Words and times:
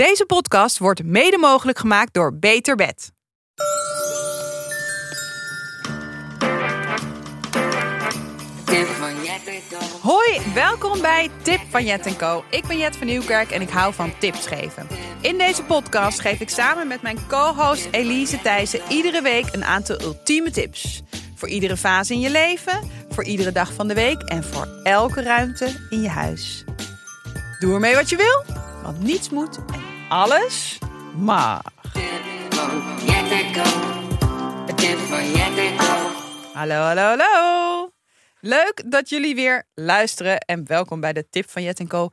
Deze 0.00 0.26
podcast 0.26 0.78
wordt 0.78 1.04
mede 1.04 1.38
mogelijk 1.38 1.78
gemaakt 1.78 2.14
door 2.14 2.38
Beter 2.38 2.76
Bed. 2.76 3.12
Hoi, 10.00 10.40
welkom 10.54 11.00
bij 11.00 11.30
Tip 11.42 11.60
van 11.70 11.84
Jet 11.84 12.16
Co. 12.16 12.44
Ik 12.50 12.66
ben 12.66 12.78
Jet 12.78 12.96
van 12.96 13.06
Nieuwkerk 13.06 13.50
en 13.50 13.60
ik 13.60 13.70
hou 13.70 13.94
van 13.94 14.12
tips 14.18 14.46
geven. 14.46 14.86
In 15.20 15.38
deze 15.38 15.62
podcast 15.62 16.20
geef 16.20 16.40
ik 16.40 16.48
samen 16.48 16.88
met 16.88 17.02
mijn 17.02 17.26
co-host 17.28 17.88
Elise 17.90 18.40
Thijssen 18.42 18.80
iedere 18.88 19.22
week 19.22 19.46
een 19.52 19.64
aantal 19.64 20.00
ultieme 20.00 20.50
tips. 20.50 21.02
Voor 21.34 21.48
iedere 21.48 21.76
fase 21.76 22.12
in 22.12 22.20
je 22.20 22.30
leven, 22.30 22.90
voor 23.10 23.24
iedere 23.24 23.52
dag 23.52 23.72
van 23.72 23.88
de 23.88 23.94
week 23.94 24.22
en 24.22 24.44
voor 24.44 24.68
elke 24.82 25.22
ruimte 25.22 25.86
in 25.90 26.00
je 26.00 26.08
huis. 26.08 26.64
Doe 27.58 27.74
ermee 27.74 27.94
wat 27.94 28.08
je 28.08 28.16
wil, 28.16 28.44
want 28.82 29.02
niets 29.02 29.30
moet 29.30 29.56
en 29.56 29.89
alles 30.10 30.78
mag. 31.16 31.62
Hallo, 36.52 36.74
hallo, 36.74 37.02
hallo. 37.02 37.90
Leuk 38.40 38.82
dat 38.86 39.08
jullie 39.08 39.34
weer 39.34 39.66
luisteren 39.74 40.38
en 40.38 40.66
welkom 40.66 41.00
bij 41.00 41.12
de 41.12 41.28
Tip 41.30 41.50
van 41.50 41.62
Jet 41.62 41.86
Co 41.86 42.08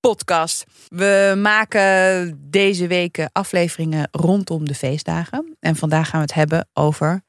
podcast. 0.00 0.64
We 0.88 1.34
maken 1.38 2.38
deze 2.50 2.86
weken 2.86 3.30
afleveringen 3.32 4.08
rondom 4.10 4.66
de 4.66 4.74
feestdagen. 4.74 5.56
En 5.60 5.76
vandaag 5.76 6.08
gaan 6.08 6.20
we 6.20 6.26
het 6.26 6.34
hebben 6.34 6.68
over 6.72 7.22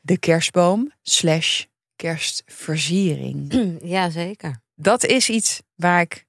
de 0.00 0.18
kerstboom 0.18 0.92
slash 1.02 1.64
kerstversiering. 1.96 3.52
Jazeker. 3.94 4.60
Dat 4.74 5.04
is 5.04 5.28
iets 5.28 5.62
waar 5.74 6.00
ik 6.00 6.26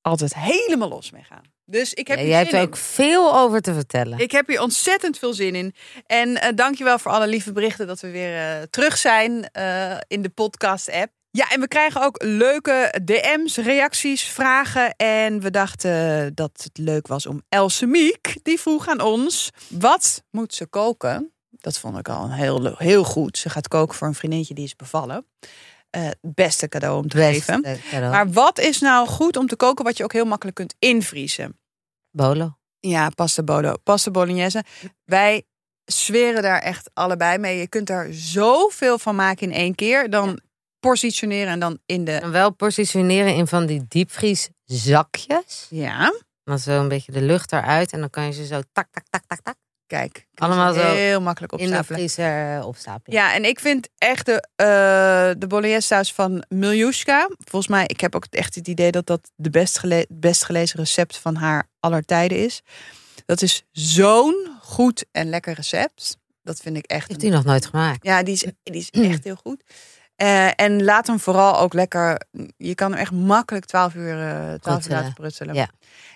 altijd 0.00 0.34
helemaal 0.34 0.88
los 0.88 1.10
mee 1.10 1.22
ga. 1.22 1.40
Dus 1.70 1.94
ik 1.94 2.08
heb 2.08 2.16
Ja, 2.16 2.22
hier 2.22 2.32
jij 2.32 2.42
hebt 2.42 2.52
er 2.52 2.58
in. 2.60 2.66
ook 2.66 2.76
veel 2.76 3.34
over 3.36 3.60
te 3.60 3.74
vertellen. 3.74 4.18
Ik 4.18 4.30
heb 4.32 4.46
hier 4.46 4.60
ontzettend 4.60 5.18
veel 5.18 5.34
zin 5.34 5.54
in. 5.54 5.74
En 6.06 6.40
eh 6.40 6.48
dankjewel 6.54 6.98
voor 6.98 7.10
alle 7.10 7.26
lieve 7.26 7.52
berichten 7.52 7.86
dat 7.86 8.00
we 8.00 8.10
weer 8.10 8.36
eh, 8.36 8.62
terug 8.70 8.96
zijn 8.98 9.48
eh, 9.52 9.96
in 10.06 10.22
de 10.22 10.28
podcast-app. 10.28 11.12
Ja, 11.30 11.50
en 11.50 11.60
we 11.60 11.68
krijgen 11.68 12.02
ook 12.02 12.22
leuke 12.22 12.94
DM's, 13.04 13.56
reacties, 13.56 14.22
vragen. 14.22 14.94
En 14.96 15.40
we 15.40 15.50
dachten 15.50 16.34
dat 16.34 16.50
het 16.62 16.78
leuk 16.78 17.06
was 17.06 17.26
om 17.26 17.42
Else 17.48 17.86
Miek, 17.86 18.36
die 18.42 18.60
vroeg 18.60 18.88
aan 18.88 19.00
ons... 19.00 19.50
wat 19.68 20.22
moet 20.30 20.54
ze 20.54 20.66
koken? 20.66 21.32
Dat 21.50 21.78
vond 21.78 21.98
ik 21.98 22.08
al 22.08 22.32
heel, 22.32 22.74
heel 22.76 23.04
goed. 23.04 23.38
Ze 23.38 23.50
gaat 23.50 23.68
koken 23.68 23.94
voor 23.96 24.06
een 24.06 24.14
vriendinnetje 24.14 24.54
die 24.54 24.64
is 24.64 24.76
bevallen. 24.76 25.26
Eh, 25.90 26.04
het 26.04 26.18
beste 26.20 26.68
cadeau 26.68 26.98
om 26.98 27.08
te 27.08 27.16
geven. 27.16 27.62
Cadeau. 27.90 28.10
Maar 28.10 28.30
wat 28.30 28.58
is 28.58 28.80
nou 28.80 29.08
goed 29.08 29.36
om 29.36 29.46
te 29.46 29.56
koken 29.56 29.84
wat 29.84 29.96
je 29.96 30.04
ook 30.04 30.12
heel 30.12 30.24
makkelijk 30.24 30.56
kunt 30.56 30.74
invriezen? 30.78 31.58
Bolo. 32.10 32.58
Ja, 32.80 33.10
pasta 33.10 33.42
bolo, 33.42 33.74
pasta 33.82 34.10
bolognese. 34.10 34.64
Wij 35.04 35.42
zweren 35.84 36.42
daar 36.42 36.60
echt 36.60 36.90
allebei 36.94 37.38
mee. 37.38 37.58
Je 37.58 37.68
kunt 37.68 37.86
daar 37.86 38.08
zoveel 38.10 38.98
van 38.98 39.14
maken 39.14 39.50
in 39.50 39.56
één 39.56 39.74
keer. 39.74 40.10
Dan 40.10 40.40
positioneren 40.80 41.52
en 41.52 41.60
dan 41.60 41.78
in 41.86 42.04
de... 42.04 42.12
En 42.12 42.30
wel 42.30 42.50
positioneren 42.50 43.34
in 43.34 43.46
van 43.46 43.66
die 43.66 43.84
diepvrieszakjes. 43.88 45.66
Ja, 45.70 46.12
Dan 46.44 46.58
zo 46.58 46.80
een 46.80 46.88
beetje 46.88 47.12
de 47.12 47.22
lucht 47.22 47.52
eruit. 47.52 47.92
En 47.92 48.00
dan 48.00 48.10
kan 48.10 48.24
je 48.24 48.32
ze 48.32 48.46
zo 48.46 48.60
tak, 48.72 48.88
tak, 48.90 49.04
tak, 49.10 49.22
tak, 49.26 49.40
tak. 49.40 49.56
Kijk. 49.88 50.26
Allemaal 50.34 50.74
zo 50.74 50.80
Heel 50.80 51.20
makkelijk 51.20 51.52
In 51.52 51.58
de 51.58 51.64
opstapelen. 51.76 52.58
eh, 52.58 52.66
opstapelen. 52.66 53.18
Ja, 53.18 53.34
en 53.34 53.44
ik 53.44 53.60
vind 53.60 53.88
echt 53.98 54.26
de, 54.26 54.48
eh 54.56 54.66
de 55.38 55.46
bolognese 55.46 55.86
saus 55.86 56.12
van 56.12 56.44
Miljuska. 56.48 57.28
Volgens 57.44 57.70
mij, 57.72 57.84
ik 57.86 58.00
heb 58.00 58.14
ook 58.14 58.26
echt 58.30 58.54
het 58.54 58.68
idee 58.68 58.90
dat 58.90 59.06
dat 59.06 59.30
de 59.36 59.50
best, 59.50 59.78
gele 59.78 60.06
best 60.08 60.44
gelezen 60.44 60.78
recept 60.78 61.16
van 61.16 61.34
haar 61.36 61.68
aller 61.80 62.04
tijden 62.04 62.38
is. 62.44 62.62
Dat 63.26 63.42
is 63.42 63.64
zo'n 63.72 64.48
goed 64.60 65.04
en 65.12 65.28
lekker 65.28 65.54
recept. 65.54 66.16
Dat 66.42 66.60
vind 66.60 66.76
ik 66.76 66.86
echt 66.86 67.08
Heeft 67.08 67.22
u 67.22 67.28
nog 67.28 67.44
nooit 67.44 67.66
gemaakt? 67.66 68.04
Ja, 68.06 68.22
die 68.22 68.34
is, 68.34 68.44
die 68.62 68.74
is 68.80 68.90
echt 68.90 69.24
heel 69.24 69.36
goed. 69.42 69.62
Eh, 70.18 70.60
en 70.60 70.84
laat 70.84 71.06
hem 71.06 71.18
vooral 71.20 71.58
ook 71.58 71.72
lekker. 71.72 72.20
Je 72.56 72.74
kan 72.74 72.90
hem 72.90 73.00
echt 73.00 73.10
makkelijk 73.12 73.64
12 73.64 73.94
uur, 73.94 74.18
eh 74.20 74.28
12 74.28 74.48
uur 74.54 74.58
Prutselen. 74.60 74.98
laten 74.98 75.14
prutselen. 75.14 75.54
Ja. 75.54 75.68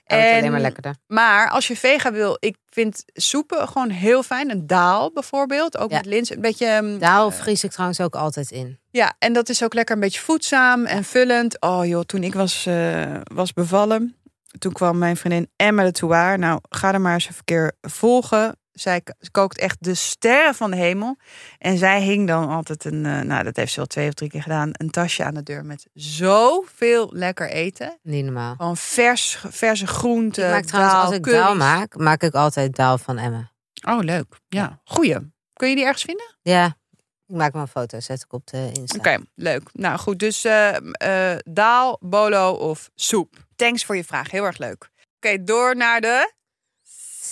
En- 0.05 0.37
alleen 0.39 0.51
maar 0.51 0.61
lekkerder. 0.61 0.95
Maar 1.07 1.51
als 1.51 1.67
je 1.67 1.77
vega 1.77 2.13
wil, 2.13 2.37
ik 2.41 2.57
vind 2.71 3.03
soepen 3.13 3.69
gewoon 3.69 3.91
heel 3.91 4.23
fijn. 4.23 4.51
Een 4.51 4.67
daal 4.67 5.13
bijvoorbeeld, 5.13 5.79
ook 5.79 5.91
Ja. 5.91 5.97
met 5.97 6.07
lins. 6.07 6.31
Een 6.31 6.41
beetje. 6.41 6.67
ehm, 6.67 6.99
Daal 6.99 7.31
vries 7.31 7.65
ik 7.65 7.71
trouwens 7.71 8.01
ook 8.01 8.15
altijd 8.15 8.51
in. 8.51 8.79
Ja, 8.91 9.13
en 9.19 9.33
dat 9.33 9.49
is 9.49 9.63
ook 9.65 9.75
lekker 9.75 9.95
een 9.95 10.01
beetje 10.01 10.21
voedzaam 10.21 10.85
en 10.87 11.05
vullend. 11.05 11.61
Oh 11.61 11.87
joh, 11.87 12.03
toen 12.03 12.23
ik 12.23 12.35
was, 12.35 12.67
eh, 12.67 13.15
was 13.35 13.53
bevallen, 13.53 14.17
toen 14.59 14.73
kwam 14.73 14.99
mijn 14.99 15.17
vriendin 15.17 15.51
Emma 15.57 15.83
de 15.85 15.93
Touaar. 15.93 16.39
Nou, 16.39 16.59
ga 16.69 16.93
er 16.93 17.01
maar 17.01 17.13
eens 17.15 17.25
even 17.25 17.37
een 17.39 17.45
keer 17.45 17.73
volgen. 17.81 18.57
Zij 18.73 19.03
kookt 19.31 19.59
echt 19.59 19.77
de 19.81 19.95
sterren 19.95 20.55
van 20.55 20.71
de 20.71 20.77
hemel. 20.77 21.17
En 21.59 21.79
zij 21.79 22.03
hing 22.03 22.27
dan 22.27 22.49
altijd 22.49 22.85
een, 22.85 23.07
eh, 23.07 23.21
nou 23.21 23.45
dat 23.45 23.57
heeft 23.57 23.73
ze 23.73 23.77
wel 23.77 23.87
twee 23.87 24.09
of 24.09 24.15
drie 24.15 24.31
keer 24.31 24.43
gedaan, 24.43 24.71
een 24.73 24.91
tasje 24.91 25.25
aan 25.25 25.35
de 25.35 25.43
deur 25.43 25.65
met 25.65 25.87
zoveel 25.95 27.11
lekker 27.13 27.51
eten. 27.51 27.99
Niet 28.03 28.25
normaal. 28.25 28.55
Gewoon 28.57 28.77
vers, 28.77 29.45
verse 29.49 29.87
groenten, 29.87 30.47
ik 30.47 30.51
maak 30.51 30.65
trouwens, 30.65 30.95
daal, 30.95 31.05
als 31.05 31.15
ik 31.15 31.23
curry's. 31.23 31.41
daal 31.41 31.57
maak, 31.57 31.97
maak 31.97 32.23
ik 32.23 32.35
altijd 32.35 32.77
daal 32.77 32.99
van 32.99 33.19
Emma. 33.19 33.51
Oh, 33.89 34.01
leuk. 34.01 34.37
Ja, 34.49 34.81
goeie. 34.85 35.17
Kun 35.53 35.69
je 35.69 35.75
die 35.75 35.85
ergens 35.85 36.03
vinden? 36.03 36.37
Ja. 36.43 36.77
Ik 37.27 37.39
maak 37.39 37.53
maar 37.53 37.63
een 37.63 37.69
foto, 37.69 38.01
zet 38.01 38.23
ik 38.23 38.33
op 38.33 38.47
de 38.47 38.71
Insta. 38.73 38.99
Oké, 38.99 39.19
leuk. 39.35 39.63
Nou 39.73 39.99
goed, 39.99 40.19
dus 40.19 40.45
eh, 40.45 40.77
eh, 41.33 41.39
daal, 41.45 41.97
bolo 42.01 42.53
of 42.53 42.91
soep. 42.95 43.37
Thanks 43.57 43.85
voor 43.85 43.97
je 43.97 44.05
vraag, 44.05 44.31
heel 44.31 44.45
erg 44.45 44.59
leuk. 44.59 44.91
Oké, 45.17 45.45
door 45.45 45.77
naar 45.77 46.01
de... 46.01 46.33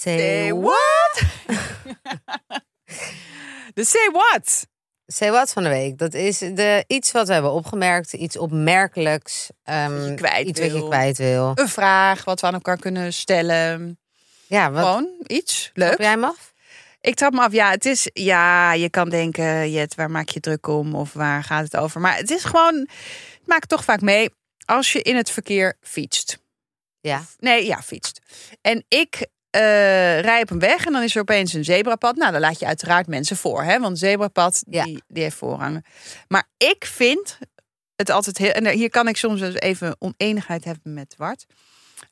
Say 0.00 0.52
what? 0.52 1.22
de 3.74 3.84
say 3.84 4.08
what? 4.12 4.66
Say 5.06 5.30
what 5.30 5.52
van 5.52 5.62
de 5.62 5.68
week. 5.68 5.98
Dat 5.98 6.14
is 6.14 6.38
de, 6.38 6.84
iets 6.86 7.12
wat 7.12 7.26
we 7.26 7.32
hebben 7.32 7.52
opgemerkt. 7.52 8.12
Iets 8.12 8.36
opmerkelijks. 8.36 9.50
Wat 9.64 9.74
je 9.74 10.12
kwijt 10.16 10.46
iets 10.46 10.60
wat 10.60 10.70
wil. 10.70 10.82
je 10.82 10.88
kwijt 10.88 11.18
wil. 11.18 11.52
Een 11.54 11.68
vraag 11.68 12.24
wat 12.24 12.40
we 12.40 12.46
aan 12.46 12.54
elkaar 12.54 12.76
kunnen 12.76 13.12
stellen. 13.12 13.98
Ja, 14.46 14.70
wat 14.70 14.84
Gewoon 14.84 15.08
iets. 15.26 15.70
Leuk. 15.74 15.98
jij 15.98 16.10
hem 16.10 16.24
af? 16.24 16.52
Ik 17.00 17.14
trap 17.14 17.32
me 17.32 17.40
af. 17.40 17.52
Ja, 17.52 17.70
het 17.70 17.86
is... 17.86 18.10
Ja, 18.12 18.72
je 18.72 18.90
kan 18.90 19.08
denken, 19.08 19.70
Jet, 19.70 19.94
waar 19.94 20.10
maak 20.10 20.28
je 20.28 20.40
druk 20.40 20.66
om? 20.66 20.94
Of 20.94 21.12
waar 21.12 21.44
gaat 21.44 21.64
het 21.64 21.76
over? 21.76 22.00
Maar 22.00 22.16
het 22.16 22.30
is 22.30 22.44
gewoon... 22.44 22.74
Het 22.74 23.46
maakt 23.46 23.68
toch 23.68 23.84
vaak 23.84 24.00
mee 24.00 24.30
als 24.64 24.92
je 24.92 25.02
in 25.02 25.16
het 25.16 25.30
verkeer 25.30 25.76
fietst. 25.80 26.38
Ja. 27.00 27.24
Nee, 27.38 27.66
ja, 27.66 27.82
fietst. 27.82 28.20
En 28.60 28.84
ik 28.88 29.26
eh 29.50 30.20
rij 30.20 30.42
op 30.42 30.50
een 30.50 30.58
weg 30.58 30.86
en 30.86 30.92
dan 30.92 31.02
is 31.02 31.14
er 31.14 31.20
opeens 31.20 31.52
een 31.52 31.64
zebrapad. 31.64 32.16
Nou, 32.16 32.32
dan 32.32 32.40
laat 32.40 32.58
je 32.58 32.66
uiteraard 32.66 33.06
mensen 33.06 33.36
voor, 33.36 33.62
hè? 33.62 33.78
Want 33.78 33.98
zebrapad, 33.98 34.62
Ja. 34.68 34.84
die, 34.84 35.02
die 35.08 35.22
heeft 35.22 35.36
voorrang. 35.36 35.84
Maar 36.28 36.48
ik 36.56 36.84
vind 36.84 37.38
het 37.96 38.10
altijd 38.10 38.38
heel... 38.38 38.50
En 38.50 38.68
hier 38.68 38.90
kan 38.90 39.08
ik 39.08 39.16
soms 39.16 39.40
dus 39.40 39.54
even 39.54 39.96
oneenigheid 39.98 40.64
hebben 40.64 40.94
met 40.94 41.14
Wart. 41.16 41.46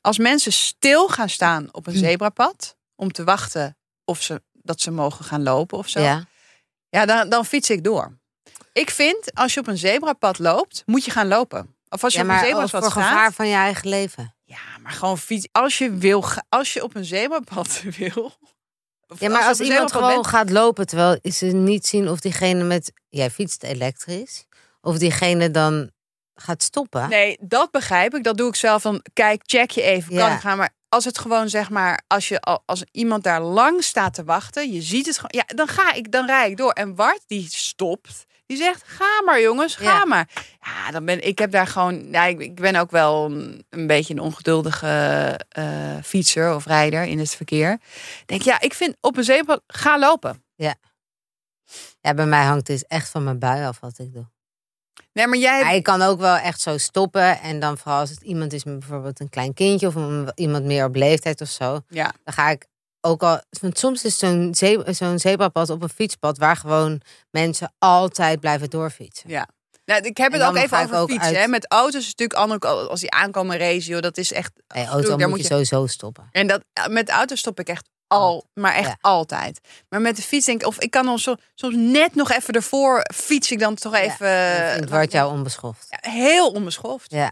Als 0.01 0.17
mensen 0.17 0.51
stil 0.51 1.07
gaan 1.07 1.29
staan 1.29 1.67
op 1.71 1.87
een 1.87 1.93
Hm. 1.93 1.99
zebrapad... 1.99 2.77
om 2.95 3.11
te 3.11 3.23
wachten 3.23 3.77
of 4.05 4.21
ze, 4.21 4.41
dat 4.53 4.81
ze 4.81 4.91
mogen 4.91 5.25
gaan 5.25 5.43
lopen 5.43 5.77
of 5.77 5.89
zo... 5.89 5.99
Ja. 6.01 6.25
Ja, 6.89 7.05
dan, 7.05 7.29
dan 7.29 7.45
fiets 7.45 7.69
ik 7.69 7.83
door. 7.83 8.17
Ik 8.73 8.89
vind, 8.89 9.35
als 9.35 9.53
je 9.53 9.59
op 9.59 9.67
een 9.67 9.77
zebrapad 9.77 10.39
loopt, 10.39 10.83
moet 10.85 11.05
je 11.05 11.11
gaan 11.11 11.27
lopen. 11.27 11.75
Of 11.89 12.03
als 12.03 12.13
je 12.13 12.19
ja, 12.19 12.25
op 12.25 12.29
een 12.31 12.35
maar 12.35 12.45
zebrapad 12.45 12.69
voor 12.69 12.91
staat... 12.91 13.03
gevaar 13.07 13.33
van 13.33 13.47
je 13.47 13.55
eigen 13.55 13.89
leven. 13.89 14.35
Ja, 14.49 14.77
maar 14.81 14.91
gewoon 14.91 15.17
fiets. 15.17 15.47
Als 15.51 15.77
je 15.77 15.91
wil, 15.93 16.23
als 16.49 16.73
je 16.73 16.83
op 16.83 16.95
een 16.95 17.05
zebrapad 17.05 17.81
wil. 17.97 18.31
Ja, 19.19 19.29
maar 19.29 19.43
als 19.47 19.59
iemand 19.59 19.91
gewoon 19.91 20.13
bent- 20.13 20.27
gaat 20.27 20.49
lopen 20.49 20.85
terwijl 20.87 21.19
ze 21.23 21.45
niet 21.45 21.87
zien 21.87 22.09
of 22.09 22.19
diegene 22.19 22.63
met... 22.63 22.91
Jij 23.09 23.29
fietst 23.29 23.63
elektrisch. 23.63 24.45
Of 24.81 24.97
diegene 24.97 25.51
dan 25.51 25.91
gaat 26.35 26.63
stoppen. 26.63 27.09
Nee, 27.09 27.37
dat 27.41 27.71
begrijp 27.71 28.13
ik. 28.15 28.23
Dat 28.23 28.37
doe 28.37 28.47
ik 28.47 28.55
zelf. 28.55 28.81
Van 28.81 29.03
kijk, 29.13 29.41
check 29.45 29.71
je 29.71 29.81
even. 29.81 30.09
Kan 30.15 30.17
Ja. 30.29 30.35
ik 30.35 30.39
gaan? 30.41 30.57
Maar 30.57 30.69
als 30.89 31.05
het 31.05 31.17
gewoon 31.19 31.49
zeg 31.49 31.69
maar, 31.69 32.03
als 32.07 32.27
je 32.27 32.39
al- 32.41 32.63
als 32.65 32.83
iemand 32.91 33.23
daar 33.23 33.41
lang 33.41 33.83
staat 33.83 34.13
te 34.13 34.23
wachten, 34.23 34.71
je 34.73 34.81
ziet 34.81 35.05
het 35.05 35.15
gewoon. 35.15 35.45
Ja, 35.47 35.55
dan 35.55 35.67
ga 35.67 35.93
ik, 35.93 36.11
dan 36.11 36.25
rij 36.25 36.49
ik 36.49 36.57
door. 36.57 36.71
En 36.71 36.95
Bart 36.95 37.21
die 37.27 37.47
stopt. 37.49 38.25
Die 38.49 38.57
zegt: 38.57 38.83
Ga 38.85 39.21
maar, 39.25 39.41
jongens, 39.41 39.75
ga 39.75 39.83
Ja. 39.83 40.05
maar. 40.05 40.29
Ja, 40.61 40.91
dan 40.91 41.05
ben 41.05 41.25
ik 41.27 41.39
heb 41.39 41.51
daar 41.51 41.67
gewoon. 41.67 42.11
Ja, 42.11 42.25
ik, 42.25 42.39
ik 42.39 42.55
ben 42.55 42.75
ook 42.75 42.91
wel 42.91 43.25
een, 43.25 43.65
een 43.69 43.87
beetje 43.87 44.13
een 44.13 44.19
ongeduldige 44.19 44.87
eh, 45.49 45.97
fietser 46.03 46.55
of 46.55 46.65
rijder 46.65 47.03
in 47.03 47.19
het 47.19 47.35
verkeer. 47.35 47.79
Denk 48.25 48.41
ja, 48.41 48.61
ik 48.61 48.73
vind 48.73 48.97
op 49.01 49.17
een 49.17 49.23
zebrapad 49.23 49.63
ga 49.67 49.99
lopen. 49.99 50.43
Ja, 52.01 52.13
bij 52.13 52.25
mij 52.25 52.43
hangt 52.45 52.67
het 52.67 52.87
echt 52.87 53.09
van 53.09 53.23
mijn 53.23 53.39
bui 53.39 53.65
af 53.65 53.79
wat 53.79 53.99
ik 53.99 54.13
doe. 54.13 54.27
Nee, 55.13 55.27
maar 55.27 55.37
jij. 55.37 55.75
Je 55.75 55.81
kan 55.81 56.01
ook 56.01 56.19
wel 56.19 56.35
echt 56.35 56.61
zo 56.61 56.77
stoppen. 56.77 57.39
En 57.39 57.59
dan 57.59 57.77
vooral 57.77 57.99
als 57.99 58.09
het 58.09 58.21
iemand 58.21 58.53
is 58.53 58.63
met 58.63 58.79
bijvoorbeeld 58.79 59.19
een 59.19 59.29
klein 59.29 59.53
kindje 59.53 59.87
of 59.87 59.95
iemand 60.35 60.65
meer 60.65 60.85
op 60.85 60.95
leeftijd 60.95 61.41
of 61.41 61.49
zo. 61.49 61.79
Ja. 61.87 62.13
Dan 62.23 62.33
ga 62.33 62.49
ik 62.49 62.65
ook 63.01 63.23
al. 63.23 63.41
Want 63.61 63.79
soms 63.79 64.03
is 64.03 64.17
zo'n 64.17 64.55
ze- 64.55 64.83
zo'n 64.87 65.19
zebrapad 65.19 65.69
op 65.69 65.81
een 65.81 65.89
fietspad 65.89 66.37
waar 66.37 66.55
gewoon 66.55 67.01
mensen 67.31 67.73
altijd 67.77 68.39
blijven 68.39 68.69
doorfietsen. 68.69 69.29
Ja. 69.29 69.47
Nou, 69.85 70.01
ik 70.01 70.17
heb 70.17 70.31
het 70.31 70.41
ook 70.41 70.55
even 70.55 70.79
over 70.83 70.97
ook 70.97 71.09
fietsen. 71.09 71.27
uit- 71.27 71.37
hè. 71.37 71.47
Met 71.47 71.71
auto's 71.71 72.01
is 72.01 72.05
natuurlijk 72.15 72.39
andere 72.39 72.67
als 72.89 72.99
die 72.99 73.11
aankomen 73.11 73.77
joh, 73.77 74.01
dat 74.01 74.17
is 74.17 74.31
echt. 74.31 74.51
Auto 74.67 75.15
Daar 75.15 75.29
moet 75.29 75.39
je 75.39 75.45
sowieso 75.45 75.87
stoppen. 75.87 76.27
En 76.31 76.47
dat, 76.47 76.61
met 76.89 77.05
de 77.05 77.11
auto 77.11 77.35
stop 77.35 77.59
ik 77.59 77.67
echt 77.69 77.89
al, 78.07 78.45
maar 78.53 78.73
echt 78.75 78.87
Ja. 78.87 78.97
altijd. 79.01 79.59
Maar 79.89 80.01
met 80.01 80.15
de 80.15 80.21
fiets 80.21 80.45
denk 80.45 80.61
ik, 80.61 80.67
of 80.67 80.79
ik 80.79 80.91
kan 80.91 81.05
dan 81.05 81.19
zo, 81.19 81.35
soms 81.55 81.75
net 81.77 82.15
nog 82.15 82.31
even 82.31 82.53
ervoor 82.53 83.01
fiets 83.13 83.51
ik 83.51 83.59
dan 83.59 83.75
toch 83.75 83.93
even. 83.95 84.27
Ja, 84.27 84.33
het 84.35 84.89
wordt 84.89 85.11
jou 85.11 85.31
onbeschoft. 85.31 85.87
Ja, 85.89 86.11
heel 86.11 86.51
onbeschoft. 86.51 87.11
Ja. 87.11 87.31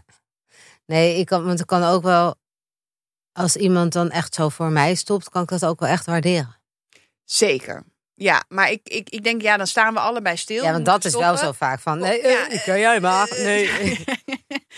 Nee, 0.86 1.16
ik 1.18 1.26
kan, 1.26 1.44
want 1.44 1.60
ik 1.60 1.66
kan 1.66 1.84
ook 1.84 2.02
wel, 2.02 2.34
als 3.38 3.56
iemand 3.56 3.92
dan 3.92 4.10
echt 4.10 4.34
zo 4.34 4.48
voor 4.48 4.70
mij 4.70 4.94
stopt, 4.94 5.28
kan 5.28 5.42
ik 5.42 5.48
dat 5.48 5.64
ook 5.64 5.80
wel 5.80 5.88
echt 5.88 6.06
waarderen. 6.06 6.56
Zeker. 7.24 7.84
Ja, 8.14 8.44
maar 8.48 8.70
ik, 8.70 8.80
ik, 8.82 9.10
ik 9.10 9.24
denk, 9.24 9.42
ja, 9.42 9.56
dan 9.56 9.66
staan 9.66 9.94
we 9.94 10.00
allebei 10.00 10.36
stil. 10.36 10.62
Ja, 10.62 10.72
want 10.72 10.84
dat 10.84 11.04
is 11.04 11.14
wel 11.14 11.36
zo 11.36 11.52
vaak 11.52 11.80
van, 11.80 11.98
nee, 11.98 12.20
eh, 12.20 12.52
Ja, 12.52 12.58
kan 12.64 12.78
jij 12.78 13.00
maar. 13.00 13.28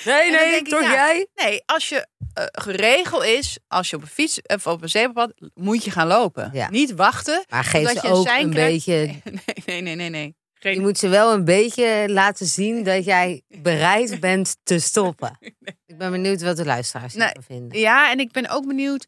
Nee, 0.05 0.31
nee, 0.31 0.31
nee, 0.31 0.57
ik, 0.57 0.69
toch 0.69 0.81
jij? 0.81 1.27
Nee, 1.35 1.63
als 1.67 1.89
je 1.89 2.07
uh, 2.39 2.45
geregeld 2.53 3.25
is, 3.25 3.59
als 3.69 3.91
je 3.91 3.97
op 3.97 4.03
een 4.03 4.09
fiets 4.09 4.41
of 4.43 4.67
op 4.67 4.83
een 4.83 4.89
zebrapad, 4.89 5.33
moet 5.55 5.85
je 5.85 5.91
gaan 5.91 6.07
lopen. 6.07 6.51
Ja. 6.53 6.71
Niet 6.71 6.95
wachten. 6.95 7.45
Maar 7.49 7.65
geef 7.65 7.89
ze 7.89 7.95
je 8.03 8.13
ook 8.13 8.27
een 8.29 8.51
krijgt. 8.51 8.87
beetje, 8.87 9.21
Nee, 9.67 9.81
nee, 9.81 9.81
nee, 9.81 9.95
nee. 9.95 10.09
nee. 10.11 10.37
Geen- 10.63 10.75
je 10.75 10.81
moet 10.81 10.99
ze 10.99 11.09
wel 11.09 11.33
een 11.33 11.45
beetje 11.45 12.05
laten 12.09 12.47
zien 12.47 12.85
dat 12.85 13.05
jij 13.05 13.43
bereid 13.49 14.21
bent 14.21 14.57
te 14.63 14.79
stoppen. 14.79 15.39
Ik 15.87 15.99
ben 15.99 16.11
benieuwd 16.11 16.43
wat 16.43 16.57
de 16.57 16.65
luisteraars 16.65 17.15
hiervan 17.15 17.43
vinden. 17.43 17.79
Ja, 17.79 18.11
en 18.11 18.19
ik 18.19 18.33
ben 18.33 18.49
ook 18.51 18.67
benieuwd. 18.67 19.05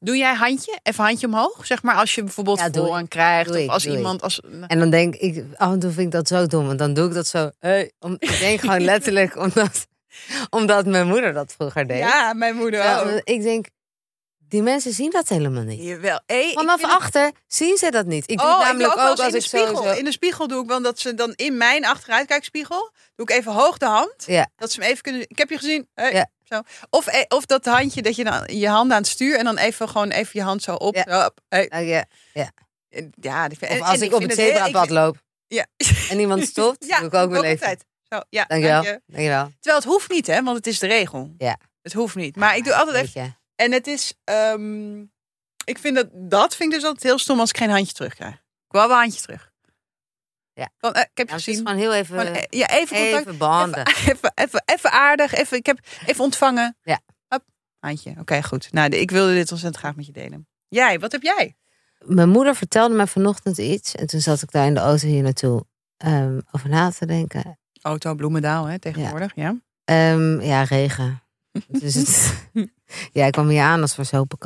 Doe 0.00 0.16
jij 0.16 0.34
handje? 0.34 0.78
Even 0.82 1.04
handje 1.04 1.26
omhoog. 1.26 1.66
Zeg 1.66 1.82
maar 1.82 1.94
als 1.94 2.14
je 2.14 2.22
bijvoorbeeld 2.22 2.58
Ja, 2.58 2.68
voorrang 2.72 3.08
krijgt. 3.08 3.48
Doe 3.48 3.56
of 3.58 3.62
ik, 3.64 3.70
als 3.70 3.86
iemand. 3.86 4.22
Als, 4.22 4.40
En 4.66 4.78
dan 4.78 4.90
denk 4.90 5.14
ik, 5.14 5.44
af 5.56 5.72
en 5.72 5.78
toe 5.78 5.90
vind 5.90 6.06
ik 6.06 6.12
dat 6.12 6.28
zo 6.28 6.46
dom. 6.46 6.66
Want 6.66 6.78
dan 6.78 6.94
doe 6.94 7.08
ik 7.08 7.14
dat 7.14 7.26
zo. 7.26 7.50
Hey, 7.58 7.92
om, 7.98 8.16
ik 8.18 8.38
denk 8.38 8.60
gewoon 8.60 8.80
letterlijk 8.92 9.36
omdat, 9.36 9.86
omdat 10.50 10.86
mijn 10.86 11.06
moeder 11.06 11.32
dat 11.32 11.52
vroeger 11.58 11.86
deed. 11.86 11.98
ja, 11.98 12.32
mijn 12.32 12.54
moeder 12.56 12.80
Ja, 12.82 13.00
ook. 13.02 13.20
ik 13.24 13.42
denk, 13.42 13.66
die 14.48 14.62
mensen 14.62 14.92
zien 14.92 15.10
dat 15.10 15.28
helemaal 15.28 15.62
niet. 15.62 15.82
Jawel. 15.82 16.20
Hey, 16.26 16.52
Vanaf 16.54 16.80
het- 16.82 16.90
achter 16.90 17.32
zien 17.46 17.76
ze 17.76 17.90
dat 17.90 18.06
niet. 18.06 18.30
Ik 18.30 18.38
doe 18.38 18.46
Oh, 18.46 18.58
ik 18.60 18.64
namelijk 18.66 18.90
ook 18.90 18.96
wel 18.96 19.10
als 19.10 19.20
in 19.20 19.30
de 19.30 19.36
ik 19.36 19.42
spiegel. 19.42 19.92
In 19.92 20.04
de 20.04 20.12
spiegel 20.12 20.48
doe 20.48 20.62
ik 20.62 20.68
wel 20.68 20.82
dat 20.82 20.98
ze 20.98 21.14
dan 21.14 21.32
in 21.36 21.56
mijn 21.56 21.84
achteruitkijkspiegel 21.84 22.92
doe 23.14 23.26
ik 23.28 23.36
even 23.36 23.52
hoog 23.52 23.78
de 23.78 23.86
hand. 23.86 24.14
Ja. 24.26 24.48
Dat 24.56 24.72
ze 24.72 24.80
hem 24.80 24.90
even 24.90 25.02
kunnen. 25.02 25.20
Ik 25.28 25.38
heb 25.38 25.50
je 25.50 25.58
gezien. 25.58 25.88
Hey, 25.94 26.12
Ja. 26.12 26.30
zo. 26.44 26.60
Of, 26.90 27.06
eh, 27.06 27.20
of 27.28 27.46
dat 27.46 27.64
handje 27.64 28.02
dat 28.02 28.16
je 28.16 28.24
dan 28.24 28.42
je 28.46 28.68
handen 28.68 28.96
aan 28.96 29.02
het 29.02 29.10
stuur 29.10 29.38
en 29.38 29.44
dan 29.44 29.56
even 29.58 29.88
gewoon 29.88 30.10
even 30.10 30.30
je 30.32 30.42
hand 30.42 30.62
zo 30.62 30.74
op. 30.74 30.94
Ja. 30.94 31.04
Zo, 31.08 31.26
op. 31.26 31.40
Hey. 31.48 31.70
Oh, 31.74 31.86
ja. 31.86 32.04
Ja, 32.32 32.50
Of 33.50 33.60
en- 33.60 33.80
als 33.82 33.98
en 33.98 34.02
ik 34.02 34.14
op 34.14 34.22
het 34.22 34.34
zebrapad 34.34 34.90
loop 34.90 35.16
Ja. 35.46 35.66
en 36.10 36.18
iemand 36.20 36.42
stopt, 36.52 36.84
Ja, 36.86 36.98
doe 36.98 37.06
ik 37.06 37.14
ook 37.14 37.30
wel 37.30 37.44
even. 37.44 37.78
Zo, 38.08 38.20
ja, 38.30 38.44
Dankjewel. 38.44 38.82
dank 38.82 38.94
je. 38.94 39.00
Dankjewel. 39.06 39.44
Terwijl 39.60 39.76
het 39.82 39.84
hoeft 39.92 40.10
niet, 40.10 40.26
hè, 40.26 40.42
want 40.42 40.56
het 40.56 40.66
is 40.66 40.78
de 40.78 40.86
regel. 40.86 41.34
Ja. 41.38 41.56
Het 41.82 41.92
hoeft 41.92 42.14
niet. 42.14 42.36
Maar 42.36 42.56
ik 42.56 42.64
doe 42.64 42.74
altijd 42.74 42.96
even. 43.06 43.36
En 43.56 43.72
het 43.72 43.86
is. 43.86 44.14
ehm, 44.24 45.00
ik 45.64 45.78
vind 45.78 45.94
dat. 45.96 46.08
Dat 46.12 46.56
vind 46.56 46.72
ik 46.72 46.78
dus 46.78 46.84
altijd 46.86 47.02
heel 47.04 47.18
stom 47.18 47.40
als 47.40 47.50
ik 47.50 47.56
geen 47.56 47.70
handje 47.70 47.92
terugkrijg. 47.94 48.34
Ik 48.34 48.40
wil 48.80 48.80
wel 48.80 48.90
een 48.90 48.96
handje 49.02 49.20
terug. 49.20 49.52
Ja. 50.54 50.68
Van, 50.78 50.92
eh, 50.92 51.00
ik 51.00 51.10
heb 51.14 51.26
je 51.26 51.32
Ja, 51.32 51.38
is 51.38 51.44
gezien. 51.44 51.66
gewoon 51.66 51.80
heel 51.80 51.94
even, 51.94 52.18
Gewoon, 52.18 52.34
eh, 52.34 52.42
ja, 52.58 52.68
even 52.70 52.96
contact. 52.96 53.26
even 53.26 53.38
banden. 53.38 53.86
Even, 53.86 54.02
even, 54.14 54.32
even, 54.34 54.62
even 54.64 54.90
aardig. 54.90 55.34
Even, 55.34 55.56
ik 55.56 55.66
heb 55.66 55.78
even 56.06 56.24
ontvangen. 56.24 56.76
Ja. 56.82 57.00
Hop, 57.28 57.42
handje. 57.78 58.14
Oké, 58.20 58.42
goed. 58.42 58.72
Nou, 58.72 58.88
de- 58.88 59.00
ik 59.00 59.10
wilde 59.10 59.34
dit 59.34 59.50
ontzettend 59.50 59.82
graag 59.82 59.96
met 59.96 60.06
je 60.06 60.12
delen. 60.12 60.48
Jij, 60.68 60.98
wat 61.00 61.12
heb 61.12 61.22
jij? 61.22 61.56
Mijn 61.98 62.28
moeder 62.28 62.54
vertelde 62.56 62.94
me 62.94 63.06
vanochtend 63.06 63.58
iets. 63.58 63.94
En 63.94 64.06
toen 64.06 64.20
zat 64.20 64.42
ik 64.42 64.50
daar 64.50 64.66
in 64.66 64.74
de 64.74 64.80
auto 64.80 65.06
hier 65.06 65.22
naartoe 65.22 65.66
ehm, 65.96 66.40
over 66.50 66.68
na 66.68 66.90
te 66.90 67.06
denken. 67.06 67.58
Auto 67.82 68.14
Bloemendaal, 68.14 68.64
hè, 68.66 68.78
tegenwoordig. 68.78 69.32
Ja. 69.34 69.56
Ehm, 69.84 70.40
ja, 70.40 70.62
regen. 70.62 71.22
dus 71.68 71.94
het, 71.94 72.34
ja, 73.12 73.26
ik 73.26 73.32
kwam 73.32 73.48
hier 73.48 73.62
aan 73.62 73.80
als 73.80 73.94
verzopen 73.94 74.38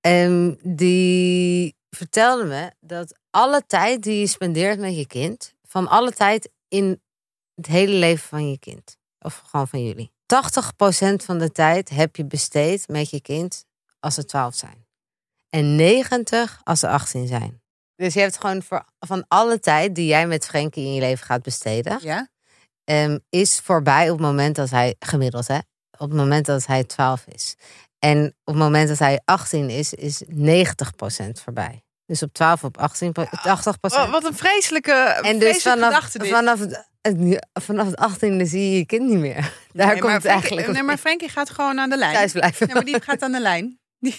Ehm 0.00 0.54
die 0.62 1.76
vertelde 1.90 2.44
me 2.44 2.72
dat 2.80 3.18
alle 3.30 3.62
tijd 3.66 4.02
die 4.02 4.20
je 4.20 4.26
spendeert 4.26 4.78
met 4.78 4.96
je 4.96 5.06
kind, 5.06 5.54
van 5.62 5.88
alle 5.88 6.12
tijd 6.12 6.50
in 6.68 7.02
het 7.54 7.66
hele 7.66 7.94
leven 7.94 8.28
van 8.28 8.50
je 8.50 8.58
kind, 8.58 8.96
of 9.18 9.42
gewoon 9.46 9.68
van 9.68 9.84
jullie, 9.84 10.12
80% 10.12 11.24
van 11.24 11.38
de 11.38 11.52
tijd 11.52 11.88
heb 11.88 12.16
je 12.16 12.24
besteed 12.24 12.88
met 12.88 13.10
je 13.10 13.20
kind 13.20 13.64
als 14.00 14.14
ze 14.14 14.24
12 14.24 14.54
zijn. 14.54 14.86
En 15.48 15.76
90 15.76 16.60
als 16.64 16.80
ze 16.80 16.88
18 16.88 17.26
zijn. 17.26 17.62
Dus 17.94 18.14
je 18.14 18.20
hebt 18.20 18.38
gewoon 18.38 18.62
voor, 18.62 18.84
van 18.98 19.24
alle 19.28 19.60
tijd 19.60 19.94
die 19.94 20.06
jij 20.06 20.26
met 20.26 20.46
Frenkie 20.46 20.84
in 20.84 20.94
je 20.94 21.00
leven 21.00 21.26
gaat 21.26 21.42
besteden, 21.42 21.98
Ja? 22.02 22.28
ehm, 22.84 23.18
is 23.28 23.60
voorbij 23.60 24.10
op 24.10 24.18
het 24.18 24.26
moment 24.26 24.56
dat 24.56 24.70
hij, 24.70 24.94
gemiddeld 24.98 25.46
hè, 25.46 25.58
op 26.00 26.08
het 26.08 26.18
moment 26.18 26.46
dat 26.46 26.66
hij 26.66 26.84
12 26.84 27.24
is. 27.26 27.54
En 27.98 28.26
op 28.44 28.54
het 28.54 28.62
moment 28.62 28.88
dat 28.88 28.98
hij 28.98 29.20
18 29.24 29.70
is, 29.70 29.94
is 29.94 30.22
90% 30.28 30.30
voorbij. 31.44 31.82
Dus 32.06 32.22
op 32.22 32.32
12 32.32 32.64
op 32.64 32.78
18, 32.78 33.12
po- 33.12 33.24
80%. 33.24 33.28
Oh, 33.80 34.10
wat 34.10 34.24
een 34.24 34.36
vreselijke, 34.36 34.92
en 34.92 35.38
dus 35.38 35.62
vanaf, 35.62 36.10
vanaf, 36.18 36.60
vanaf 37.52 37.86
het 37.86 38.00
18e 38.10 38.42
zie 38.42 38.70
je 38.70 38.76
je 38.76 38.86
kind 38.86 39.08
niet 39.08 39.18
meer. 39.18 39.34
Daar 39.72 39.86
Nee, 39.86 39.98
komt 40.00 40.12
het 40.12 40.22
Frankie- 40.22 40.28
eigenlijk 40.48 40.72
Nee, 40.72 40.82
maar 40.82 40.96
Frankie 40.98 41.28
gaat 41.28 41.50
gewoon 41.50 41.80
aan 41.80 41.90
de 41.90 41.96
lijn. 41.96 42.14
thuis 42.14 42.32
blijven. 42.32 42.66
Ja, 42.68 42.74
maar 42.74 42.84
die 42.84 43.00
gaat 43.02 43.22
aan 43.22 43.32
de 43.32 43.40
lijn. 43.40 43.79
Die, 44.00 44.18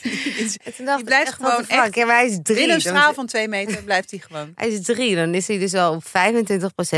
blijft 1.04 1.28
echt, 1.28 1.34
gewoon? 1.34 1.66
Ja, 1.68 2.06
maar 2.06 2.16
hij 2.16 2.26
is 2.26 2.40
drie. 2.44 2.58
binnen 2.58 2.76
een 2.76 2.82
straal 2.82 3.14
van 3.14 3.26
twee 3.26 3.48
meter 3.48 3.84
blijft 3.90 4.12
hij 4.12 4.20
gewoon. 4.20 4.52
Hij 4.56 4.68
is 4.68 4.82
drie, 4.86 5.16
dan 5.16 5.34
is 5.34 5.48
hij 5.48 5.58
dus 5.60 5.74
al 5.74 5.94
op 5.94 6.04
25% 6.06 6.10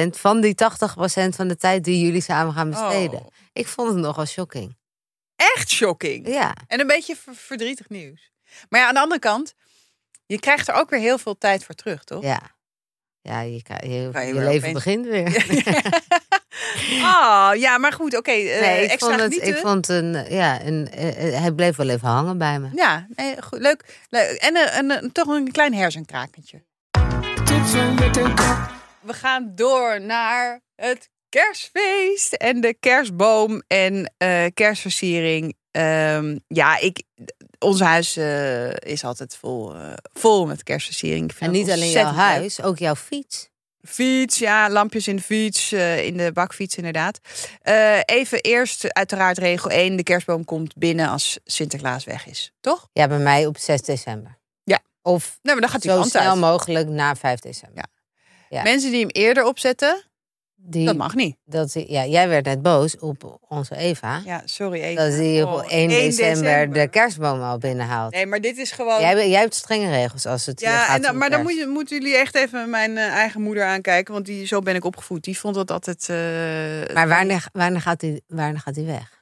van 0.10 0.42
die 0.42 0.56
80% 0.56 1.30
van 1.30 1.48
de 1.48 1.58
tijd 1.58 1.84
die 1.84 2.06
jullie 2.06 2.22
samen 2.22 2.54
gaan 2.54 2.70
besteden. 2.70 3.20
Oh, 3.20 3.28
Ik 3.54 3.68
vond 3.68 3.90
het 3.90 3.98
nogal 3.98 4.26
shocking. 4.26 4.76
echt 5.36 5.70
shocking. 5.70 6.28
Ja, 6.28 6.54
En 6.68 6.80
een 6.80 6.88
beetje 6.88 7.16
ver- 7.16 7.36
verdrietig 7.36 7.90
nieuws. 7.90 8.32
Maar 8.70 8.80
ja, 8.80 8.88
aan 8.88 8.94
de 8.94 9.00
andere 9.00 9.20
kant, 9.20 9.54
je 10.26 10.40
krijgt 10.40 10.68
er 10.68 10.74
ook 10.76 10.90
weer 10.90 11.00
heel 11.00 11.18
veel 11.18 11.38
tijd 11.38 11.64
voor 11.66 11.76
terug, 11.76 12.04
toch? 12.04 12.24
ja. 12.24 12.42
Ja, 13.22 13.40
je, 13.42 13.62
je, 13.82 14.10
leven 14.12 14.48
opeens- 14.48 14.74
begint 14.74 15.06
weer. 15.06 15.26
oh, 16.92 17.50
ja, 17.66 17.78
maar 17.78 17.94
goed, 17.94 18.18
oké. 18.18 18.32
eh, 18.32 18.62
nee, 18.62 18.84
ik 18.84 18.90
extra 18.90 19.08
vond, 19.10 19.22
het, 19.22 19.34
genieten. 19.34 19.56
ik 19.56 19.62
vond 19.68 19.88
een, 19.88 20.26
ja, 20.30 20.62
een, 20.66 20.90
eh, 20.92 21.34
eh, 21.34 21.42
hij 21.42 21.52
bleef 21.52 21.76
wel 21.76 21.90
even 21.90 22.08
hangen 22.08 22.38
bij 22.38 22.60
me. 22.60 22.70
Ja, 22.76 23.08
nee, 23.16 23.42
goed, 23.42 23.60
leuk. 23.60 23.98
leuk. 24.10 24.30
En, 24.32 24.90
een- 24.90 25.12
toch 25.12 25.28
een 25.28 25.52
klein 25.52 25.74
hersenkrakentje. 25.74 26.62
We 29.02 29.14
gaan 29.14 29.52
door 29.56 30.02
naar 30.02 30.62
het 30.76 31.10
kerstfeest 31.30 32.34
en 32.34 32.62
de 32.62 32.74
kerstboom 32.80 33.62
en 33.68 34.14
eh, 34.18 34.46
kerstversiering. 34.54 35.56
Ehm, 35.72 36.38
ja, 36.48 36.80
ik, 36.80 37.04
ons 37.60 37.80
huis 37.80 38.18
eh, 38.18 38.70
is 38.74 39.04
altijd 39.04 39.36
vol, 39.40 39.76
eh, 39.76 39.94
vol 40.14 40.46
met 40.46 40.64
kerstversiering. 40.64 41.32
En 41.40 41.52
niet 41.52 41.72
alleen 41.72 41.90
jouw 41.92 42.06
leuk. 42.06 42.14
huis, 42.16 42.62
ook 42.62 42.78
jouw 42.78 42.96
fiets. 42.96 43.50
Fiets, 43.88 44.38
ja, 44.38 44.70
lampjes 44.70 45.08
in 45.08 45.16
de 45.16 45.22
fiets, 45.22 45.72
eh, 45.72 46.06
in 46.06 46.18
de 46.18 46.32
bakfiets 46.32 46.76
inderdaad. 46.78 47.20
Eh, 47.62 48.00
even 48.06 48.42
eerst, 48.42 48.94
uiteraard 48.94 49.38
regel 49.38 49.72
1, 49.72 49.96
de 49.96 50.04
kerstboom 50.04 50.46
komt 50.46 50.76
binnen 50.76 51.10
als 51.10 51.40
Sinterklaas 51.44 52.04
weg 52.04 52.28
is. 52.28 52.52
Toch? 52.60 52.90
Ja, 52.94 53.08
bij 53.08 53.18
mij 53.18 53.46
op 53.46 53.58
6 53.58 53.82
december. 53.82 54.38
Ja. 54.64 54.80
Of 55.02 55.40
Nee, 55.42 55.54
maar 55.54 55.62
dan 55.64 55.72
gaat 55.72 55.82
zo 55.82 56.04
snel 56.04 56.30
uit. 56.30 56.40
mogelijk 56.40 56.88
na 56.88 57.16
5 57.16 57.40
december. 57.40 57.84
ja. 58.50 58.64
Mensen 58.64 58.92
die 58.92 59.00
hem 59.00 59.10
eerder 59.10 59.44
opzetten, 59.44 60.04
Die, 60.66 60.86
dat 60.86 60.96
mag 60.98 61.16
niet. 61.16 61.36
dat, 61.46 61.74
ja, 61.74 62.06
jij 62.06 62.30
werd 62.30 62.46
net 62.46 62.62
boos 62.62 62.98
op 63.00 63.40
onze 63.48 63.76
Eva. 63.76 64.22
Ja, 64.26 64.42
sorry 64.46 64.82
even. 64.82 65.04
Dat 65.10 65.14
hij 65.20 65.44
op 65.44 65.50
Oh, 65.50 65.72
1 65.72 65.88
december, 65.90 66.42
december. 66.44 66.80
de 66.82 66.88
kerstboom 66.88 67.42
al 67.42 67.58
binnenhaalt. 67.58 68.14
Nee, 68.14 68.26
maar 68.26 68.42
dit 68.42 68.58
is 68.58 68.72
gewoon... 68.72 69.00
Jij, 69.02 69.30
jij 69.30 69.40
hebt 69.40 69.56
strenge 69.56 69.90
regels 69.90 70.26
als 70.26 70.46
het 70.46 70.60
ja, 70.60 70.78
gaat 70.78 70.96
en 70.96 71.02
dan, 71.02 71.18
maar 71.18 71.30
dan 71.30 71.42
moet 71.42 71.56
je, 71.58 71.68
moeten 71.68 71.98
jullie 72.02 72.18
echt 72.18 72.36
even 72.36 72.70
mijn 72.70 72.98
eh, 72.98 73.08
eigen 73.08 73.42
moeder 73.42 73.64
aankijken. 73.66 74.14
Want 74.14 74.26
die, 74.26 74.46
zo 74.46 74.60
ben 74.60 74.76
ik 74.76 74.86
opgevoed. 74.86 75.24
Die 75.24 75.40
vond 75.40 75.56
dat 75.56 75.72
altijd... 75.72 76.10
eh, 76.10 76.96
Maar 76.96 77.08
wanneer, 77.08 77.48
wanneer, 77.52 77.82
gaat 77.82 78.02
hij, 78.02 78.22
wanneer 78.28 78.60
gaat 78.60 78.76
weg? 78.76 79.22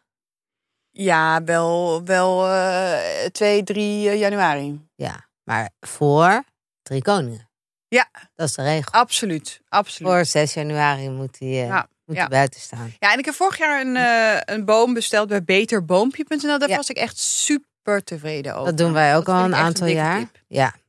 Ja, 0.91 1.43
wel, 1.43 2.01
wel 2.05 2.47
eh 2.47 3.25
2, 3.31 3.63
3 3.63 4.17
januari. 4.17 4.79
Ja, 4.95 5.25
maar 5.43 5.69
voor 5.79 6.43
Drie 6.81 7.01
Koningen. 7.01 7.49
Ja. 7.95 8.09
Dat 8.35 8.47
is 8.47 8.53
de 8.55 8.61
regel. 8.63 8.91
Absoluut, 8.91 9.61
absoluut. 9.69 10.11
Voor 10.11 10.25
6 10.25 10.53
januari 10.53 11.09
moet 11.09 11.39
hij, 11.39 11.47
eh, 11.49 11.65
Ja, 11.67 11.87
moet 12.05 12.15
ja. 12.15 12.27
buiten 12.27 12.59
staan. 12.61 12.93
Ja, 12.99 13.13
en 13.13 13.19
ik 13.19 13.25
heb 13.25 13.33
vorig 13.33 13.57
jaar 13.57 13.81
een, 13.81 13.95
eh, 13.95 14.55
een 14.55 14.65
boom 14.65 14.93
besteld 14.93 15.27
bij 15.27 15.43
beterboompje.nl. 15.43 16.59
Daar 16.59 16.69
Ja. 16.69 16.75
was 16.75 16.89
ik 16.89 16.97
echt 16.97 17.17
super 17.17 18.03
tevreden 18.03 18.53
over. 18.53 18.65
Dat 18.65 18.77
doen 18.77 18.93
wij 18.93 19.15
ook 19.15 19.25
Dat 19.25 19.35
al 19.35 19.43
een 19.43 19.55
aantal 19.55 19.87
jaar. 19.87 20.17
tip. 20.19 20.41
Ja. 20.47 20.79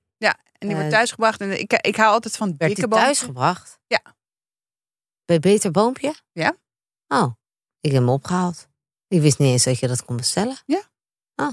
En 0.58 0.68
die 0.68 0.76
wordt 0.76 0.92
Eh, 0.92 0.96
thuisgebracht. 0.98 1.40
En 1.40 1.60
ik, 1.60 1.72
ik 1.72 1.96
hou 1.96 2.12
altijd 2.12 2.36
van 2.36 2.54
Werd 2.58 2.74
dikke 2.74 2.88
boompjes. 2.88 3.02
thuisgebracht? 3.18 3.78
Ja. 3.86 4.00
Bij 5.24 5.38
Beter 5.40 5.70
Boompje? 5.70 6.14
Ja. 6.32 6.54
Oh, 7.08 7.32
ik 7.80 7.90
heb 7.92 8.00
hem 8.00 8.08
opgehaald. 8.08 8.68
Ik 9.08 9.20
wist 9.20 9.38
niet 9.38 9.52
eens 9.52 9.64
dat 9.64 9.78
je 9.78 9.88
dat 9.88 10.04
kon 10.04 10.16
bestellen. 10.16 10.56
Ja. 10.66 10.82
Oh. 11.36 11.52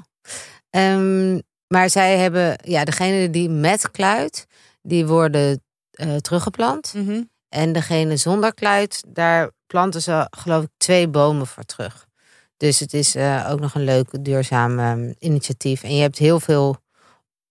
Ehm, 0.70 1.40
maar 1.68 1.90
zij 1.90 2.18
hebben, 2.18 2.60
ja, 2.64 2.84
degene 2.84 3.30
die 3.30 3.50
met 3.50 3.92
kluit, 3.92 4.46
die 4.82 5.08
worden 5.08 5.64
eh, 5.92 6.16
teruggeplant. 6.16 6.94
Mhm. 6.94 7.24
En 7.50 7.74
degene 7.74 8.18
zonder 8.18 8.54
kluit, 8.54 9.04
daar 9.08 9.52
planten 9.68 10.02
ze 10.02 10.28
geloof 10.30 10.64
ik 10.64 10.70
twee 10.78 11.08
bomen 11.08 11.48
voor 11.48 11.64
terug. 11.64 12.08
Dus 12.58 12.80
het 12.80 12.94
is 12.94 13.16
eh, 13.16 13.48
ook 13.52 13.60
nog 13.60 13.76
een 13.76 13.84
leuk 13.84 14.24
duurzaam 14.24 14.80
ehm, 14.80 15.14
initiatief. 15.20 15.84
En 15.84 15.96
je 15.96 16.02
hebt 16.02 16.18
heel 16.18 16.40
veel 16.40 16.78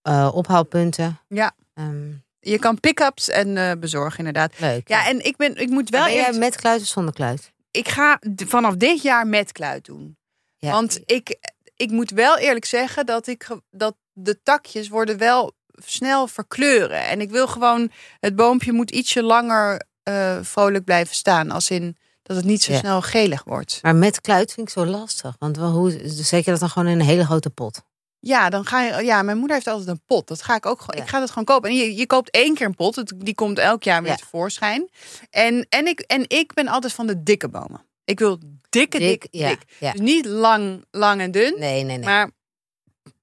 eh, 0.01 0.29
ophaalpunten. 0.33 1.19
Ja. 1.27 1.55
Ehm, 1.73 2.11
Je 2.39 2.59
kan 2.59 2.79
pick-ups 2.79 3.29
en 3.29 3.57
eh, 3.57 3.71
bezorgen, 3.79 4.17
inderdaad. 4.17 4.59
leuk. 4.59 4.87
Ja, 4.87 5.07
en 5.07 5.25
ik, 5.25 5.37
ben, 5.37 5.55
ik 5.55 5.69
moet 5.69 5.89
wel 5.89 6.03
ben 6.05 6.13
jij 6.13 6.33
met 6.33 6.55
kluit 6.55 6.81
of 6.81 6.87
zonder 6.87 7.13
kluit? 7.13 7.51
ik 7.71 7.87
ga 7.87 8.21
vanaf 8.35 8.75
dit 8.75 9.01
jaar 9.01 9.27
met 9.27 9.51
kluit 9.51 9.85
doen. 9.85 10.17
Ja. 10.57 10.71
Want 10.71 10.99
ik, 11.05 11.37
ik 11.75 11.91
moet 11.91 12.09
wel 12.09 12.37
eerlijk 12.37 12.65
zeggen 12.65 13.05
dat, 13.05 13.27
ik, 13.27 13.47
dat 13.69 13.95
de 14.13 14.41
takjes 14.43 14.87
worden 14.87 15.17
wel 15.17 15.53
snel 15.85 16.27
verkleuren. 16.27 17.03
En 17.07 17.21
ik 17.21 17.29
wil 17.29 17.47
gewoon, 17.47 17.91
het 18.19 18.35
boompje 18.35 18.71
moet 18.71 18.91
ietsje 18.91 19.23
langer 19.23 19.81
eh, 20.03 20.37
vrolijk 20.41 20.83
blijven 20.83 21.15
staan. 21.15 21.51
Als 21.51 21.69
in 21.69 21.97
dat 22.23 22.35
het 22.37 22.45
niet 22.45 22.63
zo 22.63 22.71
Ja. 22.71 22.77
snel 22.79 23.01
gelig 23.01 23.43
wordt. 23.43 23.79
Maar 23.81 23.95
met 23.95 24.21
kluit 24.21 24.53
vind 24.53 24.67
ik 24.67 24.73
zo 24.73 24.85
lastig. 24.85 25.35
Want 25.39 25.57
wel, 25.57 25.71
hoe, 25.71 26.01
zet 26.05 26.45
je 26.45 26.51
dat 26.51 26.59
dan 26.59 26.69
gewoon 26.69 26.87
in 26.87 26.99
een 26.99 27.05
hele 27.05 27.25
grote 27.25 27.49
pot? 27.49 27.81
Ja, 28.19 28.49
dan 28.49 28.65
ga 28.65 28.81
je. 28.83 29.03
Ja, 29.03 29.21
mijn 29.21 29.37
moeder 29.37 29.55
heeft 29.55 29.67
altijd 29.67 29.87
een 29.87 30.01
pot. 30.05 30.27
Dat 30.27 30.41
ga 30.41 30.55
ik 30.55 30.65
ook 30.65 30.79
gewoon. 30.79 30.95
Ja. 30.97 31.03
Ik 31.03 31.09
ga 31.09 31.19
dat 31.19 31.29
gewoon 31.29 31.43
kopen. 31.43 31.69
En 31.69 31.75
je, 31.75 31.95
je 31.95 32.05
koopt 32.05 32.29
één 32.29 32.53
keer 32.55 32.65
een 32.65 32.75
pot. 32.75 32.95
Het- 32.95 33.13
Die 33.17 33.35
komt 33.35 33.59
elk 33.59 33.83
jaar 33.83 34.01
weer 34.01 34.11
Ja. 34.11 34.17
tevoorschijn. 34.17 34.89
En, 35.29 35.65
en, 35.69 35.87
ik, 35.87 35.99
en 35.99 36.23
ik 36.27 36.53
ben 36.53 36.67
altijd 36.67 36.93
van 36.93 37.07
de 37.07 37.23
dikke 37.23 37.49
bomen. 37.49 37.85
Ik 38.03 38.19
wil 38.19 38.39
dikke, 38.69 38.97
dik, 38.97 39.21
dik. 39.21 39.27
ja, 39.31 39.55
ja. 39.79 39.91
Dus 39.91 40.01
niet 40.01 40.25
lang, 40.25 40.85
lang 40.91 41.21
en 41.21 41.31
dun. 41.31 41.55
Nee, 41.59 41.83
nee, 41.83 41.97
nee. 41.97 42.05
Maar 42.05 42.31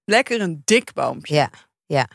lekker 0.05 0.41
een 0.41 0.63
dik 0.65 0.93
boompje. 0.93 1.51
Ja, 1.87 2.09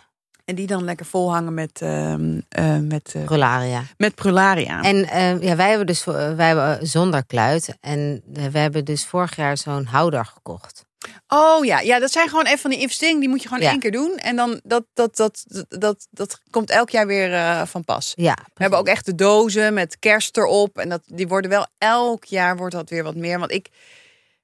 En 0.51 0.58
die 0.58 0.67
dan 0.67 0.84
lekker 0.84 1.05
volhangen 1.05 1.53
met, 1.53 1.81
ehm, 1.81 2.39
eh, 2.50 2.77
met, 2.77 3.12
eh, 3.15 3.24
prularia. 3.24 3.84
met 3.98 4.15
prularia. 4.15 4.81
En 4.81 5.08
eh, 5.10 5.41
ja, 5.41 5.55
wij 5.55 5.67
hebben 5.70 5.88
dus 5.88 6.03
wij 6.03 6.48
hebben 6.48 6.88
zonder 6.88 7.25
kluit. 7.25 7.75
En 7.79 8.22
we 8.34 8.60
hebben 8.60 8.86
dus 8.86 9.05
vorig 9.05 9.36
jaar 9.36 9.58
zo'n 9.58 9.86
houder 9.86 10.25
gekocht. 10.25 10.86
Oh 11.27 11.65
ja, 11.65 11.79
ja, 11.79 12.00
dat 12.00 12.12
zijn 12.12 12.29
gewoon 12.29 12.46
even 12.46 12.60
van 12.60 12.70
die 12.70 12.79
investeringen. 12.79 13.20
Die 13.20 13.29
moet 13.29 13.41
je 13.41 13.48
gewoon 13.48 13.63
Ja. 13.63 13.70
één 13.70 13.79
keer 13.79 13.91
doen. 13.91 14.17
En 14.17 14.36
dan 14.36 14.60
dat, 14.63 14.84
dat, 14.93 15.15
dat, 15.15 15.43
dat, 15.48 15.65
dat, 15.70 16.08
dat 16.10 16.41
komt 16.50 16.70
elk 16.70 16.89
jaar 16.89 17.08
weer 17.08 17.67
van 17.67 17.84
pas. 17.84 18.12
Ja, 18.15 18.38
We 18.53 18.62
hebben 18.62 18.79
ook 18.79 18.88
echt 18.88 19.05
de 19.05 19.15
dozen 19.15 19.74
met 19.74 20.00
kerst 20.00 20.38
erop. 20.38 20.77
En 20.77 20.89
dat, 20.89 21.01
die 21.05 21.27
worden 21.27 21.50
wel 21.50 21.67
elk 21.77 22.24
jaar 22.25 22.58
wordt 22.58 22.75
dat 22.75 22.89
weer 22.89 23.03
wat 23.03 23.15
meer. 23.15 23.39
Want 23.39 23.51
ik 23.51 23.67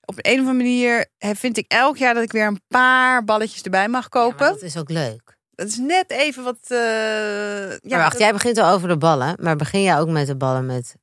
op 0.05 0.15
een 0.17 0.33
of 0.41 0.47
andere 0.47 0.53
manier 0.57 1.05
vind 1.17 1.57
ik 1.57 1.65
elk 1.67 1.97
jaar 1.97 2.13
dat 2.13 2.23
ik 2.23 2.31
weer 2.31 2.47
een 2.47 2.61
paar 2.67 3.23
balletjes 3.23 3.61
erbij 3.61 3.87
mag 3.87 4.03
Ja, 4.03 4.09
kopen. 4.09 4.47
dat 4.47 4.61
is 4.61 4.77
ook 4.77 4.89
leuk. 4.89 5.36
Dat 5.57 5.67
is 5.67 5.77
net 5.77 6.11
even 6.11 6.43
wat. 6.43 6.57
eh, 6.67 6.77
ja, 6.77 7.77
maar 7.81 7.97
wacht, 7.99 8.11
dat- 8.11 8.21
jij 8.21 8.31
begint 8.33 8.57
al 8.57 8.73
over 8.73 8.87
de 8.87 8.97
ballen. 8.97 9.37
Maar 9.41 9.55
begin 9.55 9.81
jij 9.81 9.99
ook 9.99 10.07
met 10.09 10.27
de 10.27 10.35
ballen 10.35 10.65
met 10.65 10.95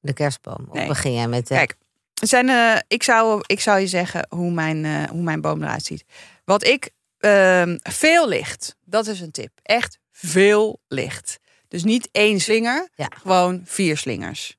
de 0.00 0.12
kerstboom? 0.12 0.66
Of 0.68 0.74
Nee. 0.76 0.86
begin 0.86 1.12
jij 1.12 1.28
met 1.28 1.46
de... 1.46 1.54
Kijk, 1.54 1.74
het 2.20 2.28
zijn, 2.28 2.48
eh, 2.48 2.76
ik, 2.88 3.02
zou, 3.02 3.42
ik 3.46 3.60
zou 3.60 3.78
je 3.80 3.86
zeggen 3.86 4.26
hoe 4.28 4.50
mijn, 4.50 4.84
eh, 4.84 5.04
hoe 5.10 5.22
mijn 5.22 5.40
boom 5.40 5.62
eruit 5.62 5.84
ziet. 5.84 6.04
Wat 6.44 6.64
ik 6.66 6.90
ehm, 7.18 7.76
veel 7.82 8.28
licht, 8.28 8.76
dat 8.84 9.06
is 9.06 9.20
een 9.20 9.30
tip. 9.30 9.50
Echt 9.62 9.98
veel 10.12 10.80
licht. 10.88 11.38
Dus 11.68 11.84
niet 11.84 12.08
één 12.12 12.40
slinger, 12.40 12.88
Ja. 12.94 13.08
gewoon 13.22 13.60
vier 13.64 13.96
slingers. 13.96 14.56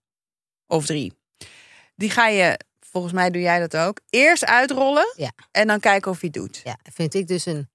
Of 0.67 0.85
drie. 0.85 1.13
Die 1.95 2.09
ga 2.09 2.27
je, 2.27 2.59
volgens 2.79 3.13
mij 3.13 3.29
doe 3.29 3.41
jij 3.41 3.59
dat 3.59 3.77
ook, 3.77 3.99
eerst 4.09 4.45
uitrollen. 4.45 5.13
Ja. 5.15 5.31
En 5.51 5.67
dan 5.67 5.79
kijken 5.79 6.11
of 6.11 6.19
je 6.21 6.25
het 6.27 6.35
doet. 6.35 6.61
Ja, 6.63 6.77
vind 6.93 7.13
ik 7.13 7.27
dus 7.27 7.45
een 7.45 7.69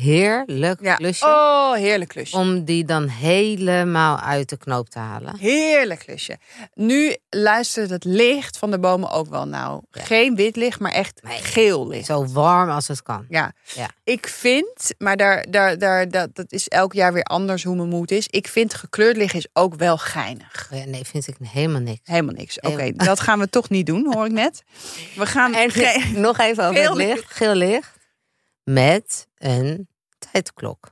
heerlijk 0.00 0.80
Ja. 0.82 0.94
klusje. 0.94 1.24
Oh, 1.26 1.72
heerlijk 1.74 2.10
klusje. 2.10 2.36
Om 2.36 2.64
die 2.64 2.84
dan 2.84 3.08
helemaal 3.08 4.18
uit 4.20 4.48
de 4.48 4.56
knoop 4.56 4.88
te 4.88 4.98
halen. 4.98 5.36
Heerlijk 5.38 6.00
klusje. 6.00 6.38
Nu 6.74 7.16
luistert 7.30 7.90
het 7.90 8.04
licht 8.04 8.58
van 8.58 8.70
de 8.70 8.78
bomen 8.78 9.10
ook 9.10 9.28
wel 9.28 9.46
nou. 9.46 9.80
Ja. 9.90 10.02
Geen 10.04 10.36
wit 10.36 10.56
licht, 10.56 10.80
maar 10.80 10.92
echt 10.92 11.20
Nee. 11.22 11.38
geel 11.38 11.88
licht. 11.88 12.06
Zo 12.06 12.26
warm 12.26 12.70
als 12.70 12.88
het 12.88 13.02
kan. 13.02 13.26
Ja. 13.28 13.52
Ja. 13.74 13.88
ik 14.04 14.28
vind, 14.28 14.94
maar 14.98 15.16
daar, 15.16 15.46
daar, 15.50 15.78
daar, 15.78 16.08
dat, 16.08 16.34
dat 16.36 16.52
is 16.52 16.68
elk 16.68 16.92
jaar 16.92 17.12
weer 17.12 17.22
anders 17.22 17.64
hoe 17.64 17.76
mijn 17.76 17.88
moed 17.88 18.10
is. 18.10 18.26
Ik 18.30 18.48
vind 18.48 18.74
gekleurd 18.74 19.16
licht 19.16 19.34
is 19.34 19.46
ook 19.52 19.74
wel 19.74 19.98
geinig. 19.98 20.68
Ja, 20.70 20.84
Nee, 20.84 21.04
vind 21.04 21.28
ik 21.28 21.36
helemaal 21.42 21.80
niks. 21.80 22.00
Helemaal 22.04 22.34
niks. 22.34 22.60
Oké, 22.60 22.92
dat 22.92 23.20
gaan 23.20 23.38
we 23.38 23.48
toch 23.50 23.68
niet 23.68 23.86
doen, 23.86 24.12
hoor 24.14 24.26
ik 24.26 24.32
net. 24.32 24.62
We 25.14 25.26
gaan 25.26 25.54
En 25.68 25.70
nog 26.20 26.38
even 26.38 26.64
over 26.64 26.76
Geel 26.80 26.88
het 26.98 27.06
licht. 27.06 27.24
Geel 27.26 27.54
licht. 27.54 27.96
Met 28.68 29.26
een 29.34 29.88
tijdklok. 30.18 30.90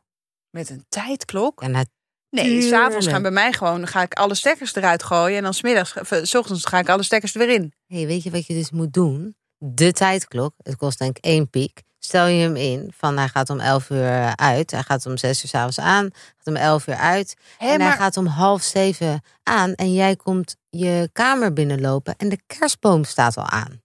met 0.51 0.71
een 0.71 0.85
tijdklok. 0.89 1.63
Het, 1.63 1.89
Nee, 2.31 2.63
s'avonds 2.63 3.07
gaan 3.07 3.23
bij 3.23 3.31
mij 3.31 3.53
gewoon, 3.53 3.87
ga 3.87 4.03
ik 4.03 4.15
alle 4.15 4.35
stekkers 4.35 4.75
eruit 4.75 5.03
gooien. 5.03 5.37
En 5.37 5.43
dan 5.43 5.55
smiddags, 5.55 5.97
eh, 5.97 6.19
s 6.23 6.35
ochtends 6.35 6.65
ga 6.65 6.79
ik 6.79 6.89
alle 6.89 7.03
stekkers 7.03 7.35
er 7.35 7.47
weer 7.47 7.55
in. 7.55 7.73
hey, 7.87 8.07
weet 8.07 8.23
je 8.23 8.31
wat 8.31 8.47
je 8.47 8.55
dus 8.55 8.71
moet 8.71 8.93
doen? 8.93 9.37
De 9.59 9.93
tijdklok. 9.93 10.55
Het 10.63 10.77
kost 10.77 10.99
denk 10.99 11.17
ik 11.19 11.25
één 11.25 11.51
piek. 11.51 11.83
Stel 11.99 12.27
je 12.27 12.43
hem 12.43 12.57
in 12.57 12.93
van 12.97 13.19
hij 13.19 13.29
gaat 13.29 13.51
om 13.51 13.61
11 13.61 13.91
uur 13.91 14.37
uit. 14.37 14.71
Hij 14.71 14.83
gaat 14.83 15.07
om 15.07 15.17
6 15.17 15.43
uur 15.43 15.49
s'avonds 15.49 15.79
aan. 15.79 16.11
Gaat 16.13 16.47
om 16.47 16.57
11 16.57 16.87
uur 16.87 16.97
uit. 16.97 17.35
En 17.59 17.81
hij 17.81 17.97
gaat 17.97 18.17
om 18.17 18.27
half 18.27 18.63
zeven 18.63 19.23
aan. 19.43 19.75
En 19.75 19.93
jij 19.93 20.17
komt 20.17 20.57
je 20.69 21.09
kamer 21.13 21.53
binnenlopen. 21.53 22.17
En 22.17 22.29
de 22.29 22.39
kerstboom 22.47 23.05
staat 23.05 23.37
al 23.37 23.49
aan. 23.49 23.83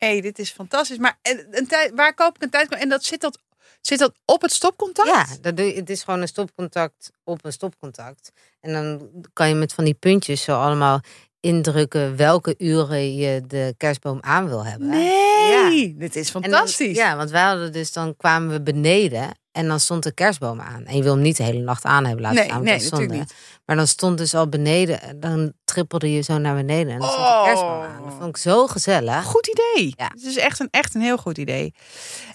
Hey, 0.00 0.20
dit 0.20 0.38
is 0.38 0.50
fantastisch. 0.50 0.98
Maar 0.98 1.18
een, 1.22 1.46
een 1.50 1.66
tijd, 1.66 1.92
waar 1.94 2.14
koop 2.14 2.36
ik 2.36 2.42
een 2.42 2.50
tijdklok? 2.50 2.80
En 2.80 2.88
dat 2.88 3.04
zit 3.04 3.20
dat, 3.20 3.38
zit 3.80 3.98
dat 3.98 4.12
op 4.24 4.42
het 4.42 4.52
stopcontact? 4.52 5.08
Ja, 5.08 5.26
dat 5.40 5.56
doe 5.56 5.66
je, 5.66 5.74
het 5.74 5.90
is 5.90 6.02
gewoon 6.02 6.20
een 6.20 6.28
stopcontact 6.28 7.10
op 7.24 7.44
een 7.44 7.52
stopcontact. 7.52 8.32
En 8.60 8.72
dan 8.72 9.10
kan 9.32 9.48
je 9.48 9.54
met 9.54 9.72
van 9.72 9.84
die 9.84 9.94
puntjes 9.94 10.42
zo 10.42 10.60
allemaal 10.60 11.00
indrukken 11.40 12.16
welke 12.16 12.54
uren 12.58 13.14
je 13.16 13.42
de 13.46 13.74
kerstboom 13.76 14.18
aan 14.20 14.48
wil 14.48 14.64
hebben. 14.66 14.88
Nee, 14.88 15.94
dit 15.96 16.16
is 16.16 16.32
dan- 16.32 16.42
fantastisch. 16.42 16.96
ja, 16.96 17.16
want 17.16 17.30
wij 17.30 17.42
hadden 17.42 17.72
dus 17.72 17.92
dan 17.92 18.16
kwamen 18.16 18.50
we 18.50 18.60
beneden 18.62 19.30
en 19.52 19.68
dan 19.68 19.80
stond 19.80 20.02
de 20.02 20.12
kerstboom 20.12 20.60
aan. 20.60 20.84
En 20.84 20.96
je 20.96 21.02
wil 21.02 21.12
hem 21.12 21.22
niet 21.22 21.36
de 21.36 21.42
hele 21.42 21.60
nacht 21.60 21.84
aan 21.84 22.04
hebben 22.04 22.22
laten 22.22 22.38
nee, 22.38 22.48
staan. 22.48 22.62
nee, 22.62 22.82
natuurlijk 22.82 23.12
niet. 23.12 23.34
Maar 23.64 23.76
dan 23.76 23.86
stond 23.86 24.18
dus 24.18 24.34
al 24.34 24.48
beneden, 24.48 25.00
en 25.02 25.20
dan 25.20 25.52
trippelde 25.64 26.12
je 26.12 26.20
zo 26.20 26.38
naar 26.38 26.54
beneden 26.54 26.92
en 26.92 26.98
dan 26.98 27.08
stond 27.08 27.26
Oh. 27.26 27.38
de 27.40 27.44
kerstboom 27.46 27.82
aan. 27.82 28.02
Dat 28.04 28.12
vond 28.12 28.28
ik 28.28 28.36
zo 28.36 28.66
gezellig. 28.66 29.24
Goed 29.24 29.46
idee. 29.46 29.92
Ja. 29.96 30.10
Het 30.14 30.22
is 30.22 30.36
echt 30.36 30.60
een, 30.60 30.68
echt 30.70 30.94
een 30.94 31.00
heel 31.00 31.16
goed 31.18 31.38
idee. 31.38 31.74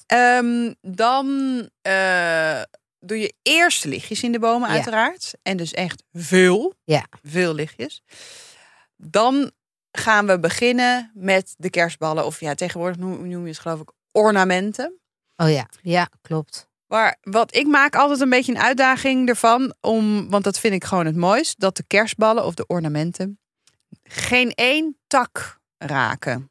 Ehm, 0.05 0.73
dan 0.81 1.27
eh, 1.81 2.61
doe 2.99 3.19
je 3.19 3.33
eerst 3.41 3.83
lichtjes 3.85 4.23
in 4.23 4.31
de 4.31 4.39
bomen, 4.39 4.67
Ja. 4.69 4.75
uiteraard. 4.75 5.33
En 5.41 5.57
dus 5.57 5.71
echt 5.73 6.03
veel. 6.13 6.73
Ja. 6.83 7.05
Veel 7.21 7.53
lichtjes. 7.53 8.01
Dan 8.97 9.51
gaan 9.91 10.27
we 10.27 10.39
beginnen 10.39 11.11
met 11.13 11.53
de 11.57 11.69
kerstballen. 11.69 12.25
Of 12.25 12.39
ja, 12.39 12.53
tegenwoordig 12.55 12.97
noem, 12.97 13.27
noem 13.29 13.43
je 13.43 13.49
het 13.49 13.59
geloof 13.59 13.79
ik 13.79 13.91
ornamenten. 14.11 14.99
Oh 15.35 15.51
ja, 15.51 15.69
ja, 15.81 16.09
klopt. 16.21 16.67
Maar 16.87 17.17
wat 17.21 17.55
ik 17.55 17.67
maak 17.67 17.95
altijd 17.95 18.19
een 18.21 18.29
beetje 18.29 18.51
een 18.55 18.61
uitdaging 18.61 19.29
ervan. 19.29 19.73
Om, 19.81 20.29
want 20.29 20.43
dat 20.43 20.59
vind 20.59 20.73
ik 20.73 20.83
gewoon 20.83 21.05
het 21.05 21.15
mooist. 21.15 21.59
Dat 21.59 21.77
de 21.77 21.83
kerstballen 21.87 22.45
of 22.45 22.53
de 22.53 22.67
ornamenten 22.67 23.39
geen 24.03 24.51
één 24.53 24.97
tak 25.07 25.59
raken. 25.77 26.49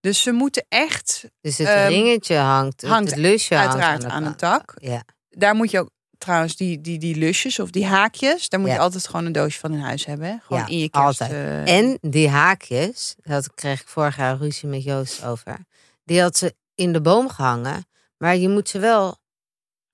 Dus 0.00 0.22
ze 0.22 0.32
moeten 0.32 0.66
echt 0.68 1.24
Dus 1.40 1.58
het 1.58 1.66
Ehm, 1.68 1.88
ringetje 1.88 2.36
hangt, 2.36 2.82
hangt 2.82 3.10
het 3.10 3.18
lusje 3.18 3.54
hangt 3.54 3.72
uiteraard 3.74 4.00
de 4.02 4.08
aan 4.08 4.24
een 4.24 4.36
tak. 4.36 4.74
Ja, 4.76 5.02
Daar 5.30 5.54
moet 5.54 5.70
je 5.70 5.78
ook 5.78 5.90
trouwens 6.18 6.56
die, 6.56 6.80
die, 6.80 6.98
die 6.98 7.16
lusjes 7.16 7.58
of 7.58 7.70
die 7.70 7.86
haakjes. 7.86 8.48
Daar 8.48 8.60
moet 8.60 8.68
Ja. 8.68 8.74
je 8.74 8.80
altijd 8.80 9.06
gewoon 9.06 9.26
een 9.26 9.32
doosje 9.32 9.58
van 9.58 9.72
in 9.72 9.78
huis 9.80 10.04
hebben. 10.04 10.26
Hè? 10.28 10.36
Gewoon 10.42 10.62
Ja, 10.62 10.68
in 10.68 10.78
je 10.78 10.90
kerst. 10.90 11.06
altijd. 11.20 11.30
eh, 11.66 11.78
En 11.78 11.98
die 12.00 12.28
haakjes, 12.28 13.14
dat 13.22 13.54
kreeg 13.54 13.80
ik 13.80 13.88
vorig 13.88 14.16
jaar 14.16 14.36
ruzie 14.36 14.68
met 14.68 14.84
Joost 14.84 15.24
over. 15.24 15.56
Die 16.04 16.20
had 16.20 16.36
ze 16.36 16.54
in 16.74 16.92
de 16.92 17.00
boom 17.00 17.28
gehangen, 17.28 17.86
maar 18.16 18.36
je 18.36 18.48
moet 18.48 18.68
ze 18.68 18.78
wel 18.78 19.16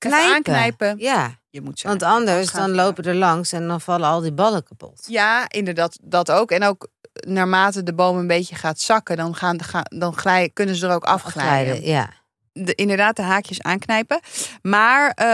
knijpen. 0.09 0.35
aanknijpen. 0.35 0.99
Ja, 0.99 1.38
Je 1.50 1.61
moet 1.61 1.78
ze 1.78 1.88
want 1.88 2.02
anders 2.02 2.52
dan 2.52 2.71
lopen 2.75 3.04
er 3.04 3.14
langs 3.14 3.52
en 3.52 3.69
dan 3.69 3.80
vallen 3.80 4.09
al 4.09 4.21
die 4.21 4.33
ballen 4.33 4.62
kapot. 4.64 5.04
Ja, 5.09 5.49
inderdaad, 5.49 5.99
dat 6.02 6.30
ook. 6.30 6.50
En 6.50 6.62
ook 6.64 6.88
naarmate 7.26 7.83
de 7.83 7.95
boom 7.95 8.16
een 8.19 8.26
beetje 8.26 8.54
gaat 8.54 8.80
zakken, 8.80 9.16
dan, 9.16 9.35
gaan, 9.35 9.59
dan 9.88 10.16
glijden, 10.16 10.52
kunnen 10.52 10.75
ze 10.75 10.87
er 10.87 10.95
ook 10.95 11.04
afglijden. 11.04 11.73
Afglijden, 11.73 11.90
Ja, 11.90 12.11
de, 12.52 12.75
inderdaad 12.75 13.16
de 13.16 13.23
haakjes 13.23 13.62
aanknijpen. 13.62 14.21
Maar 14.62 15.11
eh, 15.11 15.25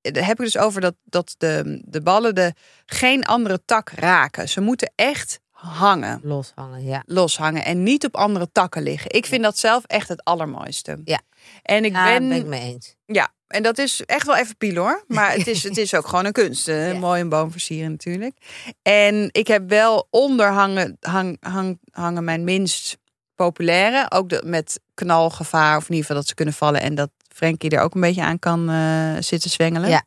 daar 0.00 0.26
heb 0.26 0.38
ik 0.38 0.44
dus 0.44 0.58
over 0.58 0.80
dat, 0.80 0.94
dat 1.04 1.34
de, 1.38 1.82
de 1.84 2.00
ballen 2.02 2.34
de, 2.34 2.52
geen 2.86 3.24
andere 3.24 3.64
tak 3.64 3.90
raken. 3.90 4.48
Ze 4.48 4.60
moeten 4.60 4.92
echt 4.94 5.40
hangen, 5.50 6.20
loshangen, 6.22 6.84
ja. 6.84 7.02
loshangen 7.06 7.64
en 7.64 7.82
niet 7.82 8.04
op 8.04 8.16
andere 8.16 8.48
takken 8.52 8.82
liggen. 8.82 9.10
Ik 9.10 9.26
vind 9.26 9.42
dat 9.42 9.58
zelf 9.58 9.84
echt 9.84 10.08
het 10.08 10.24
allermooiste. 10.24 11.00
Ja. 11.04 11.20
En 11.62 11.84
ik 11.84 11.92
Ja, 11.92 12.04
ben, 12.04 12.28
ben 12.28 12.38
ik 12.38 12.46
mee 12.46 12.60
eens. 12.60 12.94
ja, 13.06 13.28
en 13.48 13.62
dat 13.62 13.78
is 13.78 14.04
echt 14.04 14.26
wel 14.26 14.36
even 14.36 14.56
piel 14.56 14.74
hoor. 14.74 15.04
Maar 15.06 15.32
het 15.32 15.46
is, 15.46 15.62
het 15.68 15.76
is 15.76 15.94
ook 15.94 16.06
gewoon 16.06 16.24
een 16.24 16.32
kunst. 16.32 16.66
Ja. 16.66 16.92
Mooi 16.92 17.20
een 17.20 17.28
boom 17.28 17.50
versieren 17.50 17.90
natuurlijk. 17.90 18.36
En 18.82 19.28
ik 19.32 19.46
heb 19.46 19.68
wel 19.68 20.06
onder 20.10 20.52
hangen, 20.52 20.96
hang, 21.00 21.36
hang, 21.40 21.78
hangen 21.90 22.24
mijn 22.24 22.44
minst 22.44 22.98
populaire. 23.34 24.10
Ook 24.10 24.28
de, 24.28 24.42
met 24.44 24.80
knalgevaar. 24.94 25.76
Of 25.76 25.82
in 25.82 25.88
ieder 25.88 26.00
geval 26.00 26.16
dat 26.16 26.28
ze 26.28 26.34
kunnen 26.34 26.54
vallen. 26.54 26.80
En 26.80 26.94
dat 26.94 27.10
Frenkie 27.34 27.70
er 27.70 27.80
ook 27.82 27.94
een 27.94 28.00
beetje 28.00 28.22
aan 28.22 28.38
kan 28.38 28.70
eh, 28.70 29.16
zitten 29.20 29.50
zwengelen. 29.50 29.88
Ja. 29.88 30.02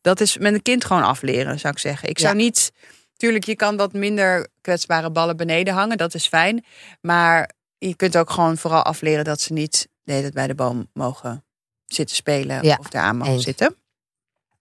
Dat 0.00 0.20
is 0.20 0.38
met 0.38 0.54
een 0.54 0.62
kind 0.62 0.84
gewoon 0.84 1.02
afleren 1.02 1.58
zou 1.58 1.72
ik 1.72 1.78
zeggen. 1.78 2.08
Ik 2.08 2.18
zou 2.18 2.36
Ja. 2.36 2.42
niet 2.42 2.72
Tuurlijk, 3.16 3.44
je 3.44 3.56
kan 3.56 3.76
wat 3.76 3.92
minder 3.92 4.48
kwetsbare 4.60 5.10
ballen 5.10 5.36
beneden 5.36 5.74
hangen. 5.74 5.96
Dat 5.96 6.14
is 6.14 6.28
fijn. 6.28 6.64
Maar 7.00 7.50
je 7.78 7.96
kunt 7.96 8.16
ook 8.16 8.30
gewoon 8.30 8.56
vooral 8.56 8.82
afleren 8.82 9.24
dat 9.24 9.40
ze 9.40 9.52
niet 9.52 9.88
tijd 10.04 10.32
bij 10.32 10.46
de 10.46 10.54
boom 10.54 10.90
mogen 10.92 11.44
zitten 11.94 12.16
spelen. 12.16 12.62
Ja, 12.64 12.78
of 12.80 13.12
mogen 13.12 13.32
eens. 13.32 13.44
zitten. 13.44 13.76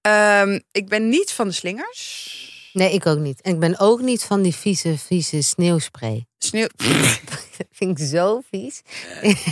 Ehm, 0.01 0.59
ik 0.71 0.87
ben 0.87 1.09
niet 1.09 1.31
van 1.31 1.47
de 1.47 1.53
slingers. 1.53 2.45
Nee, 2.73 2.93
ik 2.93 3.05
ook 3.05 3.17
niet. 3.17 3.41
En 3.41 3.53
ik 3.53 3.59
ben 3.59 3.79
ook 3.79 4.01
niet 4.01 4.23
van 4.23 4.41
die 4.41 4.55
vieze, 4.55 4.97
vieze 4.97 5.41
sneeuwspray. 5.41 6.25
Sneeuw. 6.37 6.67
Dat 7.57 7.67
vind 7.71 7.99
ik 7.99 8.07
zo 8.07 8.41
vies. 8.51 8.81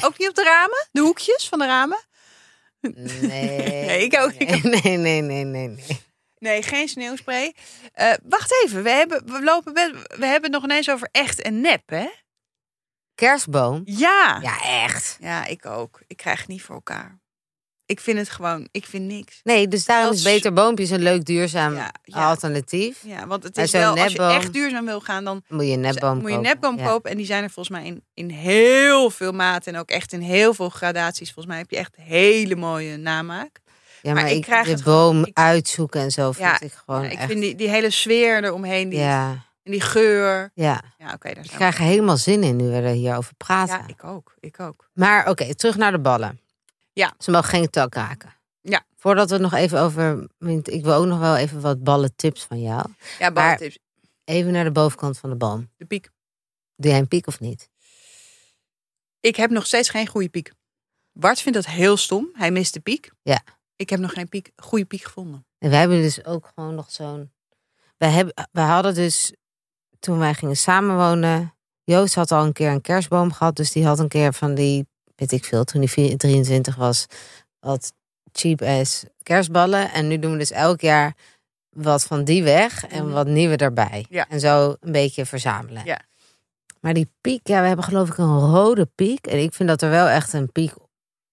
ook 0.02 0.18
niet 0.18 0.30
op 0.30 0.36
de 0.36 0.44
ramen? 0.44 0.88
De 0.92 1.02
hoekjes 1.02 1.48
van 1.50 1.60
de 1.60 1.66
ramen? 1.66 2.00
Nee. 2.82 3.14
Nee, 3.86 4.04
ik 4.04 4.20
ook 4.20 4.38
niet. 4.40 4.64
Nee, 4.64 4.82
nee, 4.82 4.98
nee, 4.98 5.22
nee, 5.22 5.44
nee. 5.44 5.68
nee. 5.68 6.04
Nee, 6.38 6.64
geen 6.64 6.88
sneeuwspray. 6.88 7.54
Eh, 7.94 8.14
wacht 8.24 8.62
even, 8.66 8.84
we 8.84 8.90
hebben, 8.90 9.26
we, 9.26 9.44
lopen, 9.44 9.74
best- 9.74 9.92
we 10.18 10.26
hebben 10.26 10.44
het 10.44 10.52
nog 10.52 10.64
ineens 10.64 10.90
over 10.90 11.10
echt 11.12 11.42
en 11.42 11.62
nep, 11.62 11.90
hè? 11.90 12.08
Kerstboom? 13.16 13.82
Ja. 13.86 14.40
Ja, 14.42 14.64
echt. 14.84 15.18
Ja, 15.20 15.46
ik 15.46 15.66
ook. 15.66 16.02
Ik 16.08 16.18
krijg 16.18 16.40
het 16.40 16.48
niet 16.48 16.62
voor 16.62 16.76
elkaar. 16.76 17.20
Ik 17.88 18.00
vind 18.00 18.18
het 18.18 18.30
gewoon, 18.30 18.68
ik 18.72 18.86
vind 18.86 19.06
niks. 19.06 19.40
Nee, 19.44 19.68
dus 19.68 19.86
daarom 19.86 20.14
is 20.14 20.22
beter 20.24 20.54
boompjes 20.54 20.90
een 20.90 21.02
leuk 21.02 21.26
duurzaam 21.26 21.74
Ja, 21.76 21.92
ja. 22.04 22.28
alternatief. 22.30 23.04
Ja, 23.06 23.28
want 23.28 23.44
het 23.44 23.58
is 23.58 23.72
wel, 23.72 23.98
als 23.98 24.12
je 24.12 24.22
echt 24.22 24.54
duurzaam 24.54 24.86
wil 24.86 25.00
gaan, 25.02 25.24
dan 25.24 25.44
Moet 25.48 25.66
je 25.66 25.72
een 25.72 25.80
nepboom 25.80 26.18
moet 26.18 26.22
je 26.22 26.28
een 26.28 26.44
kopen. 26.44 26.50
nepboom 26.62 26.78
kopen. 26.86 27.12
En 27.12 27.18
die 27.18 27.26
zijn 27.26 27.44
er 27.44 27.50
volgens 27.50 27.78
mij 27.78 27.86
in, 27.88 28.04
in 28.14 28.30
heel 28.30 29.10
veel 29.10 29.32
maten 29.32 29.74
en 29.74 29.80
ook 29.80 29.90
echt 29.90 30.14
in 30.14 30.22
heel 30.22 30.54
veel 30.54 30.70
gradaties. 30.70 31.28
Volgens 31.28 31.46
mij 31.48 31.58
heb 31.58 31.70
je 31.72 31.78
echt 31.78 31.96
hele 31.96 32.56
mooie 32.56 32.98
namaak. 32.98 33.60
Ja, 34.02 34.14
Maar 34.14 34.22
maar, 34.24 34.32
ik 34.32 34.38
ik 34.38 34.44
krijg 34.44 34.66
de 34.66 34.72
het 34.72 34.82
gewoon- 34.82 35.16
boom 35.16 35.26
ik- 35.26 35.38
uitzoeken 35.38 36.02
en 36.02 36.12
zo 36.12 36.32
vind 36.32 36.48
Ja, 36.48 36.60
ik 36.62 36.74
gewoon 36.86 37.02
Ja, 37.04 37.10
ik 37.10 37.18
echt... 37.18 37.28
vind 37.28 37.42
die, 37.42 37.56
die 37.56 37.70
hele 37.70 37.90
sfeer 37.90 38.44
eromheen, 38.44 38.90
die, 38.90 39.00
ja, 39.00 39.30
en 39.64 39.72
die 39.72 39.82
geur. 39.82 40.52
ja. 40.54 40.82
Ja, 40.98 41.14
oké, 41.14 41.34
daar 41.34 41.44
Ik 41.44 41.50
krijg 41.52 41.78
er 41.78 41.84
helemaal 41.84 42.18
zin 42.18 42.44
in 42.44 42.56
nu 42.56 42.68
we 42.68 42.76
er 42.76 42.88
hierover 42.94 43.34
praten. 43.38 43.78
Ja, 43.78 43.88
ik 43.88 44.04
ook. 44.04 44.34
Ik 44.40 44.60
ook. 44.60 44.90
Maar 44.94 45.30
oké, 45.30 45.56
terug 45.56 45.76
naar 45.78 45.92
de 45.92 46.00
ballen. 46.00 46.40
Ja. 46.96 47.14
Ze 47.18 47.32
mogen 47.32 47.50
geen 47.50 47.70
tak 47.70 47.94
raken. 47.94 48.34
Ja. 48.62 48.86
Voordat 48.96 49.28
we 49.28 49.34
het 49.34 49.44
nog 49.44 49.54
even 49.54 49.80
over... 49.80 50.28
Ik 50.64 50.84
wil 50.84 50.94
ook 50.94 51.06
nog 51.06 51.20
wel 51.20 51.38
even 51.38 51.62
wat 51.62 51.84
ballentips 51.84 52.44
van 52.44 52.62
jou. 52.62 52.86
Ja, 53.20 53.32
baltips. 53.32 53.78
Even 54.24 54.52
naar 54.52 54.64
de 54.64 54.72
bovenkant 54.72 55.18
van 55.18 55.30
de 55.30 55.36
boom. 55.36 55.70
De 55.78 55.86
piek. 55.86 56.10
Doe 56.76 56.92
jij 56.92 57.00
een 57.00 57.08
piek 57.08 57.28
of 57.28 57.40
niet? 57.40 57.70
Ik 59.20 59.36
heb 59.36 59.50
nog 59.50 59.66
steeds 59.66 59.90
geen 59.90 60.08
goede 60.08 60.30
piek. 60.30 60.54
Bart 61.12 61.42
vindt 61.42 61.58
dat 61.58 61.74
heel 61.74 61.98
stom. 61.98 62.30
Hij 62.34 62.52
mist 62.52 62.74
de 62.74 62.80
piek. 62.80 63.12
Ja. 63.22 63.44
Ik 63.76 63.90
heb 63.90 64.00
nog 64.00 64.12
geen 64.12 64.30
piek, 64.30 64.52
goede 64.56 64.86
piek 64.86 65.04
gevonden. 65.04 65.46
En 65.58 65.70
wij 65.70 65.80
hebben 65.80 66.02
dus 66.02 66.26
ook 66.26 66.52
gewoon 66.56 66.76
nog 66.76 66.92
zo'n... 66.92 67.32
Wij, 67.98 68.10
hebben, 68.10 68.50
wij 68.52 68.66
hadden 68.66 68.94
dus, 68.94 69.34
toen 70.00 70.18
wij 70.18 70.34
gingen 70.34 70.58
samenwonen... 70.58 71.54
Joost 71.84 72.16
had 72.16 72.32
al 72.32 72.44
een 72.44 72.54
keer 72.54 72.72
een 72.72 72.82
kerstboom 72.82 73.32
gehad. 73.32 73.56
Dus 73.56 73.72
die 73.72 73.86
had 73.86 74.00
een 74.00 74.08
keer 74.08 74.34
van 74.34 74.56
die, 74.56 74.88
weet 75.16 75.32
ik 75.32 75.46
veel, 75.46 75.64
toen 75.64 75.82
hij 75.82 75.90
vier- 75.90 76.18
23 76.18 76.76
was... 76.76 77.06
wat 77.60 77.94
cheap 78.32 78.62
ass 78.62 79.04
kerstballen. 79.24 79.92
En 79.92 80.08
nu 80.08 80.20
doen 80.20 80.32
we 80.32 80.38
dus 80.38 80.52
elk 80.52 80.82
jaar 80.82 81.16
wat 81.70 82.04
van 82.04 82.24
die 82.24 82.44
weg 82.44 82.86
en 82.88 83.04
Mhm. 83.06 83.14
wat 83.14 83.28
nieuwe 83.28 83.58
erbij. 83.58 84.06
Ja. 84.10 84.26
En 84.30 84.40
zo 84.40 84.76
een 84.80 84.92
beetje 84.92 85.26
verzamelen. 85.26 85.86
Ja. 85.86 86.00
Maar 86.82 86.94
die 86.94 87.10
piek, 87.22 87.48
ja, 87.48 87.62
we 87.62 87.68
hebben 87.68 87.86
geloof 87.86 88.10
ik 88.10 88.18
een 88.18 88.40
rode 88.40 88.86
piek. 88.96 89.28
En 89.28 89.40
ik 89.42 89.54
vind 89.54 89.70
dat 89.70 89.82
er 89.82 89.90
wel 89.90 90.08
echt 90.08 90.34
een 90.34 90.52
piek 90.52 90.74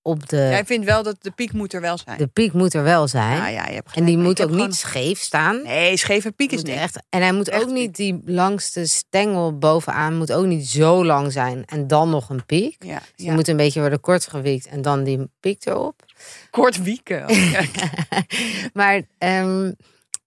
op 0.02 0.28
de... 0.28 0.36
Jij 0.36 0.64
vindt 0.64 0.86
wel 0.86 1.02
dat 1.02 1.16
de 1.20 1.30
piek 1.30 1.52
moet 1.52 1.72
er 1.72 1.80
wel 1.80 1.98
zijn. 1.98 2.18
De 2.18 2.26
piek 2.26 2.52
moet 2.52 2.74
er 2.74 2.82
wel 2.82 3.08
zijn. 3.08 3.36
Ja, 3.36 3.46
ja, 3.46 3.66
je 3.66 3.74
hebt 3.74 3.96
En 3.96 4.04
die 4.04 4.18
moet 4.18 4.42
ook 4.42 4.50
niet 4.50 4.74
scheef 4.74 5.20
staan. 5.20 5.62
Nee, 5.62 5.96
scheve 5.96 6.32
piek 6.32 6.52
is 6.52 6.62
niet. 6.62 6.74
echt, 6.74 7.02
en 7.08 7.20
hij 7.20 7.32
moet 7.32 7.48
Echt 7.48 7.62
ook 7.62 7.70
niet, 7.70 7.96
die 7.96 8.20
langste 8.24 8.86
stengel 8.86 9.58
bovenaan 9.58 10.16
moet 10.16 10.32
ook 10.32 10.46
niet 10.46 10.68
zo 10.68 11.04
lang 11.04 11.32
zijn. 11.32 11.64
En 11.66 11.86
dan 11.86 12.10
nog 12.10 12.28
een 12.28 12.46
piek. 12.46 12.84
Ja, 12.84 12.98
Dus 12.98 13.08
ja. 13.16 13.24
die 13.24 13.32
moet 13.32 13.48
een 13.48 13.56
beetje 13.56 13.80
worden 13.80 14.00
kort 14.00 14.26
gewiekt 14.26 14.66
en 14.66 14.82
dan 14.82 15.04
die 15.04 15.30
piek 15.40 15.66
erop. 15.66 16.04
kort 16.50 16.82
wieken. 16.82 17.24
Maar 18.72 19.02
ehm, 19.18 19.72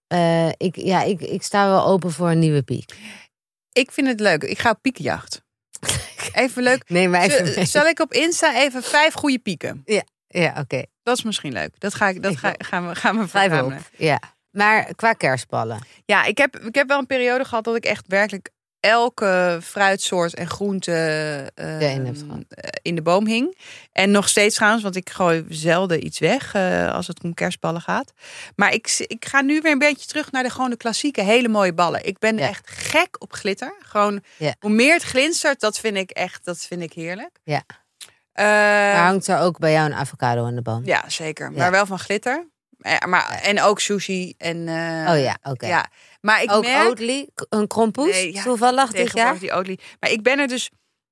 eh, 0.06 0.48
ik, 0.48 0.76
ja, 0.76 1.02
ik, 1.02 1.20
ik 1.20 1.42
sta 1.42 1.68
wel 1.68 1.86
open 1.86 2.12
voor 2.12 2.30
een 2.30 2.38
nieuwe 2.38 2.62
piek. 2.62 2.94
ik 3.72 3.92
vind 3.92 4.06
het 4.06 4.20
leuk. 4.20 4.42
Ik 4.42 4.58
ga 4.58 4.70
op 4.70 4.78
piekjacht. 4.82 5.44
Even 6.32 6.62
leuk. 6.62 6.82
Nee, 6.86 7.08
maar 7.08 7.22
even. 7.22 7.66
Zal 7.66 7.86
ik 7.86 8.00
op 8.00 8.12
Insta 8.12 8.56
even 8.56 8.82
vijf 8.82 9.14
goede 9.14 9.38
pieken? 9.38 9.84
Ja, 10.28 10.54
oké. 10.58 10.82
Dat 11.02 11.18
is 11.18 11.24
misschien 11.24 11.52
leuk. 11.52 11.70
Dat, 11.78 11.94
ga 11.94 12.08
ik, 12.08 12.22
dat 12.22 12.32
Ik 12.32 12.38
ga, 12.38 12.54
gaan 12.58 12.88
we, 12.88 12.94
gaan 12.94 13.18
we 13.18 13.28
Vijf 13.28 13.62
op. 13.62 13.74
Ja. 13.96 14.20
Maar 14.50 14.94
qua 14.94 15.12
kerstballen. 15.12 15.78
Ja, 16.04 16.24
ik 16.24 16.38
heb, 16.38 16.56
ik 16.56 16.74
heb 16.74 16.88
wel 16.88 16.98
een 16.98 17.06
periode 17.06 17.44
gehad 17.44 17.64
dat 17.64 17.76
ik 17.76 17.84
echt 17.84 18.04
werkelijk 18.06 18.50
elke 18.86 19.58
fruitsoort 19.62 20.34
en 20.34 20.48
groente 20.48 20.92
eh, 21.54 21.78
gehad. 21.78 22.42
eh, 22.48 22.70
in 22.82 22.94
de 22.94 23.02
boom 23.02 23.26
hing. 23.26 23.58
En 23.92 24.10
nog 24.10 24.28
steeds 24.28 24.54
trouwens, 24.54 24.82
want 24.82 24.96
ik 24.96 25.10
gooi 25.10 25.44
zelden 25.48 26.04
iets 26.06 26.18
weg 26.18 26.54
eh, 26.54 26.92
als 26.94 27.06
het 27.06 27.22
om 27.22 27.34
kerstballen 27.34 27.80
gaat. 27.80 28.12
Maar 28.56 28.72
ik, 28.72 28.94
ik 29.06 29.24
ga 29.24 29.40
nu 29.40 29.60
weer 29.60 29.72
een 29.72 29.78
beetje 29.78 30.06
terug 30.06 30.30
naar 30.32 30.42
de 30.42 30.50
gewoon 30.50 30.70
de 30.70 30.76
klassieke 30.76 31.22
hele 31.22 31.48
mooie 31.48 31.72
ballen. 31.74 32.04
Ik 32.06 32.18
ben 32.18 32.36
Ja. 32.38 32.48
echt 32.48 32.70
gek 32.70 33.16
op 33.18 33.32
glitter. 33.32 33.74
Gewoon 33.78 34.22
Ja. 34.36 34.54
hoe 34.60 34.70
meer 34.70 34.92
het 34.94 35.02
glinstert, 35.02 35.60
dat 35.60 35.78
vind 35.78 35.96
ik 35.96 36.10
echt, 36.10 36.44
dat 36.44 36.58
vind 36.58 36.82
ik 36.82 36.92
heerlijk. 36.92 37.38
Ja. 37.44 37.62
Eh, 38.32 38.44
Maar 38.44 39.04
hangt 39.06 39.26
er 39.26 39.38
ook 39.38 39.58
bij 39.58 39.72
jou 39.72 39.86
een 39.86 39.94
avocado 39.94 40.44
aan 40.46 40.54
de 40.54 40.62
boom? 40.62 40.84
ja, 40.84 41.04
zeker. 41.08 41.50
Ja. 41.50 41.56
Maar 41.58 41.70
wel 41.70 41.86
van 41.86 41.98
glitter. 41.98 42.46
Maar, 43.06 43.40
en 43.42 43.62
ook 43.62 43.80
sushi. 43.80 44.34
En, 44.38 44.56
Oh 45.08 45.18
ja, 45.20 45.36
oké. 45.42 45.66
Ja, 45.66 45.86
maar 46.26 46.42
ik 46.42 46.52
ook 46.52 46.64
merk... 46.64 46.88
Oatly, 46.88 47.28
een 47.48 47.66
krompoes, 47.66 48.12
Nee, 48.12 48.32
ja, 48.32 48.42
toevallig 48.42 48.92
dit 48.92 49.12
jaar? 49.12 49.38
die 49.38 49.52
olie. 49.52 49.80
Maar 50.00 50.10
ik 50.10 50.22
ben 50.22 50.38
er 50.38 50.48
dus. 50.48 50.70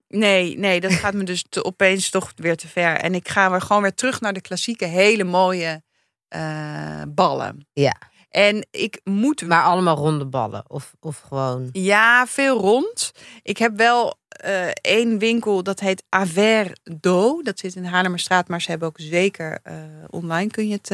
Nee, 0.09 0.59
nee, 0.59 0.81
dat 0.81 0.93
gaat 0.93 1.15
me 1.15 1.25
dus 1.25 1.45
te, 1.49 1.65
opeens 1.65 2.11
toch 2.11 2.33
weer 2.37 2.57
te 2.57 2.69
ver. 2.69 2.97
En 2.97 3.15
ik 3.15 3.29
ga 3.29 3.51
weer 3.51 3.61
gewoon 3.61 3.83
weer 3.83 3.95
terug 3.95 4.21
naar 4.21 4.33
de 4.33 4.41
klassieke, 4.41 4.85
hele 4.85 5.25
mooie 5.25 5.83
eh, 6.29 7.03
ballen. 7.09 7.67
Ja. 7.73 7.97
En 8.29 8.67
ik 8.71 9.01
moet. 9.05 9.47
Maar 9.47 9.63
allemaal 9.63 9.97
ronde 9.97 10.27
ballen? 10.27 10.65
Of, 10.69 10.95
of 11.01 11.21
gewoon... 11.21 11.69
Ja, 11.73 12.27
veel 12.27 12.59
rond. 12.59 13.13
Ik 13.43 13.59
heb 13.59 13.77
wel 13.77 14.19
eh, 14.29 14.69
één 14.69 15.19
winkel, 15.19 15.63
dat 15.63 15.81
heet 15.81 16.05
Aver 16.09 16.77
Do. 16.83 17.43
Dat 17.43 17.59
zit 17.59 17.75
in 17.75 17.85
Haarlemmerstraat, 17.85 18.49
maar 18.49 18.63
ze 18.63 18.71
hebben 18.71 18.89
ook 18.89 19.01
zeker 19.01 19.59
eh, 19.63 19.75
online 20.11 20.51
kun 20.51 20.69
je 20.69 20.79
het 20.83 20.89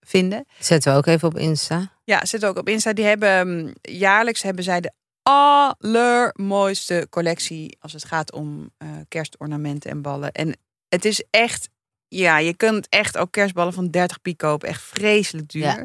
vinden. 0.00 0.46
Zetten 0.58 0.92
we 0.92 0.98
ook 0.98 1.06
even 1.06 1.28
op 1.28 1.38
Insta. 1.38 1.94
Ja, 2.06 2.24
zit 2.24 2.44
ook 2.44 2.58
op 2.58 2.68
Insta. 2.68 2.92
Die 2.92 3.04
hebben 3.04 3.48
mm, 3.48 3.72
jaarlijks 3.82 4.42
hebben 4.42 4.64
zij 4.64 4.80
de 4.80 4.92
allermooiste 5.22 7.06
collectie 7.10 7.76
als 7.80 7.92
het 7.92 8.04
gaat 8.04 8.32
om 8.32 8.70
eh, 8.78 8.88
kerstornamenten 9.08 9.90
en 9.90 10.02
ballen. 10.02 10.32
En 10.32 10.56
het 10.88 11.04
is 11.04 11.24
echt, 11.30 11.68
ja, 12.08 12.38
je 12.38 12.54
kunt 12.54 12.88
echt 12.88 13.18
ook 13.18 13.30
kerstballen 13.32 13.72
van 13.72 13.90
30 13.90 14.20
piek 14.20 14.36
kopen. 14.36 14.68
Echt 14.68 14.82
vreselijk 14.82 15.48
duur. 15.48 15.62
Ja. 15.62 15.84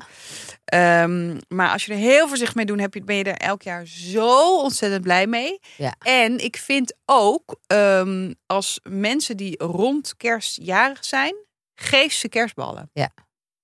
Ehm, 0.66 1.40
maar 1.48 1.70
als 1.70 1.86
je 1.86 1.92
er 1.92 1.98
heel 1.98 2.28
voorzichtig 2.28 2.56
mee 2.56 2.66
doet, 2.66 2.80
heb 2.80 2.94
je, 2.94 3.04
ben 3.04 3.16
je 3.16 3.24
er 3.24 3.38
elk 3.38 3.62
jaar 3.62 3.86
zo 3.86 4.58
ontzettend 4.58 5.04
blij 5.04 5.28
mee. 5.28 5.60
Ja. 5.78 5.96
En 6.00 6.38
ik 6.38 6.58
vind 6.58 6.94
ook, 7.06 7.60
ehm, 7.68 8.34
als 8.46 8.80
mensen 8.84 9.38
die 9.38 9.64
rond 9.64 10.18
kerst 10.18 10.58
jarig 10.62 11.06
zijn, 11.06 11.36
geef 11.76 12.14
ze 12.14 12.30
kerstballen. 12.30 12.90
Ja. 12.94 13.14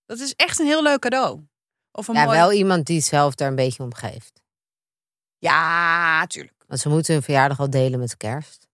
Dat 0.05 0.19
is 0.19 0.33
echt 0.35 0.59
een 0.59 0.65
heel 0.65 0.83
leuk 0.83 0.99
cadeau. 0.99 1.41
Of 1.97 2.07
een 2.07 2.15
Ja, 2.15 2.23
mooi... 2.25 2.37
wel 2.37 2.51
iemand 2.51 2.85
die 2.85 3.01
zelf 3.01 3.35
daar 3.35 3.47
een 3.47 3.55
beetje 3.55 3.83
om 3.83 3.93
geeft. 3.93 4.41
Ja, 5.37 6.25
tuurlijk. 6.27 6.63
Want 6.67 6.79
ze 6.79 6.89
moeten 6.89 7.13
hun 7.13 7.23
verjaardag 7.23 7.59
al 7.59 7.69
delen 7.69 7.99
met 7.99 8.17
kerst. 8.17 8.67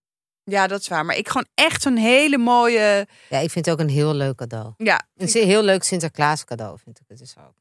Ja, 0.43 0.67
dat 0.67 0.79
is 0.79 0.87
waar. 0.87 1.05
Maar 1.05 1.15
ik 1.17 1.27
gewoon 1.27 1.47
echt 1.53 1.81
zo'n 1.81 1.95
hele 1.97 2.37
mooie... 2.37 3.07
Ja, 3.29 3.39
ik 3.39 3.51
vind 3.51 3.65
het 3.65 3.69
ook 3.73 3.79
een 3.79 3.89
heel 3.93 4.13
leuk 4.13 4.35
cadeau. 4.35 4.73
Ja, 4.77 5.01
Een 5.15 5.27
heel 5.27 5.63
leuk 5.63 5.83
Sinterklaas 5.83 6.43
cadeau 6.45 6.77
vind 6.83 6.99
ik 6.99 7.05
het 7.07 7.17
dus 7.17 7.35
ook. 7.37 7.53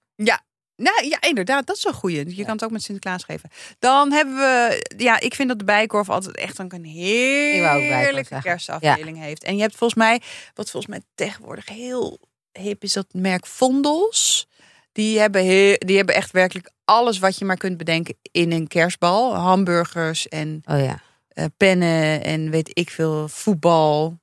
nou, 0.77 1.07
ja 1.09 1.21
inderdaad. 1.21 1.67
Dat 1.67 1.77
is 1.77 1.85
een 1.85 1.93
goeie. 1.93 2.29
Je 2.29 2.37
Ja. 2.37 2.45
kan 2.45 2.53
het 2.55 2.65
ook 2.65 2.71
met 2.71 2.83
Sinterklaas 2.83 3.25
geven. 3.25 3.51
Dan 3.79 4.13
hebben 4.13 4.35
we... 4.37 4.85
Ja, 4.97 5.21
ik 5.21 5.35
vind 5.35 5.49
dat 5.49 5.59
de 5.59 5.65
Bijkorf 5.65 6.09
altijd 6.11 6.37
echt 6.37 6.59
een 6.59 6.85
heerlijke 6.85 8.41
kerstafdeling 8.43 9.19
heeft. 9.19 9.45
En 9.45 9.55
je 9.57 9.63
hebt 9.63 9.77
volgens 9.77 9.99
mij... 9.99 10.21
Wat 10.55 10.71
volgens 10.71 10.93
mij 10.93 11.03
tegenwoordig 11.15 11.69
heel 11.69 12.19
hip 12.53 12.83
is 12.83 12.93
dat 12.93 13.07
merk 13.13 13.47
Vondels. 13.47 14.47
Die 14.93 15.19
hebben, 15.19 15.43
heel, 15.43 15.77
die 15.79 15.97
hebben 15.97 16.15
echt 16.15 16.31
werkelijk 16.31 16.71
alles 16.85 17.19
wat 17.19 17.39
je 17.39 17.45
maar 17.45 17.57
kunt 17.57 17.77
bedenken 17.77 18.15
in 18.31 18.53
een 18.53 18.67
kerstbal. 18.69 19.35
Hamburgers 19.35 20.29
en 20.29 20.63
Oh 20.71 20.79
ja, 20.79 21.01
eh, 21.29 21.45
pennen 21.57 22.23
en 22.25 22.51
weet 22.51 22.71
ik 22.73 22.91
veel, 22.91 23.29
voetbal. 23.29 24.05
een 24.07 24.19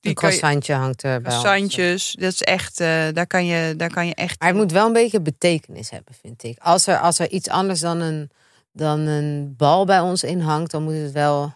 kan 0.00 0.10
je- 0.10 0.14
croissantje 0.14 0.74
hangt 0.74 1.02
er 1.02 1.20
bij 1.20 1.32
ons. 1.32 1.42
Croissantjes, 1.42 2.16
dat 2.18 2.32
is 2.32 2.42
echt, 2.42 2.80
eh, 2.80 3.06
daar, 3.12 3.26
kan 3.26 3.46
je, 3.46 3.74
daar 3.76 3.90
kan 3.90 4.06
je 4.06 4.14
echt. 4.14 4.40
Maar 4.40 4.48
het 4.48 4.56
moet 4.56 4.72
wel 4.72 4.86
een 4.86 4.92
beetje 4.92 5.20
betekenis 5.20 5.90
hebben, 5.90 6.14
vind 6.20 6.42
ik. 6.42 6.58
Als 6.58 6.86
er, 6.86 6.98
als 6.98 7.18
er 7.18 7.30
iets 7.30 7.48
anders 7.48 7.80
dan 7.80 8.00
een, 8.00 8.30
dan 8.72 9.00
een 9.00 9.54
bal 9.56 9.84
bij 9.84 10.00
ons 10.00 10.22
in 10.24 10.40
hangt, 10.40 10.70
dan 10.70 10.82
moet 10.82 10.94
het 10.94 11.12
wel 11.12 11.54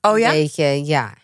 oh 0.00 0.10
een 0.12 0.18
ja? 0.18 0.28
Oké. 0.28 0.36
beetje, 0.38 0.84
ja. 0.84 1.14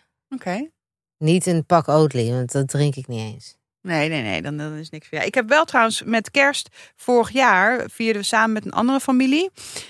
Niet 1.17 1.45
een 1.45 1.65
pak 1.65 1.87
Oatly, 1.87 2.31
want 2.31 2.51
dat 2.51 2.67
drink 2.67 2.95
ik 2.95 3.07
niet 3.07 3.33
eens. 3.33 3.56
Nee, 3.87 4.09
nee, 4.09 4.21
nee, 4.21 4.41
dan, 4.41 4.57
dan 4.57 4.73
is 4.73 4.89
niks 4.89 5.07
voor 5.07 5.17
jou. 5.17 5.29
Ik 5.29 5.35
heb 5.35 5.49
wel 5.49 5.65
trouwens 5.65 6.03
met 6.05 6.31
kerst 6.31 6.69
vorig 6.95 7.29
jaar 7.29 7.83
vierden 7.89 8.21
we 8.21 8.27
samen 8.27 8.51
met 8.51 8.65
een 8.65 8.71
andere 8.71 8.99
familie. 8.99 9.49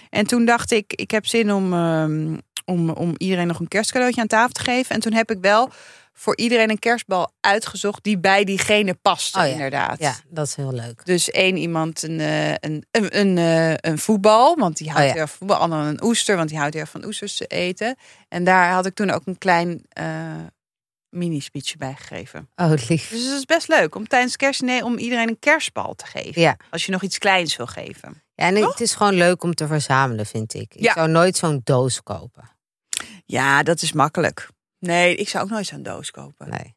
En 0.10 0.28
toen 0.28 0.46
dacht 0.46 0.72
ik, 0.72 0.94
ik 0.94 1.12
heb 1.12 1.26
zin 1.26 1.54
om, 1.54 1.74
ehm, 1.74 2.38
om, 2.66 2.90
om 2.90 3.14
iedereen 3.18 3.48
nog 3.48 3.60
een 3.60 3.68
kerstcadeautje 3.68 4.22
aan 4.22 4.28
tafel 4.28 4.52
te 4.52 4.62
geven. 4.62 4.96
En 4.96 5.02
toen 5.02 5.14
heb 5.14 5.32
ik 5.32 5.38
wel 5.42 5.70
voor 6.14 6.38
iedereen 6.38 6.70
een 6.70 6.80
kerstbal 6.80 7.32
uitgezocht 7.40 8.04
die 8.04 8.20
bij 8.20 8.44
diegene 8.44 8.94
past, 8.94 9.36
Oh 9.36 9.42
ja, 9.42 9.48
inderdaad. 9.48 10.00
Ja, 10.00 10.16
dat 10.28 10.48
is 10.48 10.56
heel 10.56 10.74
leuk. 10.74 11.06
Dus 11.06 11.32
één 11.32 11.58
iemand 11.58 12.04
een, 12.04 12.20
eh, 12.20 12.50
een, 12.50 12.86
een, 12.92 13.20
een, 13.20 13.38
eh, 13.38 13.92
een 13.92 13.98
voetbal, 13.98 14.56
want 14.56 14.78
die 14.78 14.90
houdt 14.90 15.02
Oh 15.02 15.08
ja. 15.08 15.14
heel 15.14 15.28
van 15.28 15.38
voetbal. 15.38 15.58
Ander 15.58 15.80
een 15.80 16.04
oester, 16.04 16.36
want 16.36 16.50
die 16.50 16.58
houdt 16.58 16.74
heel 16.74 16.82
erg 16.84 16.92
van 16.92 17.06
oesters 17.06 17.38
te 17.38 17.46
eten. 17.46 17.96
En 18.30 18.44
daar 18.44 18.72
had 18.72 18.86
ik 18.86 18.94
toen 18.96 19.10
ook 19.10 19.26
een 19.26 19.38
klein 19.38 19.82
eh 19.90 20.06
mini-speechje 21.18 21.78
bij 21.78 21.94
gegeven. 21.94 22.50
Oh, 22.56 22.70
lief. 22.88 23.10
Dus 23.10 23.24
het 23.26 23.34
is 23.38 23.46
best 23.46 23.68
leuk 23.68 23.96
om 23.96 24.08
tijdens 24.08 24.36
kerstdiner 24.36 24.84
om 24.84 24.98
iedereen 24.98 25.28
een 25.28 25.40
kerstbal 25.40 25.94
te 25.96 26.06
geven. 26.06 26.42
Ja. 26.42 26.58
Als 26.70 26.86
je 26.86 26.92
nog 26.92 27.02
iets 27.02 27.18
kleins 27.18 27.56
wil 27.56 27.68
geven. 27.68 28.24
Ja, 28.36 28.46
en 28.46 28.56
Toch? 28.56 28.70
het 28.72 28.82
is 28.82 28.94
gewoon 28.96 29.14
leuk 29.14 29.44
om 29.44 29.54
te 29.54 29.68
verzamelen, 29.68 30.26
vind 30.26 30.54
ik. 30.54 30.76
Ik 30.76 30.82
Ja. 30.84 30.94
zou 30.94 31.10
nooit 31.10 31.38
zo'n 31.38 31.62
doos 31.64 32.04
kopen. 32.04 32.50
Ja, 33.26 33.64
dat 33.64 33.82
is 33.82 33.92
makkelijk. 33.92 34.48
Nee, 34.80 35.16
ik 35.16 35.30
zou 35.30 35.44
ook 35.44 35.50
nooit 35.50 35.66
zo'n 35.66 35.84
doos 35.84 36.12
kopen. 36.12 36.50
Nee. 36.50 36.76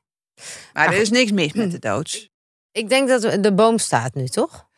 Maar 0.73 0.87
er 0.87 0.93
goed. 0.93 1.01
is 1.03 1.11
niks 1.11 1.31
mis 1.31 1.53
met 1.53 1.71
de 1.77 1.79
doos. 1.79 2.29
Ik 2.73 2.89
denk 2.89 3.09
dat 3.09 3.43
de 3.43 3.55
boom 3.55 3.79
staat 3.79 4.15
nu, 4.15 4.27
toch? 4.29 4.69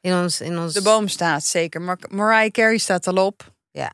In 0.00 0.12
ons, 0.12 0.40
in 0.40 0.58
ons... 0.58 0.72
De 0.72 0.82
boom 0.82 1.08
staat 1.08 1.44
zeker. 1.44 1.80
Mar 1.82 1.98
Mariah 2.08 2.50
Carey 2.50 2.78
staat 2.78 3.06
al 3.06 3.26
op. 3.26 3.54
Ja. 3.70 3.92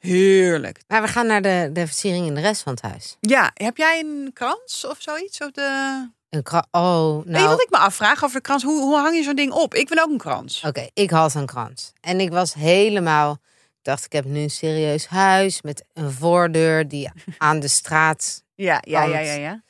Heerlijk. 0.00 0.80
Maar 0.88 1.02
we 1.02 1.08
gaan 1.08 1.26
naar 1.26 1.42
de, 1.42 1.70
de 1.72 1.86
versiering 1.86 2.26
in 2.26 2.34
de 2.34 2.40
rest 2.40 2.62
van 2.62 2.72
het 2.72 2.82
huis. 2.82 3.16
Ja, 3.20 3.50
heb 3.54 3.76
jij 3.76 4.00
een 4.00 4.30
krans 4.32 4.86
of 4.86 4.96
zoiets? 4.98 5.40
Of 5.40 5.50
de... 5.50 6.08
Een 6.28 6.42
kra- 6.42 6.66
oh, 6.70 7.16
Weet 7.16 7.24
je 7.24 7.30
nou... 7.30 7.48
wat 7.48 7.62
ik 7.62 7.70
me 7.70 7.76
afvraag 7.78 8.24
over 8.24 8.36
de 8.36 8.42
krans? 8.42 8.62
Hoe, 8.62 8.80
hoe 8.80 8.96
hang 8.96 9.16
je 9.16 9.22
zo'n 9.22 9.34
ding 9.34 9.52
op? 9.52 9.74
Ik 9.74 9.88
wil 9.88 10.02
ook 10.02 10.10
een 10.10 10.18
krans. 10.18 10.64
Oké, 10.64 10.88
ik 10.94 11.10
had 11.10 11.34
een 11.34 11.46
krans. 11.46 11.92
En 12.00 12.20
ik 12.20 12.30
was 12.30 12.54
helemaal... 12.54 13.32
Ik 13.78 13.86
dacht, 13.86 14.04
ik 14.04 14.12
heb 14.12 14.24
nu 14.24 14.40
een 14.40 14.50
serieus 14.50 15.06
huis 15.06 15.62
met 15.62 15.84
een 15.92 16.12
voordeur 16.12 16.88
die 16.88 17.10
aan 17.38 17.60
de 17.60 17.68
straat... 17.68 18.42
Ja, 18.54 18.82
ja, 18.86 19.02
ja, 19.02 19.10
Krans. 19.10 19.26
ja. 19.26 19.34
ja. 19.34 19.62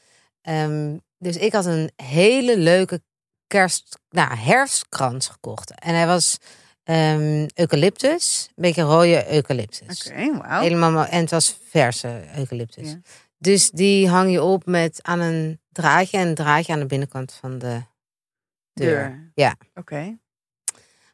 Ehm, 0.43 0.97
dus 1.19 1.37
ik 1.37 1.53
had 1.53 1.65
een 1.65 1.91
hele 1.97 2.59
leuke 2.59 3.03
kerst... 3.47 3.99
Nou, 4.11 4.35
herfstkrans 4.35 5.29
gekocht. 5.29 5.81
En 5.81 5.95
hij 5.95 6.07
was 6.07 6.39
ehm, 6.85 7.47
eucalyptus. 7.55 8.47
Een 8.49 8.63
beetje 8.63 8.83
rode 8.83 9.33
eucalyptus. 9.33 10.07
Oké. 10.07 10.41
Helemaal, 10.61 11.05
en 11.05 11.21
het 11.21 11.31
was 11.31 11.59
verse 11.69 12.23
eucalyptus. 12.37 12.97
Dus 13.39 13.71
die 13.71 14.09
hang 14.09 14.31
je 14.31 14.43
op 14.43 14.67
met 14.67 14.99
aan 15.03 15.21
een 15.21 15.61
draadje 15.73 16.19
en 16.19 16.29
een 16.29 16.35
draadje 16.35 16.73
aan 16.73 16.79
de 16.79 16.87
binnenkant 16.87 17.33
van 17.33 17.59
de 17.59 17.83
deur. 18.73 19.09
Deur. 19.09 19.31
Ja. 19.35 19.57
Oké. 19.75 20.19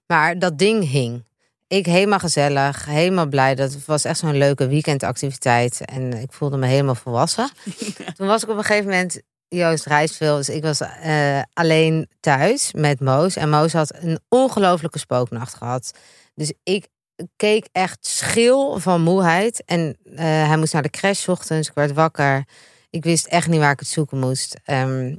Maar 0.06 0.38
dat 0.38 0.58
ding 0.58 0.90
hing. 0.90 1.24
Ik 1.68 1.86
helemaal 1.86 2.18
gezellig, 2.18 2.84
helemaal 2.84 3.26
blij. 3.26 3.54
Dat 3.54 3.84
was 3.84 4.04
echt 4.04 4.18
zo'n 4.18 4.36
leuke 4.36 4.66
weekendactiviteit. 4.66 5.84
En 5.84 6.12
ik 6.12 6.32
voelde 6.32 6.56
me 6.56 6.66
helemaal 6.66 6.94
volwassen. 6.94 7.50
Toen 8.16 8.26
was 8.26 8.42
ik 8.42 8.48
op 8.48 8.56
een 8.56 8.64
gegeven 8.64 8.90
moment, 8.90 9.22
Joost 9.48 9.86
reist 9.86 10.16
veel. 10.16 10.36
Dus 10.36 10.48
ik 10.48 10.62
was 10.62 10.80
eh, 10.80 11.42
alleen 11.52 12.08
thuis 12.20 12.72
met 12.72 13.00
Moos. 13.00 13.36
En 13.36 13.50
Moos 13.50 13.72
had 13.72 13.94
een 13.94 14.20
ongelofelijke 14.28 14.98
spooknacht 14.98 15.54
gehad. 15.54 15.90
Dus 16.34 16.52
ik 16.62 16.88
keek 17.36 17.68
echt 17.72 18.06
schil 18.06 18.78
van 18.78 19.02
moeheid. 19.02 19.64
En 19.64 19.96
eh, 20.04 20.24
hij 20.24 20.56
moest 20.56 20.72
naar 20.72 20.82
de 20.82 20.90
crash 20.90 21.28
ochtends. 21.28 21.68
Ik 21.68 21.74
werd 21.74 21.92
wakker. 21.92 22.44
Ik 22.90 23.04
wist 23.04 23.26
echt 23.26 23.48
niet 23.48 23.60
waar 23.60 23.72
ik 23.72 23.78
het 23.78 23.88
zoeken 23.88 24.18
moest. 24.18 24.60
Ehm, 24.64 25.16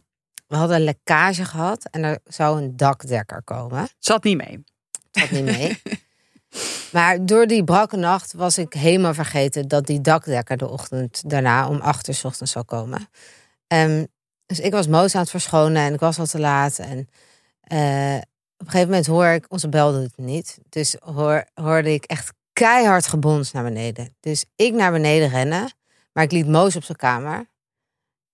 we 0.47 0.55
hadden 0.55 0.75
een 0.75 0.83
lekkage 0.83 1.45
gehad. 1.45 1.87
En 1.91 2.03
er 2.03 2.19
zou 2.25 2.61
een 2.61 2.77
dakdekker 2.77 3.43
komen. 3.43 3.87
Zat 3.99 4.23
niet 4.23 4.37
mee. 4.37 4.63
Zat 5.11 5.31
niet 5.31 5.43
mee. 5.43 5.81
Maar 6.91 7.25
door 7.25 7.47
die 7.47 7.63
brakke 7.63 7.97
nacht 7.97 8.33
was 8.33 8.57
ik 8.57 8.73
helemaal 8.73 9.13
vergeten 9.13 9.67
dat 9.67 9.85
die 9.85 10.01
dakdekker 10.01 10.57
de 10.57 10.67
ochtend 10.67 11.29
daarna 11.29 11.67
om 11.67 11.79
acht 11.79 12.07
uur 12.07 12.19
ochtends 12.23 12.51
zou 12.51 12.65
komen. 12.65 13.09
Ehm, 13.67 14.05
dus 14.47 14.59
ik 14.59 14.71
was 14.71 14.87
Moos 14.87 15.15
aan 15.15 15.21
het 15.21 15.29
verschonen 15.29 15.81
en 15.81 15.93
ik 15.93 15.99
was 15.99 16.19
al 16.19 16.25
te 16.25 16.39
laat. 16.39 16.79
En 16.79 17.09
eh, 17.61 18.15
op 18.57 18.65
een 18.65 18.71
gegeven 18.71 18.87
moment 18.89 19.05
hoor 19.07 19.25
ik, 19.27 19.45
onze 19.49 19.69
bel 19.69 19.91
doet 19.91 20.01
het 20.03 20.17
niet. 20.17 20.57
Dus 20.69 20.95
hoor, 20.99 21.45
hoorde 21.53 21.93
ik 21.93 22.03
echt 22.05 22.33
keihard 22.53 23.07
gebons 23.07 23.51
naar 23.51 23.63
beneden. 23.63 24.15
Dus 24.19 24.45
ik 24.55 24.73
naar 24.73 24.91
beneden 24.91 25.29
rennen, 25.29 25.71
maar 26.13 26.23
ik 26.23 26.31
liet 26.31 26.47
Moos 26.47 26.75
op 26.75 26.83
zijn 26.83 26.97
kamer. 26.97 27.49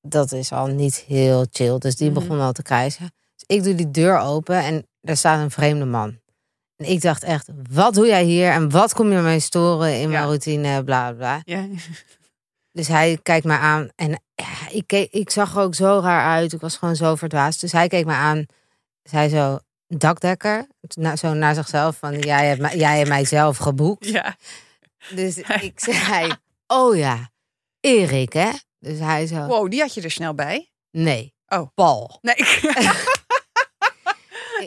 Dat 0.01 0.31
is 0.31 0.51
al 0.51 0.67
niet 0.67 0.95
heel 0.95 1.45
chill, 1.51 1.77
dus 1.77 1.95
die 1.95 2.09
Mhm. 2.11 2.19
begon 2.19 2.39
al 2.39 2.51
te 2.51 2.61
krijsen. 2.61 3.13
Dus 3.35 3.57
ik 3.57 3.63
doe 3.63 3.75
die 3.75 3.91
deur 3.91 4.19
open 4.19 4.57
en 4.63 4.87
daar 5.01 5.17
staat 5.17 5.39
een 5.39 5.51
vreemde 5.51 5.85
man. 5.85 6.21
En 6.75 6.89
ik 6.89 7.01
dacht 7.01 7.23
echt, 7.23 7.47
wat 7.71 7.93
doe 7.93 8.07
jij 8.07 8.23
hier? 8.23 8.51
En 8.51 8.69
wat 8.69 8.93
kom 8.93 9.11
je 9.11 9.19
mij 9.19 9.39
storen 9.39 9.99
in 9.99 10.09
mijn 10.09 10.23
routine, 10.23 10.83
bla 10.83 11.11
bla. 11.13 11.41
Ja. 11.43 11.67
Dus 12.71 12.87
hij 12.87 13.19
kijkt 13.23 13.45
me 13.45 13.57
aan 13.57 13.89
en 13.95 14.21
ja, 14.45 14.69
ik, 14.69 14.87
keek, 14.87 15.11
ik 15.11 15.29
zag 15.29 15.55
er 15.55 15.61
ook 15.61 15.75
zo 15.75 15.99
raar 16.03 16.25
uit. 16.35 16.53
Ik 16.53 16.61
was 16.61 16.77
gewoon 16.77 16.95
zo 16.95 17.15
verdwaasd. 17.15 17.61
Dus 17.61 17.71
hij 17.71 17.87
keek 17.87 18.05
me 18.05 18.13
aan. 18.13 18.45
Zei 19.03 19.29
zo, 19.29 19.59
dakdekker. 19.87 20.67
Na- 20.95 21.15
Zo 21.15 21.33
naar 21.33 21.55
zichzelf 21.55 21.97
van, 21.97 22.19
jij 22.19 22.47
hebt, 22.47 22.61
mij, 22.61 22.77
jij 22.77 22.97
hebt 22.97 23.09
mij 23.09 23.25
zelf 23.25 23.57
geboekt. 23.57 24.05
ja. 24.07 24.35
Dus 25.09 25.37
ik 25.37 25.79
zei, 25.79 26.33
oh 26.67 26.95
ja, 26.95 27.29
Erik 27.79 28.33
hè? 28.33 28.49
Dus 28.79 28.99
hij 28.99 29.27
zo, 29.27 29.45
Wow, 29.45 29.69
die 29.71 29.79
had 29.81 29.93
je 29.93 30.01
er 30.01 30.11
snel 30.11 30.33
bij. 30.33 30.71
nee, 30.91 31.33
Oh. 31.47 31.67
Paul. 31.75 32.17
Nee. 32.21 32.35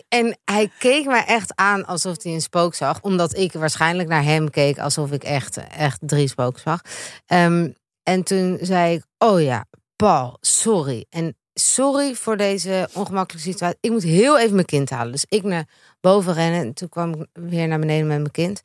En 0.09 0.39
hij 0.45 0.71
keek 0.79 1.07
me 1.07 1.17
echt 1.19 1.53
aan 1.55 1.87
alsof 1.87 2.23
hij 2.23 2.33
een 2.33 2.41
spook 2.41 2.75
zag. 2.75 3.01
Omdat 3.01 3.37
ik 3.37 3.53
waarschijnlijk 3.53 4.09
naar 4.09 4.23
hem 4.25 4.51
keek 4.51 4.79
alsof 4.79 5.11
ik 5.12 5.25
echt, 5.25 5.57
echt 5.57 5.99
drie 6.01 6.29
spoken 6.29 6.61
zag. 6.61 6.81
Ehm, 7.27 7.71
en 8.09 8.23
toen 8.23 8.59
zei 8.61 8.95
ik, 8.95 9.05
oh 9.19 9.42
ja, 9.42 9.64
Paul, 9.97 10.37
sorry. 10.40 11.07
En 11.11 11.37
sorry 11.55 12.14
voor 12.14 12.37
deze 12.37 12.88
ongemakkelijke 12.92 13.49
situatie. 13.49 13.79
Ik 13.81 13.90
moet 13.90 14.03
heel 14.03 14.38
even 14.38 14.55
mijn 14.55 14.66
kind 14.66 14.90
halen. 14.90 15.12
Dus 15.12 15.27
ik 15.29 15.42
naar 15.42 15.69
boven 16.01 16.33
rennen. 16.33 16.61
En 16.61 16.75
toen 16.75 16.88
kwam 16.88 17.14
ik 17.14 17.27
weer 17.33 17.69
naar 17.69 17.79
beneden 17.79 18.07
met 18.07 18.16
mijn 18.19 18.31
kind. 18.31 18.61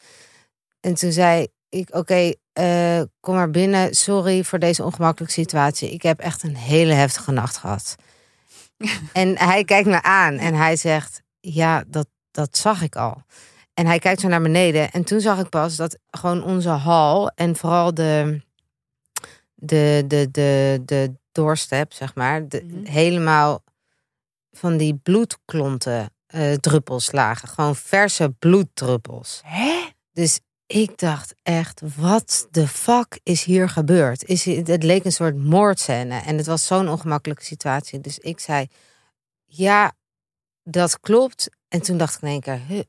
En 0.80 0.93
toen 0.93 1.12
zei 1.12 1.47
ik, 1.69 1.95
oké, 1.95 2.34
eh, 2.54 3.01
kom 3.19 3.36
maar 3.36 3.49
binnen. 3.49 3.95
Sorry 3.95 4.43
voor 4.43 4.60
deze 4.60 4.84
ongemakkelijke 4.84 5.34
situatie. 5.34 5.91
Ik 5.91 6.01
heb 6.01 6.19
echt 6.19 6.43
een 6.43 6.56
hele 6.56 6.93
heftige 6.93 7.32
nacht 7.32 7.58
gehad. 7.58 7.95
en 9.13 9.38
hij 9.38 9.63
kijkt 9.63 9.88
me 9.88 10.01
aan 10.01 10.38
en 10.38 10.54
hij 10.54 10.75
zegt, 10.75 11.21
ja, 11.39 11.84
dat, 11.88 12.08
dat 12.32 12.58
zag 12.58 12.82
ik 12.82 12.95
al. 12.95 13.23
En 13.73 13.86
hij 13.86 13.99
kijkt 13.99 14.21
zo 14.21 14.27
naar 14.27 14.41
beneden. 14.41 14.91
En 14.91 15.04
toen 15.04 15.19
zag 15.19 15.39
ik 15.39 15.49
pas 15.49 15.75
dat 15.75 15.97
gewoon 16.10 16.43
onze 16.43 16.69
hal 16.69 17.30
en 17.30 17.56
vooral 17.56 17.93
de, 17.93 18.41
de, 19.62 20.04
de, 20.08 20.32
de, 20.32 20.82
de 20.86 21.13
doorstep, 21.32 21.93
zeg 21.93 22.15
maar, 22.15 22.47
de, 22.47 22.63
Mhm. 22.63 22.86
helemaal 22.86 23.63
van 24.52 24.78
die 24.78 24.95
bloedklonten 24.95 26.10
eh, 26.26 26.54
druppels 26.54 27.12
lagen. 27.12 27.47
Gewoon 27.47 27.76
verse 27.76 28.30
bloeddruppels. 28.39 29.41
Hè? 29.45 29.89
Dus 30.12 30.39
ik 30.65 30.97
dacht 30.97 31.34
echt, 31.43 31.82
wat 31.95 32.47
de 32.52 32.67
fuck 32.67 33.19
is 33.24 33.43
hier 33.43 33.69
gebeurd? 33.69 34.24
Is, 34.24 34.45
het 34.45 34.84
leek 34.84 35.06
een 35.06 35.12
soort 35.12 35.38
moordscène 35.38 36.19
en 36.21 36.38
het 36.38 36.45
was 36.45 36.65
zo'n 36.65 36.89
ongemakkelijke 36.89 37.43
situatie. 37.43 38.00
Dus 38.00 38.19
ik 38.19 38.39
zei, 38.39 38.67
ja, 39.45 39.93
dat 40.63 41.00
klopt. 41.00 41.50
En 41.67 41.82
toen 41.82 41.97
dacht 41.97 42.15
ik 42.15 42.21
in 42.21 42.28
één 42.28 42.41
keer, 42.41 42.86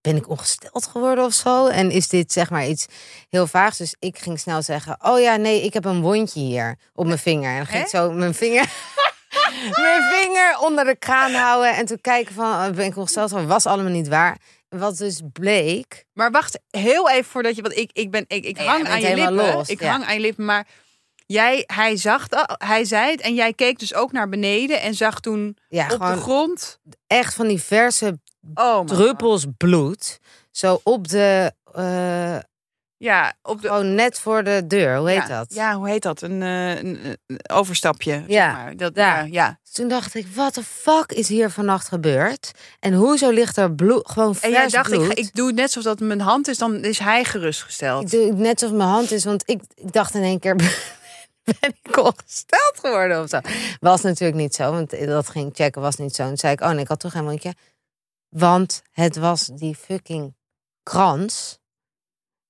ben, 0.00 0.16
ik 0.16 0.28
ongesteld 0.28 0.86
geworden 0.86 1.24
of 1.24 1.32
zo? 1.32 1.66
En 1.66 1.90
is 1.90 2.08
dit 2.08 2.32
zeg 2.32 2.50
maar 2.50 2.66
iets 2.66 2.86
heel 3.28 3.46
vaags? 3.46 3.78
Dus 3.78 3.94
ik 3.98 4.18
ging 4.18 4.40
snel 4.40 4.62
zeggen, 4.62 4.96
oh 5.00 5.20
ja, 5.20 5.36
nee, 5.36 5.64
ik 5.64 5.72
heb 5.72 5.84
een 5.84 6.00
wondje 6.00 6.40
hier 6.40 6.78
op 6.94 7.06
mijn 7.06 7.18
vinger. 7.18 7.50
En 7.50 7.56
dan 7.56 7.66
ging 7.66 7.82
ik 7.82 7.88
zo 7.88 8.10
mijn 8.10 8.34
vinger... 8.34 8.66
mijn 9.82 10.02
vinger 10.12 10.58
onder 10.60 10.84
de 10.84 10.96
kraan 10.96 11.32
houden 11.32 11.74
en 11.74 11.86
toen 11.86 12.00
kijken 12.00 12.34
van, 12.34 12.44
oh, 12.44 12.70
ben 12.70 12.86
ik 12.86 12.96
ongesteld 12.96 13.28
geworden? 13.28 13.52
Was 13.52 13.66
allemaal 13.66 13.92
niet 13.92 14.08
waar. 14.08 14.38
Wat 14.68 14.96
dus 14.96 15.20
bleek, 15.32 16.04
Maar 16.12 16.30
wacht 16.30 16.58
heel 16.70 17.10
even 17.10 17.30
voordat 17.30 17.56
je. 17.56 17.62
Want 17.62 17.76
ik, 17.76 17.90
ik, 17.92 18.10
ben, 18.10 18.24
ik, 18.26 18.44
ik 18.44 18.58
hang 18.58 18.88
aan 18.88 19.00
je 19.00 19.14
lippen. 19.14 19.34
los, 19.34 19.68
ik 19.68 19.80
ja. 19.80 19.90
hang 19.90 20.04
aan 20.04 20.14
je 20.14 20.20
lippen. 20.20 20.44
Maar 20.44 20.66
jij, 21.26 21.64
hij 21.66 21.96
zag. 21.96 22.26
Hij 22.58 22.84
zei 22.84 23.10
het. 23.10 23.20
En 23.20 23.34
jij 23.34 23.52
keek 23.52 23.78
dus 23.78 23.94
ook 23.94 24.12
naar 24.12 24.28
beneden. 24.28 24.80
En 24.80 24.94
zag 24.94 25.20
toen 25.20 25.56
ja, 25.68 25.84
op 25.92 26.00
de 26.00 26.20
grond. 26.20 26.78
echt 27.06 27.34
van 27.34 27.48
die 27.48 27.62
verse 27.62 28.18
Oh, 28.54 28.76
God. 28.76 28.88
druppels 28.88 29.46
bloed. 29.56 30.18
Zo 30.50 30.80
op 30.82 31.08
de, 31.08 31.52
eh, 31.74 32.38
Ja, 32.96 33.34
op 33.42 33.62
de. 33.62 33.68
gewoon 33.68 33.94
net 33.94 34.18
voor 34.18 34.44
de 34.44 34.66
deur. 34.66 34.96
Hoe 34.98 35.08
heet 35.10 35.26
ja, 35.28 35.38
dat? 35.38 35.54
Ja, 35.54 35.74
hoe 35.74 35.88
heet 35.88 36.02
dat? 36.02 36.22
Een, 36.22 36.42
eh, 36.42 36.76
een, 36.76 37.16
een 37.26 37.40
overstapje. 37.52 38.24
Ja, 38.26 38.54
Zeg 38.54 38.64
maar. 38.64 38.76
dat, 38.76 38.94
daar. 38.94 39.16
ja, 39.26 39.28
ja. 39.30 39.58
Dus 39.64 39.72
Toen 39.72 39.88
dacht 39.88 40.14
ik, 40.14 40.26
wat 40.34 40.54
de 40.54 40.62
fuck 40.62 41.12
is 41.12 41.28
hier 41.28 41.50
vannacht 41.50 41.88
gebeurd? 41.88 42.50
En 42.80 42.92
hoezo 42.94 43.30
ligt 43.30 43.56
er 43.56 43.72
bloed, 43.74 44.10
gewoon 44.10 44.34
vers 44.34 44.44
En 44.44 44.50
jij 44.60 44.68
dacht, 44.68 44.90
bloed? 44.90 45.10
ik, 45.10 45.18
ik 45.18 45.34
doe 45.34 45.46
het 45.46 45.56
net 45.56 45.70
zoals 45.70 45.86
dat 45.86 46.00
mijn 46.00 46.20
hand 46.20 46.48
is, 46.48 46.58
dan 46.58 46.84
is 46.84 46.98
hij 46.98 47.24
gerustgesteld. 47.24 48.02
Ik 48.02 48.10
doe 48.10 48.32
net 48.32 48.62
alsof 48.62 48.76
mijn 48.76 48.88
hand 48.88 49.10
is, 49.10 49.24
want 49.24 49.42
ik, 49.46 49.62
ik 49.74 49.92
dacht 49.92 50.14
in 50.14 50.22
één 50.22 50.38
keer, 50.38 50.56
ben 51.60 51.74
ik 51.82 51.96
ongesteld 51.96 52.74
geworden 52.82 53.22
of 53.22 53.28
zo. 53.28 53.40
Was 53.80 54.02
natuurlijk 54.02 54.38
niet 54.38 54.54
zo, 54.54 54.72
want 54.72 55.06
dat 55.06 55.28
ging 55.28 55.50
checken 55.54 55.82
was 55.82 55.96
niet 55.96 56.14
zo. 56.14 56.22
En 56.22 56.28
toen 56.28 56.36
zei 56.36 56.52
ik, 56.52 56.60
oh 56.60 56.70
nee, 56.70 56.80
ik 56.80 56.88
had 56.88 57.00
toch 57.00 57.12
geen 57.12 57.24
mondje. 57.24 57.54
Want 58.28 58.82
het 58.92 59.16
was 59.16 59.46
die 59.46 59.74
fucking 59.74 60.34
krans 60.82 61.58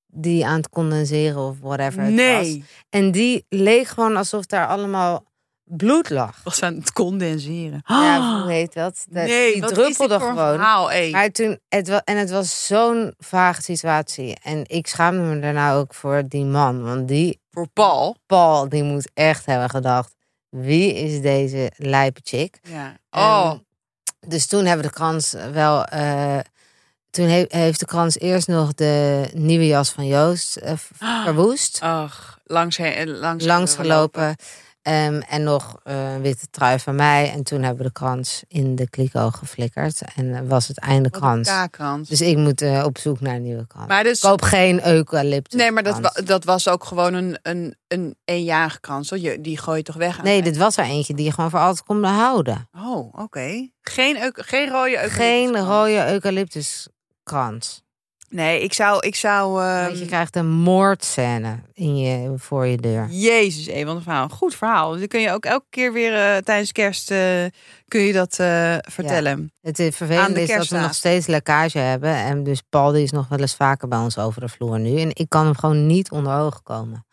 die 0.07 0.47
aan 0.47 0.57
het 0.57 0.69
condenseren 0.69 1.38
of 1.41 1.61
whatever 1.61 2.03
het 2.03 2.11
was. 2.11 2.21
Nee. 2.21 2.64
En 2.88 3.11
die 3.11 3.47
leek 3.49 3.87
gewoon 3.87 4.17
alsof 4.17 4.47
daar 4.47 4.67
allemaal 4.67 5.25
bloed 5.64 6.11
lag. 6.11 6.41
Was 6.45 6.62
aan 6.62 6.75
het 6.75 6.93
condenseren. 6.93 7.81
Ja, 7.85 8.21
hoe 8.43 8.51
heet 8.51 8.73
dat? 8.73 9.05
Dat- 9.09 9.27
nee, 9.27 9.53
die 9.53 9.64
druppelde 9.71 10.19
gewoon. 10.19 10.35
verhaal, 10.35 10.91
ey? 10.91 11.11
Maar 11.11 11.31
toen, 11.31 11.59
het 11.69 11.88
en 12.05 12.17
het 12.17 12.31
was 12.31 12.67
zo'n 12.67 13.14
vage 13.19 13.62
situatie. 13.62 14.37
En 14.43 14.64
ik 14.67 14.87
schaamde 14.87 15.23
me 15.23 15.41
daarna 15.41 15.75
ook 15.75 15.95
voor 15.95 16.23
die 16.29 16.45
man. 16.45 16.83
Want 16.83 17.09
die 17.09 17.41
Voor 17.51 17.69
Paul. 17.69 18.17
Paul, 18.27 18.69
die 18.69 18.83
moet 18.83 19.11
echt 19.14 19.47
hebben 19.47 19.71
gedacht... 19.71 20.14
wie 20.49 20.95
is 20.95 21.21
deze 21.21 21.73
lijpe 21.77 22.21
chick? 22.23 22.59
Ja. 22.62 22.97
Oh, 23.11 23.53
dus 24.29 24.47
toen 24.47 24.64
hebben 24.64 24.87
de 24.87 24.93
krans 24.93 25.35
wel... 25.53 25.85
eh, 25.85 26.38
toen 27.11 27.27
he- 27.29 27.45
heeft 27.49 27.81
de 27.81 27.87
krans 27.87 28.19
eerst 28.19 28.49
nog 28.49 28.75
de 28.75 29.25
nieuwe 29.35 29.67
jas 29.67 29.91
van 29.91 30.07
Joost 30.07 30.57
eh, 30.57 30.73
v- 30.77 30.91
verwoest. 31.25 31.79
ach, 31.83 32.38
langs, 32.45 32.79
langs, 33.07 33.45
langs 33.45 33.75
gelopen. 33.75 34.37
Ehm, 34.88 35.20
en 35.29 35.42
nog 35.42 35.81
eh, 35.85 36.12
een 36.12 36.20
witte 36.20 36.46
trui 36.51 36.79
van 36.79 36.94
mij. 36.94 37.31
En 37.33 37.42
toen 37.42 37.62
hebben 37.62 37.79
we 37.79 37.85
de 37.88 37.92
krans 37.92 38.42
in 38.48 38.77
de 38.77 38.90
kliko 38.90 39.31
geflikkerd. 39.31 40.01
En 40.14 40.35
eh, 40.35 40.40
was 40.46 40.68
het 40.68 40.79
einde 40.79 41.11
krans. 41.11 41.48
Kaakrans. 41.48 42.09
Dus 42.09 42.20
ik 42.20 42.37
moet 42.37 42.62
eh, 42.62 42.85
op 42.85 42.98
zoek 42.98 43.20
naar 43.20 43.35
een 43.35 43.42
nieuwe 43.42 43.66
krans. 43.66 43.87
maar 43.88 44.03
dus, 44.05 44.20
Koop 44.20 44.42
geen 44.42 44.87
eucalyptus. 44.87 45.61
nee, 45.61 45.70
maar 45.70 45.83
dat, 45.83 45.98
krans. 45.98 46.14
wa- 46.16 46.22
dat 46.22 46.44
was 46.44 46.68
ook 46.68 46.85
gewoon 46.85 47.14
een, 47.14 47.38
een, 47.42 47.77
een 47.88 48.16
eenjarige 48.24 48.81
krans. 48.81 49.11
hoor. 49.11 49.18
Je, 49.18 49.40
die 49.40 49.59
gooi 49.59 49.77
je 49.79 49.83
toch 49.85 49.96
weg? 49.96 50.22
Nee, 50.22 50.42
dit 50.42 50.57
was 50.57 50.77
er 50.77 50.85
eentje 50.85 51.14
die 51.14 51.24
je 51.24 51.33
gewoon 51.33 51.51
voor 51.51 51.61
altijd 51.61 51.87
kon 51.87 52.01
behouden. 52.01 52.68
eind? 52.72 52.87
Oh, 52.88 53.14
oké. 53.22 53.68
Geen, 53.83 54.33
geen 54.35 54.68
rode 54.70 54.90
eucalyptus 55.03 55.16
Geen 55.16 55.53
krans. 55.53 55.66
rode 55.68 56.12
eucalyptuskrans. 56.12 57.83
Nee, 58.29 58.62
ik 58.62 58.73
zou... 58.73 59.07
Ik 59.07 59.14
zou 59.14 59.62
ehm, 59.62 59.95
je 59.95 60.07
krijgt 60.07 60.37
een 60.37 60.51
moordscène 60.51 61.59
in 61.73 61.97
je, 61.97 62.33
voor 62.37 62.67
je 62.67 62.77
deur. 62.77 63.07
Jezus, 63.11 63.67
hé, 63.67 63.85
wat 63.85 63.97
een 63.97 64.03
verhaal. 64.03 64.29
Goed 64.29 64.55
verhaal. 64.55 64.99
Dan 64.99 65.07
kun 65.07 65.21
je 65.21 65.33
ook 65.33 65.45
elke 65.45 65.67
keer 65.71 65.93
weer 65.93 66.14
eh, 66.14 66.37
tijdens 66.37 66.73
kerst 66.73 67.11
eh, 67.11 67.45
kun 67.88 68.01
je 68.01 68.12
dat 68.12 68.38
eh, 68.38 68.77
vertellen. 68.81 69.53
Het 69.61 69.79
is 69.79 69.87
Aan 69.87 69.93
vervelend 69.93 70.35
de 70.35 70.43
is 70.43 70.49
dat 70.49 70.69
we 70.69 70.79
nog 70.79 70.95
steeds 70.95 71.27
lekkage 71.27 71.79
hebben. 71.79 72.14
En 72.14 72.45
dus 72.45 72.62
Paul 72.69 72.93
die 72.93 73.03
is 73.03 73.11
nog 73.11 73.29
wel 73.29 73.38
eens 73.38 73.55
vaker 73.55 73.88
bij 73.88 73.99
ons 73.99 74.19
over 74.19 74.41
de 74.41 74.49
vloer 74.49 74.81
nu. 74.81 75.01
En 75.01 75.11
ik 75.12 75.29
kan 75.29 75.45
hem 75.45 75.57
gewoon 75.57 75.87
niet 75.87 76.11
onder 76.11 76.38
ogen 76.38 76.62
komen. 76.62 77.07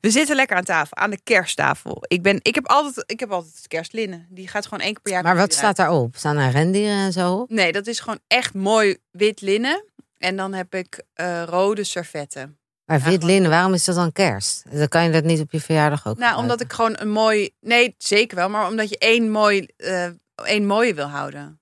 We 0.00 0.10
zitten 0.10 0.36
lekker 0.36 0.56
aan 0.56 0.64
tafel, 0.64 0.96
aan 0.96 1.10
de 1.10 1.20
kersttafel. 1.24 2.02
Ik, 2.06 2.22
ben, 2.22 2.38
ik, 2.42 2.54
heb 2.54 2.66
altijd, 2.66 3.10
ik 3.10 3.20
heb 3.20 3.30
altijd 3.30 3.66
kerstlinnen. 3.68 4.26
Die 4.30 4.48
gaat 4.48 4.64
gewoon 4.64 4.80
één 4.80 4.92
keer 4.92 5.02
per 5.02 5.12
jaar. 5.12 5.22
Maar 5.22 5.36
wat 5.36 5.52
staat 5.52 5.76
daarop? 5.76 6.16
Staan 6.16 6.36
er 6.36 6.50
rendieren 6.50 6.96
en 6.96 7.12
zo 7.12 7.34
op? 7.34 7.50
Nee, 7.50 7.72
dat 7.72 7.86
is 7.86 8.00
gewoon 8.00 8.18
echt 8.26 8.54
mooi 8.54 8.96
wit 9.10 9.40
linnen. 9.40 9.84
En 10.18 10.36
dan 10.36 10.52
heb 10.52 10.74
ik 10.74 11.02
eh, 11.14 11.42
rode 11.42 11.84
servetten. 11.84 12.58
Maar 12.84 13.00
wit 13.00 13.22
linnen, 13.22 13.50
waarom 13.50 13.74
is 13.74 13.84
dat 13.84 13.94
dan 13.94 14.12
kerst? 14.12 14.64
Dan 14.70 14.88
kan 14.88 15.04
je 15.04 15.10
dat 15.10 15.24
niet 15.24 15.40
op 15.40 15.52
je 15.52 15.60
verjaardag 15.60 16.06
ook 16.06 16.18
Nou, 16.18 16.36
omdat 16.36 16.60
ik 16.60 16.72
gewoon 16.72 16.96
een 16.98 17.10
mooi. 17.10 17.50
Nee, 17.60 17.94
zeker 17.98 18.36
wel. 18.36 18.48
Maar 18.48 18.66
omdat 18.66 18.88
je 18.88 18.98
één 18.98 19.30
mooi, 19.30 19.66
eh 19.76 20.08
één 20.44 20.66
mooie 20.66 20.94
wil 20.94 21.06
houden. 21.06 21.60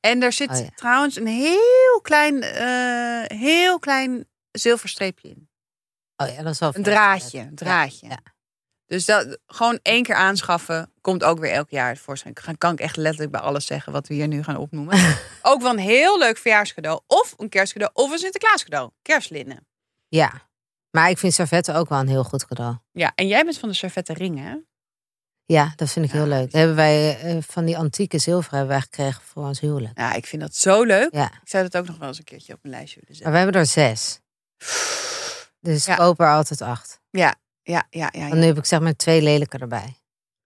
En 0.00 0.22
er 0.22 0.32
zit 0.32 0.50
Oh 0.50 0.56
ja. 0.58 0.68
trouwens 0.74 1.16
een 1.16 1.26
heel 1.26 2.00
klein, 2.02 2.42
eh, 2.42 3.38
heel 3.38 3.78
klein 3.78 4.26
zilverstreepje 4.50 5.28
in. 5.28 5.48
Oh 6.16 6.28
ja, 6.28 6.42
dat 6.42 6.52
is 6.52 6.58
wel 6.58 6.70
Een 6.74 6.82
draadje, 6.82 7.38
een 7.38 7.54
draadje. 7.54 8.08
ja. 8.08 8.18
Dus 8.86 9.04
dat 9.04 9.38
gewoon 9.46 9.78
één 9.82 10.02
keer 10.02 10.14
aanschaffen 10.14 10.92
komt 11.00 11.24
ook 11.24 11.38
weer 11.38 11.50
elk 11.52 11.70
jaar 11.70 11.94
tevoorschijn. 11.94 12.34
Kan, 12.34 12.58
kan 12.58 12.72
ik 12.72 12.80
echt 12.80 12.96
letterlijk 12.96 13.32
bij 13.32 13.40
alles 13.40 13.66
zeggen 13.66 13.92
wat 13.92 14.06
we 14.08 14.14
hier 14.14 14.28
nu 14.28 14.42
gaan 14.42 14.56
opnoemen. 14.56 14.98
ook 15.42 15.62
wel 15.62 15.70
een 15.72 15.78
heel 15.78 16.18
leuk 16.18 16.38
verjaarscadeau. 16.38 17.00
Of 17.06 17.34
een 17.36 17.48
kerstcadeau. 17.48 17.92
Of 17.94 18.10
een 18.10 18.18
Sinterklaascadeau. 18.18 18.90
Kerstlinnen. 19.02 19.66
Ja. 20.08 20.32
Maar 20.90 21.10
ik 21.10 21.18
vind 21.18 21.34
servetten 21.34 21.74
ook 21.74 21.88
wel 21.88 21.98
een 21.98 22.08
heel 22.08 22.24
goed 22.24 22.46
cadeau. 22.46 22.76
Ja, 22.92 23.12
en 23.14 23.26
jij 23.26 23.44
bent 23.44 23.58
van 23.58 23.68
de 23.68 23.74
servetten 23.74 24.14
ringen, 24.14 24.44
hè? 24.44 24.56
Ja, 25.44 25.72
dat 25.76 25.90
vind 25.90 26.04
ik 26.04 26.12
Ja, 26.12 26.18
heel 26.18 26.26
leuk. 26.26 26.42
Dat 26.44 26.52
hebben 26.52 26.76
wij 26.76 27.18
eh, 27.20 27.36
van 27.46 27.64
die 27.64 27.78
antieke 27.78 28.18
zilver 28.18 28.50
hebben 28.50 28.68
wij 28.68 28.80
gekregen 28.80 29.22
voor 29.22 29.44
ons 29.44 29.60
huwelijk. 29.60 29.98
Ja, 29.98 30.12
ik 30.12 30.26
vind 30.26 30.42
dat 30.42 30.54
zo 30.54 30.82
leuk. 30.82 31.12
Ja. 31.14 31.24
Ik 31.26 31.48
zou 31.48 31.62
dat 31.68 31.76
ook 31.76 31.86
nog 31.86 31.98
wel 31.98 32.08
eens 32.08 32.18
een 32.18 32.24
keertje 32.24 32.52
op 32.52 32.58
mijn 32.62 32.74
lijstje 32.74 33.00
willen 33.06 33.22
Maar 33.24 33.32
zetten. 33.32 33.32
we 33.32 33.58
hebben 33.60 33.60
er 33.60 33.66
zes. 33.96 34.20
Dus 35.66 35.84
Ja. 35.84 35.94
koop 35.94 36.20
er 36.20 36.32
altijd 36.32 36.62
acht. 36.62 37.00
Ja, 37.10 37.34
ja, 37.62 37.86
ja, 37.90 38.08
ja. 38.12 38.26
Ja. 38.26 38.34
nu 38.34 38.42
heb 38.44 38.58
ik 38.58 38.64
zeg 38.64 38.80
maar 38.80 38.96
twee 38.96 39.22
lelijke 39.22 39.58
erbij. 39.58 40.00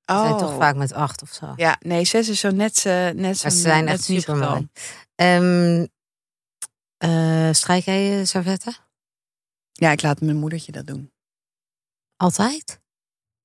We 0.05 0.17
zijn 0.17 0.37
toch 0.39 0.51
Oh. 0.53 0.57
vaak 0.59 0.77
met 0.77 0.93
acht 0.93 1.23
of 1.23 1.33
zo. 1.33 1.53
Ja, 1.57 1.77
nee, 1.81 2.05
zes 2.05 2.29
is 2.29 2.41
zo 2.41 2.51
net, 2.51 2.87
eh 2.87 3.09
net 3.09 3.37
zo. 3.39 3.43
Maar 3.43 3.53
ze 3.53 3.61
zijn 3.61 3.89
echt 3.89 4.03
super 4.05 4.37
mooi. 4.37 4.69
Ehm 5.15 5.87
eh, 6.97 7.49
strijk 7.53 7.85
jij 7.85 8.03
je 8.03 8.25
servetten? 8.25 8.77
Ja, 9.73 9.91
ik 9.91 10.03
laat 10.03 10.21
mijn 10.21 10.37
moedertje 10.37 10.73
dat 10.73 10.87
doen. 10.87 11.13
Altijd? 12.17 12.81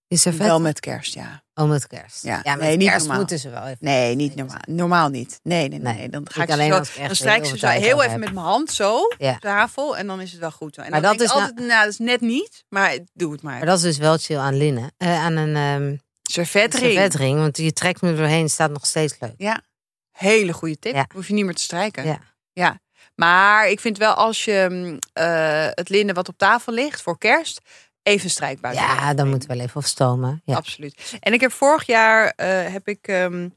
Je 0.08 0.18
servetten? 0.18 0.48
Wel 0.50 0.62
met 0.62 0.80
kerst, 0.80 1.13
ja. 1.13 1.44
Oh, 1.54 1.70
met 1.70 1.88
kerst. 1.88 2.24
Ja. 2.24 2.41
met 2.44 2.60
Nee, 2.60 2.78
niet 2.78 2.88
kerst 2.88 3.00
normaal. 3.00 3.18
moeten 3.18 3.39
ze 3.39 3.50
wel 3.50 3.63
even. 3.63 3.78
Nee, 3.80 4.15
niet 4.15 4.36
normaal. 4.36 4.60
Normaal 4.68 5.10
niet. 5.10 5.39
Nee, 5.44 5.68
nee, 5.68 5.80
nee. 5.80 6.10
Dan 6.10 6.28
ga 6.32 6.44
Ik 6.44 6.52
alleen 6.52 6.86
zo, 6.86 7.02
dan 7.08 7.15
strijk 7.15 7.46
ze 7.46 7.58
zo 7.58 7.68
heel 7.68 8.04
even 8.04 8.20
met 8.20 8.34
mijn 8.34 8.46
hand 8.46 8.72
zo 8.72 9.00
Ja. 9.18 9.32
op 9.32 9.39
tafel 9.39 9.98
en 9.98 10.08
dan 10.08 10.22
is 10.22 10.32
het 10.32 10.39
wel 10.39 10.52
goed. 10.52 10.78
En 10.78 10.91
Maar 10.91 11.02
dan 11.02 11.12
dat 11.12 11.22
is 11.22 11.32
altijd, 11.32 11.56
nou, 11.56 11.68
dat 11.84 11.88
is 11.88 11.98
net 11.98 12.22
niet, 12.22 12.63
maar 12.70 12.98
doe 13.13 13.32
het 13.32 13.41
maar. 13.41 13.58
Maar 13.58 13.65
dat 13.65 13.78
is 13.78 13.84
dus 13.84 13.98
wel 13.98 14.18
chill 14.18 14.38
aan 14.38 14.58
linnen. 14.58 14.91
Eh, 14.98 15.24
aan 15.24 15.36
een 15.36 15.56
ehm 15.56 15.96
Servetring. 16.32 16.91
servetring. 16.94 17.39
Want 17.39 17.58
je 17.58 17.74
trekt 17.74 18.02
me 18.02 18.15
doorheen, 18.15 18.50
staat 18.50 18.72
nog 18.72 18.86
steeds 18.86 19.15
leuk. 19.20 19.34
Ja, 19.38 19.62
hele 20.12 20.54
goede 20.54 20.80
tip. 20.80 20.94
Ja. 20.94 21.06
Hoef 21.13 21.28
je 21.28 21.34
niet 21.34 21.46
meer 21.46 21.56
te 21.56 21.62
strijken. 21.62 22.06
Ja. 22.06 22.20
ja. 22.54 22.80
Maar 23.15 23.70
ik 23.70 23.80
vind 23.80 23.98
wel 23.98 24.13
als 24.13 24.46
je 24.46 24.68
mm, 24.70 25.00
eh, 25.13 25.68
het 25.72 25.89
linnen 25.89 26.15
wat 26.15 26.28
op 26.28 26.38
tafel 26.38 26.74
ligt 26.74 27.02
voor 27.02 27.18
kerst, 27.18 27.62
even 28.06 28.30
strijkbuis. 28.30 28.76
Ja, 28.78 29.13
dan 29.13 29.30
moeten 29.30 29.50
we 29.50 29.56
wel 29.56 29.63
even 29.65 29.82
afstomen. 29.82 30.41
Ja. 30.46 30.56
Absoluut. 30.56 31.15
En 31.20 31.34
ik 31.34 31.41
heb 31.41 31.52
vorig 31.52 31.86
jaar 31.86 32.34
eh, 32.36 32.72
heb 32.74 32.88
ik, 32.88 33.08
ehm, 33.08 33.50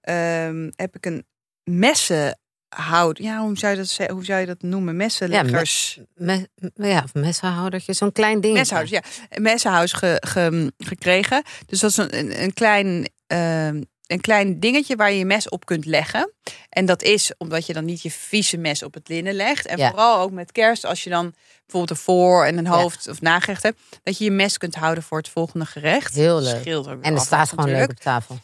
ehm, 0.00 0.70
heb 0.76 0.96
ik 0.96 1.06
een 1.06 1.24
messenhouder. 1.64 3.22
Ja, 3.24 3.38
hoe 3.40 3.58
zou 3.58 3.72
je 3.72 3.78
dat, 3.78 4.10
hoe 4.10 4.24
zou 4.24 4.40
je 4.40 4.46
dat 4.46 4.62
noemen? 4.62 4.96
Messenleggers. 4.96 6.00
Me- 6.14 6.48
ja, 6.74 7.02
of 7.04 7.14
messenhoudertje, 7.14 7.92
zo'n 7.92 8.12
klein 8.12 8.40
ding. 8.40 8.54
Messenhuis, 8.54 8.90
ja. 8.90 9.02
Een 9.28 9.42
messenhuis 9.42 9.92
ge- 9.92 10.22
ge- 10.26 10.72
gekregen. 10.78 11.42
Dus 11.66 11.80
dat 11.80 11.90
is 11.90 11.96
een, 11.96 12.18
een, 12.18 12.42
een 12.42 12.52
klein, 12.52 13.10
ehm, 13.26 13.82
een 14.12 14.20
klein 14.20 14.60
dingetje 14.60 14.96
waar 14.96 15.10
je 15.12 15.18
je 15.18 15.24
mes 15.24 15.48
op 15.48 15.64
kunt 15.64 15.84
leggen. 15.84 16.32
En 16.68 16.86
dat 16.86 17.02
is 17.02 17.32
omdat 17.38 17.66
je 17.66 17.72
dan 17.72 17.84
niet 17.84 18.02
je 18.02 18.10
vieze 18.10 18.56
mes 18.56 18.82
op 18.82 18.94
het 18.94 19.08
linnen 19.08 19.34
legt. 19.34 19.66
En 19.66 19.78
Ja. 19.78 19.88
vooral 19.90 20.18
ook 20.20 20.30
met 20.30 20.52
kerst, 20.52 20.84
als 20.84 21.04
je 21.04 21.10
dan 21.10 21.34
bijvoorbeeld 21.62 21.90
een 21.98 22.04
voor- 22.04 22.44
en 22.44 22.58
een 22.58 22.66
hoofd 22.66 23.08
of 23.08 23.20
nagerecht 23.20 23.62
hebt, 23.62 23.80
dat 24.02 24.18
je 24.18 24.24
je 24.24 24.30
mes 24.30 24.58
kunt 24.58 24.74
houden 24.74 25.02
voor 25.04 25.18
het 25.18 25.28
volgende 25.28 25.66
gerecht. 25.66 26.14
Heel 26.14 26.40
leuk. 26.40 26.64
En 27.02 27.16
af, 27.16 27.24
staat 27.24 27.48
gewoon 27.48 27.70
leuk 27.70 27.90
op 27.90 27.96
tafel. 28.00 28.38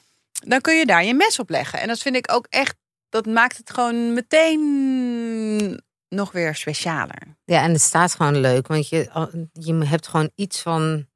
Dan 0.47 0.61
kun 0.61 0.77
je 0.77 0.87
daar 0.87 1.05
je 1.05 1.15
mes 1.15 1.39
op 1.39 1.51
leggen. 1.51 1.81
En 1.81 1.89
dat 1.89 1.99
vind 1.99 2.17
ik 2.17 2.33
ook 2.33 2.47
echt, 2.49 2.75
dat 3.09 3.27
maakt 3.27 3.57
het 3.57 3.71
gewoon 3.71 4.13
meteen 4.15 5.81
nog 6.09 6.33
weer 6.33 6.55
specialer. 6.55 7.37
Ja, 7.45 7.63
en 7.63 7.73
het 7.73 7.81
staat 7.81 8.15
gewoon 8.15 8.37
leuk. 8.41 8.67
Want 8.67 8.89
je, 8.89 9.09
je 9.53 9.75
hebt 9.87 10.09
gewoon 10.09 10.31
iets 10.35 10.61
van 10.61 11.07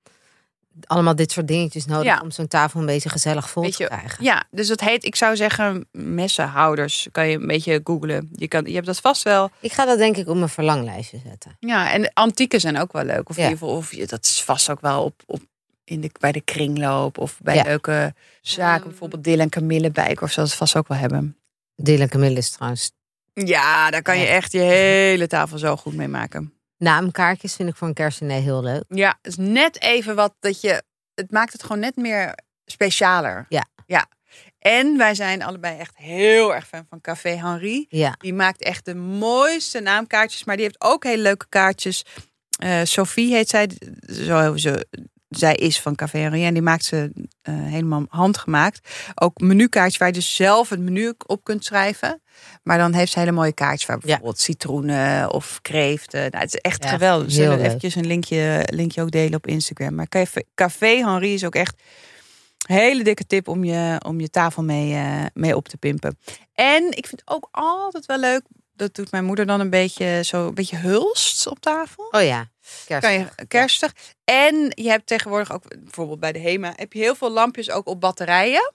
allemaal 0.87 1.15
dit 1.15 1.33
soort 1.33 1.49
dingetjes 1.49 1.85
nodig 1.87 2.05
Ja. 2.05 2.21
om 2.23 2.31
zo'n 2.31 2.49
tafel 2.49 2.81
een 2.81 2.87
beetje 2.87 3.09
gezellig 3.09 3.51
vol 3.51 3.71
te 3.71 3.85
krijgen. 3.85 4.25
Ja, 4.25 4.45
dus 4.51 4.69
dat 4.69 4.81
heet, 4.81 5.05
ik 5.05 5.17
zou 5.17 5.37
zeggen, 5.37 5.87
messenhouders. 5.93 7.09
Kan 7.13 7.29
je 7.29 7.39
een 7.39 7.47
beetje 7.47 7.81
googlen. 7.85 8.29
Je, 8.35 8.49
kan, 8.49 8.65
je 8.65 8.75
hebt 8.75 8.87
dat 8.87 9.01
vast 9.01 9.23
wel. 9.23 9.51
Ik 9.61 9.73
ga 9.73 9.85
dat 9.85 9.99
denk 9.99 10.17
ik 10.17 10.29
op 10.29 10.37
mijn 10.37 10.49
verlanglijstje 10.49 11.19
zetten. 11.29 11.57
Ja, 11.61 11.93
en 11.93 12.03
de 12.03 12.11
antieke 12.15 12.59
zijn 12.59 12.79
ook 12.79 12.93
wel 12.93 13.05
leuk. 13.05 13.29
Of, 13.29 13.37
Ja. 13.37 13.43
in 13.43 13.49
ieder 13.51 13.59
geval, 13.65 13.77
of 13.77 13.95
je, 13.95 14.07
dat 14.07 14.25
is 14.25 14.43
vast 14.43 14.71
ook 14.71 14.81
wel 14.81 15.03
op, 15.05 15.23
op 15.27 15.41
in 15.85 16.01
de, 16.01 16.11
bij 16.21 16.33
de 16.33 16.41
kringloop. 16.41 17.19
Of 17.19 17.39
bij 17.43 17.55
Ja. 17.55 17.63
leuke 17.63 18.15
zaken. 18.41 18.89
Bijvoorbeeld 18.89 19.25
Dylan 19.25 19.41
en 19.41 19.49
Camille 19.51 19.91
Bijk. 19.91 20.21
Of 20.21 20.35
het 20.35 20.55
vast 20.55 20.77
ook 20.77 20.89
wel 20.89 20.99
hebben. 20.99 21.37
Dylan 21.77 22.09
Camille 22.09 22.39
is 22.39 22.51
trouwens. 22.51 22.93
Ja, 23.35 23.91
daar 23.91 24.03
kan 24.03 24.19
je 24.19 24.27
echt 24.27 24.53
je 24.53 24.59
hele 24.61 25.27
tafel 25.27 25.59
zo 25.59 25.77
goed 25.77 25.95
mee 25.95 26.09
maken. 26.09 26.53
Naamkaartjes 26.83 27.55
vind 27.55 27.68
ik 27.68 27.81
een 27.81 27.95
kerstdiner 27.95 28.40
heel 28.42 28.62
leuk. 28.62 28.85
Ja, 28.88 29.18
het 29.23 29.33
is 29.33 29.37
net 29.37 29.81
even 29.81 30.14
wat 30.14 30.35
dat 30.40 30.61
je... 30.61 30.83
Het 31.14 31.31
maakt 31.31 31.53
het 31.53 31.62
gewoon 31.62 31.79
net 31.79 31.97
meer 31.97 32.38
specialer. 32.64 33.47
Ja. 33.49 33.66
Ja. 33.87 34.07
En 34.59 34.97
wij 34.97 35.14
zijn 35.14 35.42
allebei 35.42 35.79
echt 35.79 35.97
heel 35.97 36.55
erg 36.55 36.66
fan 36.66 36.87
van 36.88 37.01
Café 37.01 37.29
Henri. 37.29 37.87
Ja, 37.88 38.14
Die 38.18 38.35
maakt 38.35 38.62
echt 38.62 38.85
de 38.85 38.95
mooiste 38.95 39.81
naamkaartjes. 39.81 40.45
Maar 40.45 40.57
die 40.57 40.64
heeft 40.64 40.81
ook 40.83 41.05
hele 41.05 41.23
leuke 41.23 41.47
kaartjes. 41.49 42.05
Eh, 42.59 42.81
Sophie 42.85 43.35
heet 43.35 43.49
zij. 43.49 43.71
Zo, 44.01 44.57
zo, 44.57 44.75
zij 45.38 45.55
is 45.55 45.81
van 45.81 45.95
Café 45.95 46.18
Henri 46.18 46.45
en 46.45 46.53
die 46.53 46.62
maakt 46.62 46.85
ze 46.85 47.12
eh, 47.42 47.55
helemaal 47.55 48.05
handgemaakt. 48.09 48.88
Ook 49.14 49.40
menukaartjes 49.40 49.99
waar 49.99 50.09
je 50.09 50.14
dus 50.14 50.35
zelf 50.35 50.68
het 50.68 50.81
menu 50.81 51.14
op 51.27 51.45
kunt 51.45 51.64
schrijven. 51.64 52.23
Maar 52.62 52.79
dan 52.79 52.92
heeft 52.92 53.12
ze 53.12 53.18
hele 53.18 53.33
mooie 53.33 53.53
kaartjes 53.53 53.87
waar 53.87 53.99
bijvoorbeeld 53.99 54.38
citroenen 54.38 55.33
of 55.33 55.59
kreeften. 55.62 56.21
Nou, 56.21 56.45
het 56.45 56.55
is 56.55 56.61
echt 56.61 56.85
Ja, 56.85 56.88
geweldig. 56.88 57.27
We 57.27 57.33
heel 57.33 57.51
zullen 57.51 57.64
eventjes 57.64 57.95
een 57.95 58.07
linkje, 58.07 58.62
linkje 58.71 59.03
ook 59.03 59.11
delen 59.11 59.35
op 59.35 59.47
Instagram. 59.47 59.95
Maar 59.95 60.09
Café, 60.09 60.42
Café 60.55 60.87
Henri 60.87 61.35
is 61.35 61.45
ook 61.45 61.55
echt 61.55 61.75
een 62.66 62.77
hele 62.77 63.05
dikke 63.05 63.27
tip 63.27 63.49
om 63.49 63.64
je, 63.64 64.01
om 64.07 64.21
je 64.21 64.31
tafel 64.31 64.62
mee, 64.62 64.95
eh, 64.95 65.25
mee 65.35 65.57
op 65.57 65.68
te 65.68 65.77
pimpen. 65.77 66.18
En 66.55 66.85
ik 66.90 67.07
vind 67.07 67.23
ook 67.25 67.49
altijd 67.51 68.07
wel 68.07 68.18
leuk. 68.18 68.42
Dat 68.77 68.95
doet 68.95 69.11
mijn 69.11 69.25
moeder 69.25 69.47
dan 69.47 69.61
een 69.61 69.71
beetje 69.71 70.21
zo 70.25 70.47
een 70.47 70.55
beetje 70.55 70.77
hulst 70.77 71.47
op 71.47 71.61
tafel. 71.61 72.09
Oh 72.11 72.23
ja, 72.23 72.51
kerst. 72.87 73.07
Kan 73.07 73.12
je 73.12 73.46
kerstig. 73.48 73.94
En 74.25 74.72
je 74.75 74.88
hebt 74.88 75.07
tegenwoordig 75.07 75.53
ook 75.53 75.62
bijvoorbeeld 75.79 76.20
bij 76.20 76.33
de 76.33 76.38
HEMA 76.38 76.72
heb 76.77 76.92
je 76.92 76.98
heel 76.98 77.14
veel 77.14 77.31
lampjes 77.31 77.70
ook 77.70 77.87
op 77.87 78.01
batterijen. 78.01 78.72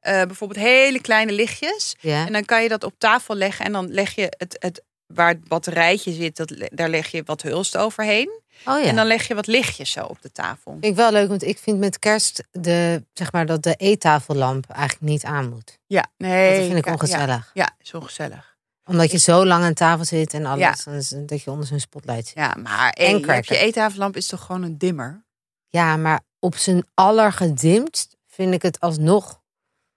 Eh, 0.00 0.22
bijvoorbeeld 0.22 0.60
hele 0.60 1.00
kleine 1.00 1.32
lichtjes. 1.32 1.96
Ja. 2.00 2.26
En 2.26 2.32
dan 2.32 2.44
kan 2.44 2.62
je 2.62 2.68
dat 2.68 2.84
op 2.84 2.94
tafel 2.98 3.34
leggen 3.34 3.64
en 3.64 3.72
dan 3.72 3.90
leg 3.90 4.14
je 4.14 4.34
het, 4.38 4.56
het 4.58 4.82
waar 5.06 5.28
het 5.28 5.48
batterijtje 5.48 6.12
zit, 6.12 6.36
dat, 6.36 6.54
daar 6.72 6.88
leg 6.88 7.10
je 7.10 7.22
wat 7.24 7.42
hulst 7.42 7.76
overheen. 7.76 8.42
Oh 8.64 8.80
ja. 8.80 8.86
En 8.86 8.96
dan 8.96 9.06
leg 9.06 9.28
je 9.28 9.34
wat 9.34 9.46
lichtjes 9.46 9.90
zo 9.90 10.04
op 10.04 10.22
de 10.22 10.32
tafel. 10.32 10.72
Vind 10.72 10.84
ik 10.84 10.94
wel 10.94 11.12
leuk, 11.12 11.28
want 11.28 11.42
ik 11.42 11.58
vind 11.58 11.78
met 11.78 11.98
kerst 11.98 12.44
de, 12.50 13.04
zeg 13.12 13.32
maar, 13.32 13.46
dat 13.46 13.62
de 13.62 13.74
eettafellamp 13.74 14.70
eigenlijk 14.70 15.10
niet 15.10 15.24
aan 15.24 15.48
moet. 15.48 15.78
Ja, 15.86 16.06
nee. 16.16 16.58
dat 16.58 16.66
vind 16.66 16.86
ik 16.86 16.92
ongezellig. 16.92 17.50
Ja, 17.54 17.62
ja, 17.62 17.74
zo 17.82 18.00
gezellig. 18.00 18.53
Omdat 18.84 19.10
je 19.10 19.18
zo 19.18 19.46
lang 19.46 19.64
aan 19.64 19.74
tafel 19.74 20.04
zit 20.04 20.34
en 20.34 20.46
alles. 20.46 20.84
Ja. 20.84 20.92
is- 20.92 21.14
dat 21.26 21.42
je 21.42 21.50
onder 21.50 21.66
zo'n 21.66 21.80
spotlight 21.80 22.26
zit. 22.26 22.36
Ja, 22.36 22.54
maar 22.62 22.90
En 22.90 23.18
je, 23.18 23.42
je 23.44 23.56
eettafellamp 23.58 24.16
is 24.16 24.26
toch 24.26 24.44
gewoon 24.44 24.62
een 24.62 24.78
dimmer? 24.78 25.24
Ja, 25.68 25.96
maar 25.96 26.20
op 26.38 26.56
zijn 26.56 26.84
allergedimdst 26.94 28.16
vind 28.26 28.54
ik 28.54 28.62
het 28.62 28.80
alsnog 28.80 29.42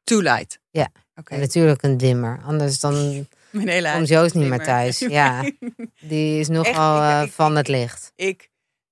Too 0.04 0.21
light. 0.21 0.60
Ja. 0.69 0.88
Oké. 1.15 1.34
en 1.34 1.39
natuurlijk 1.39 1.84
een 1.84 1.97
dimmer. 1.97 2.41
Anders 2.45 2.80
dan 2.80 2.93
Mijn 3.52 3.67
hele 3.67 3.91
komt 3.91 4.08
Joost 4.08 4.34
niet 4.34 4.47
meer 4.50 4.63
thuis. 4.63 5.00
Ja, 5.19 5.52
die 6.00 6.39
is 6.39 6.47
nogal 6.47 6.97
ik- 6.97 7.10
eh, 7.10 7.21
ik- 7.26 7.32
van 7.32 7.56
het 7.56 7.67
licht. 7.67 8.12
Ik 8.15 8.50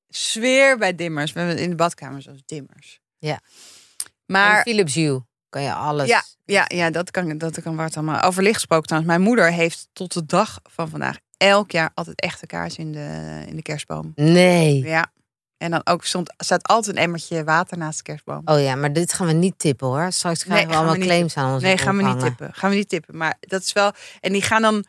zweer 0.07 0.77
bij 0.77 0.95
dimmers. 0.95 1.33
We 1.33 1.39
hebben 1.39 1.57
in 1.57 1.69
de 1.69 1.75
badkamer 1.75 2.21
zoals 2.21 2.41
dimmers. 2.45 2.99
Ja. 3.17 3.39
Maar 4.25 4.51
Maar 4.51 4.61
Philips 4.61 4.93
Hue 4.95 5.21
kan 5.55 5.63
je 5.63 5.73
alles. 5.73 6.07
Ja, 6.07 6.23
ja, 6.45 6.65
ja, 6.67 6.89
dat 6.89 7.11
kan, 7.11 7.37
dat 7.37 7.61
kan 7.61 7.75
Bart 7.75 7.97
allemaal. 7.97 8.21
Over 8.21 8.43
licht 8.43 8.55
gesproken 8.55 8.85
trouwens. 8.85 9.13
Mijn 9.13 9.25
moeder 9.27 9.51
heeft 9.51 9.87
tot 9.93 10.13
de 10.13 10.25
dag 10.25 10.59
van 10.63 10.89
vandaag 10.89 11.17
elk 11.37 11.71
jaar 11.71 11.91
altijd 11.93 12.21
echte 12.21 12.45
kaars 12.45 12.75
in 12.75 12.91
de, 12.91 13.43
in 13.47 13.55
de 13.55 13.61
kerstboom. 13.61 14.11
Nee. 14.15 14.83
Ja. 14.83 15.11
En 15.57 15.71
dan 15.71 15.81
ook 15.83 16.03
stond, 16.03 16.33
staat 16.37 16.67
altijd 16.67 16.95
een 16.95 17.01
emmertje 17.01 17.43
water 17.43 17.77
naast 17.77 17.97
de 17.97 18.03
kerstboom. 18.03 18.41
Oh 18.45 18.61
ja, 18.61 18.75
maar 18.75 18.93
dit 18.93 19.13
gaan 19.13 19.27
we 19.27 19.33
niet 19.33 19.59
tippen 19.59 19.87
hoor. 19.87 20.11
Straks 20.11 20.43
krijgen 20.43 20.67
Nee, 20.67 20.67
we 20.67 20.73
gaan 20.73 20.83
we 20.83 20.89
allemaal 20.89 21.07
claims 21.07 21.37
aan 21.37 21.53
ons. 21.53 21.63
Nee, 21.63 21.77
gaan 21.77 21.97
we 21.97 22.03
niet 22.03 22.19
tippen. 22.19 22.53
Gaan 22.53 22.69
we 22.69 22.75
niet 22.75 22.89
tippen. 22.89 23.17
Maar 23.17 23.35
dat 23.39 23.61
is 23.61 23.73
wel. 23.73 23.91
En 24.19 24.31
die 24.31 24.41
gaan 24.41 24.61
dan. 24.61 24.85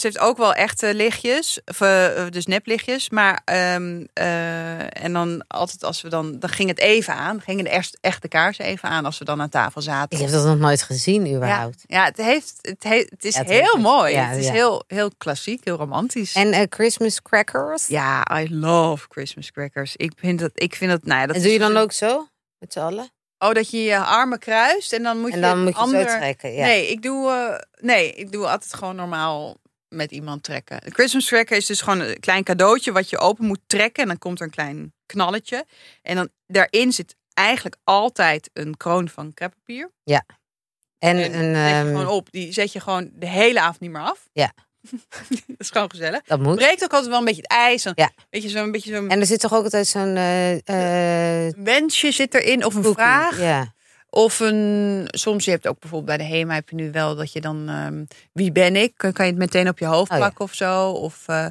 Ze 0.00 0.06
heeft 0.06 0.18
ook 0.18 0.36
wel 0.36 0.54
echte 0.54 0.94
lichtjes, 0.94 1.60
of, 1.64 1.80
eh, 1.80 2.26
dus 2.30 2.46
neplichtjes. 2.46 3.10
Maar 3.10 3.40
ehm, 3.44 4.04
eh, 4.12 5.02
en 5.04 5.12
dan 5.12 5.44
altijd 5.48 5.84
als 5.84 6.02
we 6.02 6.08
dan, 6.08 6.38
dan 6.38 6.50
ging 6.50 6.68
het 6.68 6.78
even 6.78 7.14
aan, 7.14 7.40
gingen 7.40 7.64
de 7.64 7.70
eerst 7.70 7.98
echte 8.00 8.28
kaarsen 8.28 8.64
even 8.64 8.88
aan 8.88 9.04
als 9.04 9.18
we 9.18 9.24
dan 9.24 9.40
aan 9.40 9.48
tafel 9.48 9.82
zaten. 9.82 10.18
Ik 10.18 10.24
heb 10.24 10.32
dat 10.32 10.44
nog 10.44 10.58
nooit 10.58 10.82
gezien 10.82 11.26
ja, 11.26 11.36
überhaupt. 11.36 11.84
ja, 11.86 12.04
het 12.04 12.16
heeft, 12.16 12.54
het 12.60 12.82
heeft, 12.82 13.10
het 13.10 13.24
is 13.24 13.34
Ja, 13.34 13.40
het 13.40 13.50
heel 13.50 13.60
heeft- 13.60 13.76
mooi. 13.76 14.12
ja, 14.14 14.24
het 14.26 14.38
is 14.38 14.46
ja. 14.46 14.52
heel, 14.52 14.84
heel 14.86 15.10
klassiek, 15.18 15.64
heel 15.64 15.76
romantisch. 15.76 16.34
En 16.34 16.52
eh, 16.52 16.62
Christmas 16.68 17.22
crackers? 17.22 17.86
ja, 17.86 18.40
I 18.40 18.54
love 18.54 19.06
Christmas 19.08 19.50
crackers. 19.50 19.96
Ik 19.96 20.12
vind 20.16 20.38
dat, 20.40 20.50
ik 20.54 20.74
vind 20.74 20.90
dat, 20.90 21.04
nou 21.04 21.20
ja, 21.20 21.26
dat 21.26 21.36
en 21.36 21.42
doe 21.42 21.52
je 21.52 21.58
dan 21.58 21.76
ook 21.76 21.92
zo? 21.92 22.26
Met 22.58 22.72
z'n 22.72 22.78
allen? 22.78 23.10
Oh, 23.38 23.52
dat 23.52 23.70
je 23.70 23.82
je 23.82 23.98
armen 23.98 24.38
kruist 24.38 24.92
en 24.92 25.02
dan 25.02 25.18
moet 25.20 25.30
En 25.30 25.36
je 25.36 25.42
dan 25.42 25.62
moet 25.62 25.72
je 25.72 25.78
ander... 25.78 26.08
zo 26.10 26.16
trekken. 26.16 26.52
Ja. 26.52 26.64
Nee, 26.64 26.88
ik 26.90 27.02
doe, 27.02 27.30
eh, 27.30 27.84
nee, 27.84 28.12
ik 28.12 28.32
doe 28.32 28.46
altijd 28.48 28.74
gewoon 28.74 28.96
normaal 28.96 29.56
met 29.90 30.10
iemand 30.10 30.42
trekken. 30.42 30.80
De 30.84 30.90
Christmas 30.90 31.26
cracker 31.26 31.56
is 31.56 31.66
dus 31.66 31.80
gewoon 31.80 32.00
een 32.00 32.20
klein 32.20 32.44
cadeautje 32.44 32.92
wat 32.92 33.10
je 33.10 33.18
open 33.18 33.44
moet 33.46 33.60
trekken. 33.66 34.02
En 34.02 34.08
dan 34.08 34.18
komt 34.18 34.38
er 34.38 34.44
een 34.44 34.52
klein 34.52 34.94
knalletje. 35.06 35.64
En 36.02 36.16
dan 36.16 36.28
daarin 36.46 36.92
zit 36.92 37.16
eigenlijk 37.34 37.76
altijd 37.84 38.50
een 38.52 38.76
kroon 38.76 39.08
van 39.08 39.34
kreppapier. 39.34 39.90
En, 40.98 41.16
En 41.16 41.16
een, 41.24 41.54
zet 41.54 41.68
je 41.68 41.74
ehm, 41.74 41.86
gewoon 41.86 42.06
op. 42.06 42.30
Die 42.30 42.52
zet 42.52 42.72
je 42.72 42.80
gewoon 42.80 43.10
de 43.14 43.26
hele 43.26 43.60
avond 43.60 43.80
niet 43.80 43.90
meer 43.90 44.02
af. 44.02 44.28
Ja. 44.32 44.52
dat 45.46 45.56
is 45.58 45.70
gewoon 45.70 45.90
gezellig. 45.90 46.22
dat 46.22 46.40
moet. 46.40 46.56
Breekt 46.56 46.82
ook 46.84 46.92
altijd 46.92 47.10
wel 47.10 47.18
een 47.18 47.24
beetje 47.24 47.42
het 47.42 47.50
ijs. 47.50 47.82
Dan, 47.82 47.92
Ja. 47.96 48.10
Weet 48.30 48.42
je, 48.42 48.48
zo'n 48.48 48.70
beetje 48.70 48.94
zo'n 48.94 49.08
En 49.08 49.20
er 49.20 49.26
zit 49.26 49.40
toch 49.40 49.54
ook 49.54 49.64
altijd 49.64 49.86
zo'n 49.86 50.16
eh, 50.16 51.46
eh, 51.48 51.54
wensje 51.56 52.12
zit 52.12 52.34
erin. 52.34 52.64
Of 52.64 52.74
een 52.74 52.82
cookie. 52.82 53.02
vraag. 53.02 53.38
Ja. 53.38 53.74
Of 54.10 54.40
een, 54.40 55.06
soms 55.10 55.44
je 55.44 55.50
hebt 55.50 55.66
ook 55.66 55.78
bijvoorbeeld 55.80 56.18
bij 56.18 56.26
de 56.28 56.34
HEMA 56.34 56.54
heb 56.54 56.68
je 56.68 56.76
nu 56.76 56.90
wel 56.90 57.16
dat 57.16 57.32
je 57.32 57.40
dan, 57.40 57.68
ehm, 57.68 58.04
wie 58.32 58.52
ben 58.52 58.76
ik? 58.76 58.92
Kan, 58.96 59.12
kan 59.12 59.24
je 59.24 59.30
het 59.30 59.40
meteen 59.40 59.68
op 59.68 59.78
je 59.78 59.86
hoofd 59.86 60.10
Oh 60.10 60.16
ja. 60.16 60.22
plakken 60.22 60.44
of 60.44 60.54
zo? 60.54 60.90
Of, 60.90 61.28
eh, 61.28 61.46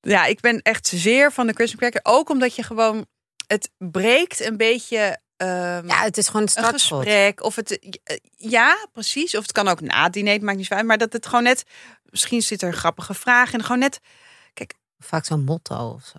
ja, 0.00 0.24
ik 0.26 0.40
ben 0.40 0.62
echt 0.62 0.86
zeer 0.86 1.32
van 1.32 1.46
de 1.46 1.52
Christmas 1.52 1.80
cracker. 1.80 2.12
Ook 2.12 2.30
omdat 2.30 2.54
je 2.54 2.62
gewoon, 2.62 3.06
het 3.46 3.70
breekt 3.78 4.40
een 4.44 4.56
beetje 4.56 5.18
ehm, 5.36 5.86
ja, 5.88 6.02
het 6.02 6.16
is 6.18 6.26
gewoon 6.26 6.42
het 6.46 6.56
een 6.56 6.62
startschot. 6.64 7.02
gesprek. 7.02 7.42
Of 7.42 7.56
het, 7.56 7.78
eh, 7.78 8.16
ja, 8.36 8.86
precies. 8.92 9.36
Of 9.36 9.42
het 9.42 9.52
kan 9.52 9.68
ook 9.68 9.80
na 9.80 10.04
het 10.04 10.12
diner, 10.12 10.32
het 10.32 10.42
maakt 10.42 10.56
niet 10.56 10.66
zo 10.66 10.74
uit. 10.74 10.86
Maar 10.86 10.98
dat 10.98 11.12
het 11.12 11.26
gewoon 11.26 11.42
net, 11.44 11.64
misschien 12.04 12.42
zit 12.42 12.62
er 12.62 12.68
een 12.68 12.74
grappige 12.74 13.14
vraag 13.14 13.52
in. 13.52 13.62
Gewoon 13.62 13.78
net, 13.78 14.00
Vaak 15.02 15.24
zo'n 15.24 15.44
motto 15.44 15.90
of 15.90 16.04
zo. 16.04 16.18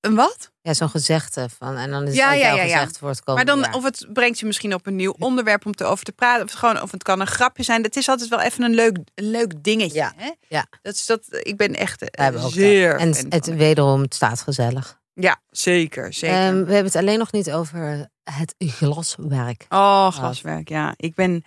Een 0.00 0.14
wat? 0.14 0.50
Ja, 0.62 0.74
zo'n 0.74 0.88
gezegde 0.88 1.48
van. 1.58 1.76
En 1.76 1.90
dan 1.90 2.06
is 2.06 2.14
Ja, 2.14 2.30
het 2.30 2.38
ja, 2.40 2.48
ja, 2.48 2.54
ja, 2.54 2.62
ja. 2.62 2.74
gezegd 2.76 2.98
voor 2.98 3.08
het 3.08 3.26
Maar 3.26 3.34
komende 3.36 3.50
dan, 3.62 3.70
jaar. 3.70 3.74
of 3.74 3.84
het 3.84 4.06
brengt 4.12 4.38
je 4.38 4.46
misschien 4.46 4.74
op 4.74 4.86
een 4.86 4.96
nieuw 4.96 5.14
onderwerp 5.18 5.66
om 5.66 5.74
te 5.74 5.84
over 5.84 6.04
te 6.04 6.12
praten. 6.12 6.42
Of 6.44 6.50
het, 6.50 6.58
gewoon, 6.58 6.82
of 6.82 6.90
het 6.90 7.02
kan 7.02 7.20
een 7.20 7.26
grapje 7.26 7.62
zijn. 7.62 7.82
Het 7.82 7.96
is 7.96 8.08
altijd 8.08 8.28
wel 8.30 8.40
even 8.40 8.64
een 8.64 8.74
leuk, 8.74 8.98
een 9.14 9.30
leuk 9.30 9.62
dingetje. 9.64 9.98
Ja, 9.98 10.12
Hè? 10.16 10.30
ja. 10.48 10.66
Dat 10.82 10.94
is 10.94 11.06
dat, 11.06 11.20
ik 11.30 11.56
ben 11.56 11.74
echt 11.74 12.02
eh, 12.02 12.24
hebben 12.24 12.42
ook 12.42 12.50
zeer 12.52 12.90
dat. 12.92 13.00
En 13.00 13.26
het 13.28 13.46
wederom, 13.46 14.00
het 14.00 14.14
staat 14.14 14.40
gezellig. 14.40 14.98
Ja, 15.14 15.40
zeker. 15.50 16.12
zeker. 16.12 16.36
Ehm, 16.36 16.52
we 16.52 16.72
hebben 16.72 16.84
het 16.92 16.96
alleen 16.96 17.18
nog 17.18 17.32
niet 17.32 17.52
over 17.52 18.08
het 18.24 18.54
glaswerk. 18.58 19.66
oh, 19.68 20.10
glaswerk. 20.10 20.68
Ja, 20.68 20.94
ik 20.96 21.14
ben, 21.14 21.44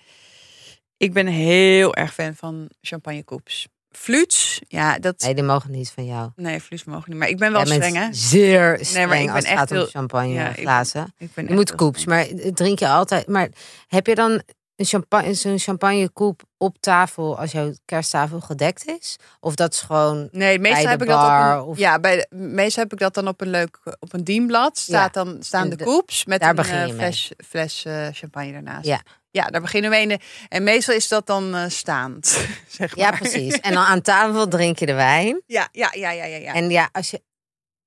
ik 0.98 1.14
ben 1.14 1.28
heel 1.28 1.96
erg 1.96 2.14
fan 2.14 2.36
van 2.36 2.70
champagnekoeps. 2.82 3.68
Fluits, 3.92 4.62
ja, 4.68 5.00
dat... 5.00 5.22
Nee, 5.22 5.34
die 5.34 5.44
mogen 5.44 5.72
niet 5.72 5.92
van 5.92 6.06
jou. 6.06 6.30
Nee, 6.36 6.62
fluits 6.62 6.84
mogen 6.86 7.10
niet. 7.10 7.20
Maar 7.20 7.28
ik 7.30 7.38
ben 7.38 7.52
wel 7.52 7.66
Jij 7.66 7.76
streng, 7.76 7.96
hè? 7.96 8.08
Zeer 8.14 8.78
streng 8.82 9.08
maar 9.10 9.18
ik 9.20 9.26
ben 9.26 9.36
als 9.36 9.44
het 9.44 9.54
echt 9.60 9.70
gaat 9.70 9.72
om 9.84 9.88
champagne 9.88 10.34
Ja, 10.34 10.48
ik 10.50 10.56
ben- 10.56 10.64
glazen. 10.64 11.14
Ik 11.18 11.34
ben 11.34 11.48
Je 11.48 11.54
moet 11.54 11.76
koeps, 11.76 12.06
maar 12.06 12.28
drink 12.54 12.80
je 12.80 12.88
altijd. 12.88 13.28
Maar 13.28 13.50
heb 13.88 14.08
je 14.08 14.16
dan 14.16 14.42
een 14.76 14.86
champagne, 14.88 15.34
zo'n 15.34 15.60
champagnekoep 15.60 16.42
op 16.58 16.78
tafel 16.80 17.38
als 17.40 17.52
jouw 17.52 17.74
kersttafel 17.86 18.40
gedekt 18.40 18.86
is? 18.88 19.16
Of 19.40 19.56
dat 19.56 19.74
is 19.74 19.82
gewoon. 19.82 20.28
Nee, 20.32 20.60
meestal 20.60 20.90
heb 20.90 21.02
ik 21.02 21.08
dat 21.08 21.18
op 21.22 21.24
bar 21.28 21.56
een, 21.58 21.64
of- 21.64 21.78
ja, 21.78 22.00
bij 22.00 22.16
de, 22.30 22.36
meestal 22.36 22.84
heb 22.84 22.94
ik 22.94 23.00
dat 23.00 23.14
dan 23.14 23.28
op 23.28 23.42
een 23.42 23.50
leuk 23.50 23.80
op 24.00 24.14
een 24.14 24.24
dienblad. 24.24 24.78
Staat 24.78 25.14
dan 25.14 25.38
staan 25.40 25.70
de 25.70 25.76
de- 25.76 25.84
koeps 25.84 26.26
met 26.26 26.40
daar 26.40 26.50
een 26.50 26.56
begin 26.56 26.76
eh, 26.76 26.94
mee. 26.96 27.14
fles, 27.48 27.86
eh, 27.86 28.08
champagne 28.12 28.54
ernaast. 28.54 28.86
Ja. 28.86 29.02
Ja, 29.32 29.48
daar 29.48 29.62
beginnen 29.62 29.92
we 29.92 30.06
mee. 30.06 30.20
En 30.50 30.64
meestal 30.64 30.96
is 30.96 31.08
dat 31.08 31.28
dan 31.28 31.56
eh, 31.56 31.70
staand, 31.70 32.26
zeg 32.80 32.96
maar. 32.96 33.06
Ja, 33.12 33.18
precies. 33.18 33.60
En 33.60 33.74
dan 33.74 33.84
aan 33.84 34.02
tafel 34.02 34.48
drink 34.48 34.80
je 34.80 34.86
de 34.86 34.94
wijn. 34.94 35.42
Ja, 35.46 35.68
ja, 35.72 35.90
ja, 35.94 36.12
ja, 36.12 36.26
ja. 36.26 36.38
ja. 36.38 36.54
En 36.54 36.70
ja, 36.70 36.90
als 36.92 37.12
je 37.12 37.22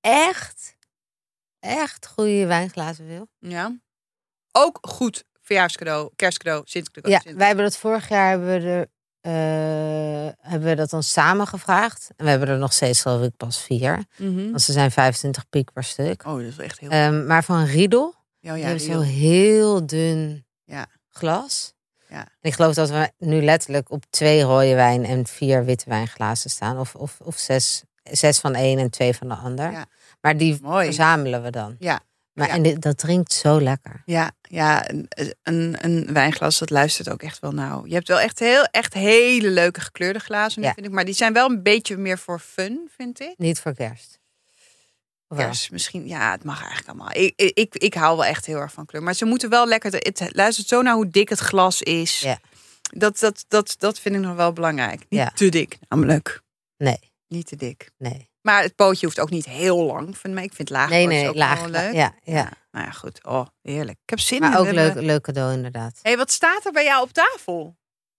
echt, 0.00 0.76
echt 1.60 2.06
goede 2.06 2.46
wijnglazen 2.46 3.06
wil. 3.06 3.28
ja. 3.38 3.78
Ook 4.56 4.78
goed 4.82 5.24
verjaarscadeau, 5.42 6.10
kerstcadeau, 6.16 6.62
Sinterklaas. 6.66 7.22
Ja, 7.24 7.34
wij 7.34 7.46
hebben 7.46 7.64
dat 7.64 7.76
vorig 7.76 8.08
jaar 8.08 8.28
hebben 8.30 8.46
we 8.62 8.68
er. 8.68 8.86
eh, 9.20 10.32
hebben 10.50 10.68
we 10.68 10.74
dat 10.74 10.90
dan 10.90 11.02
samen 11.02 11.46
gevraagd. 11.46 12.10
En 12.16 12.24
we 12.24 12.30
hebben 12.30 12.48
er 12.48 12.58
nog 12.58 12.72
steeds, 12.72 13.02
geloof 13.02 13.22
ik, 13.22 13.36
pas 13.36 13.62
vier. 13.62 14.04
Mhm. 14.16 14.50
Want 14.50 14.62
ze 14.62 14.72
zijn 14.72 14.90
25 14.90 15.48
piek 15.48 15.72
per 15.72 15.84
stuk. 15.84 16.24
Oh, 16.26 16.34
dat 16.34 16.42
is 16.44 16.58
echt 16.58 16.78
heel... 16.78 16.90
Ehm, 16.90 17.26
maar 17.26 17.44
van 17.44 17.64
Riedel, 17.64 18.06
oh, 18.06 18.14
die 18.40 18.52
ja, 18.52 18.66
hebben 18.66 18.84
heel- 18.86 18.94
zo 19.02 19.08
heel 19.08 19.86
dun 19.86 20.46
Ja. 20.64 20.86
Glas. 21.18 21.72
Ja. 22.08 22.18
En 22.20 22.28
ik 22.40 22.54
geloof 22.54 22.74
dat 22.74 22.90
we 22.90 23.10
nu 23.18 23.42
letterlijk 23.42 23.90
op 23.90 24.04
twee 24.10 24.42
rode 24.42 24.74
wijn 24.74 25.04
en 25.04 25.26
vier 25.26 25.64
witte 25.64 25.84
wijnglazen 25.88 26.50
staan. 26.50 26.78
Of, 26.78 26.94
of, 26.94 27.20
of 27.22 27.36
zes, 27.38 27.82
zes 28.02 28.38
van 28.38 28.54
één 28.54 28.78
en 28.78 28.90
twee 28.90 29.14
van 29.14 29.28
de 29.28 29.34
ander. 29.34 29.70
Ja. 29.70 29.86
Maar 30.20 30.36
die 30.36 30.58
Mooi. 30.62 30.84
verzamelen 30.84 31.42
we 31.42 31.50
dan. 31.50 31.76
Ja. 31.78 32.00
Maar, 32.32 32.46
Ja. 32.48 32.54
En 32.54 32.62
dit, 32.62 32.82
dat 32.82 32.98
drinkt 32.98 33.32
zo 33.32 33.60
lekker. 33.60 34.02
Ja, 34.04 34.30
ja 34.42 34.90
een, 34.90 35.08
een, 35.42 35.76
een 35.80 36.12
wijnglas, 36.12 36.58
dat 36.58 36.70
luistert 36.70 37.10
ook 37.10 37.22
echt 37.22 37.38
wel 37.38 37.52
nauw. 37.52 37.86
Je 37.86 37.94
hebt 37.94 38.08
wel 38.08 38.20
echt, 38.20 38.38
heel, 38.38 38.64
echt 38.64 38.94
hele 38.94 39.48
leuke 39.50 39.80
gekleurde 39.80 40.18
glazen, 40.18 40.60
nu, 40.60 40.66
Ja. 40.66 40.72
vind 40.74 40.86
ik. 40.86 40.92
Maar 40.92 41.04
die 41.04 41.14
zijn 41.14 41.32
wel 41.32 41.50
een 41.50 41.62
beetje 41.62 41.96
meer 41.96 42.18
voor 42.18 42.38
fun, 42.38 42.88
vind 42.96 43.20
ik. 43.20 43.34
Niet 43.36 43.60
voor 43.60 43.74
kerst. 43.74 44.18
Kerst 45.28 45.70
misschien, 45.70 46.06
ja, 46.06 46.30
het 46.30 46.44
mag 46.44 46.58
eigenlijk 46.58 46.88
allemaal. 46.88 47.12
Ik, 47.12 47.32
ik, 47.36 47.74
ik, 47.76 47.94
hou 47.94 48.16
wel 48.16 48.24
echt 48.26 48.46
heel 48.46 48.58
erg 48.58 48.72
van 48.72 48.86
kleur. 48.86 49.02
Maar 49.02 49.14
ze 49.14 49.24
moeten 49.24 49.50
wel 49.50 49.66
lekker, 49.66 49.92
het 49.92 50.28
luistert 50.32 50.68
zo 50.68 50.82
naar 50.82 50.94
hoe 50.94 51.08
dik 51.08 51.28
het 51.28 51.38
glas 51.38 51.82
is. 51.82 52.20
Ja. 52.20 52.38
Dat, 52.82 53.18
dat, 53.18 53.44
dat, 53.48 53.74
dat 53.78 53.98
vind 53.98 54.14
ik 54.14 54.20
nog 54.20 54.36
wel 54.36 54.52
belangrijk. 54.52 54.98
Niet 55.08 55.20
Ja. 55.20 55.30
te 55.34 55.48
dik, 55.48 55.78
namelijk. 55.88 56.42
Nee, 56.76 56.98
Niet 57.28 57.46
te 57.46 57.56
dik. 57.56 57.90
nee. 57.98 58.32
Maar 58.40 58.62
het 58.62 58.74
pootje 58.74 59.06
hoeft 59.06 59.20
ook 59.20 59.30
niet 59.30 59.44
heel 59.44 59.84
lang. 59.84 60.18
Vind 60.18 60.38
ik 60.38 60.52
vind 60.52 60.70
laag 60.70 60.88
Nee, 60.90 61.06
nee, 61.06 61.28
ook 61.28 61.34
laag. 61.34 61.60
wel 61.60 61.68
leuk. 61.68 61.92
Ja, 61.92 62.14
ja. 62.22 62.52
Nou 62.70 62.84
ja, 62.86 62.90
goed. 62.90 63.24
Oh, 63.24 63.46
heerlijk. 63.62 63.98
Ik 64.02 64.10
heb 64.10 64.20
zin 64.20 64.40
Maar 64.40 64.50
in. 64.52 64.56
ook 64.58 64.66
We 64.66 64.72
leuk, 64.72 64.94
leuk 64.94 65.22
cadeau 65.22 65.52
inderdaad. 65.52 65.98
hey, 66.02 66.16
wat 66.16 66.30
staat 66.30 66.64
er 66.66 66.72
bij 66.72 66.84
jou 66.84 67.02
op 67.02 67.12
tafel? 67.12 67.76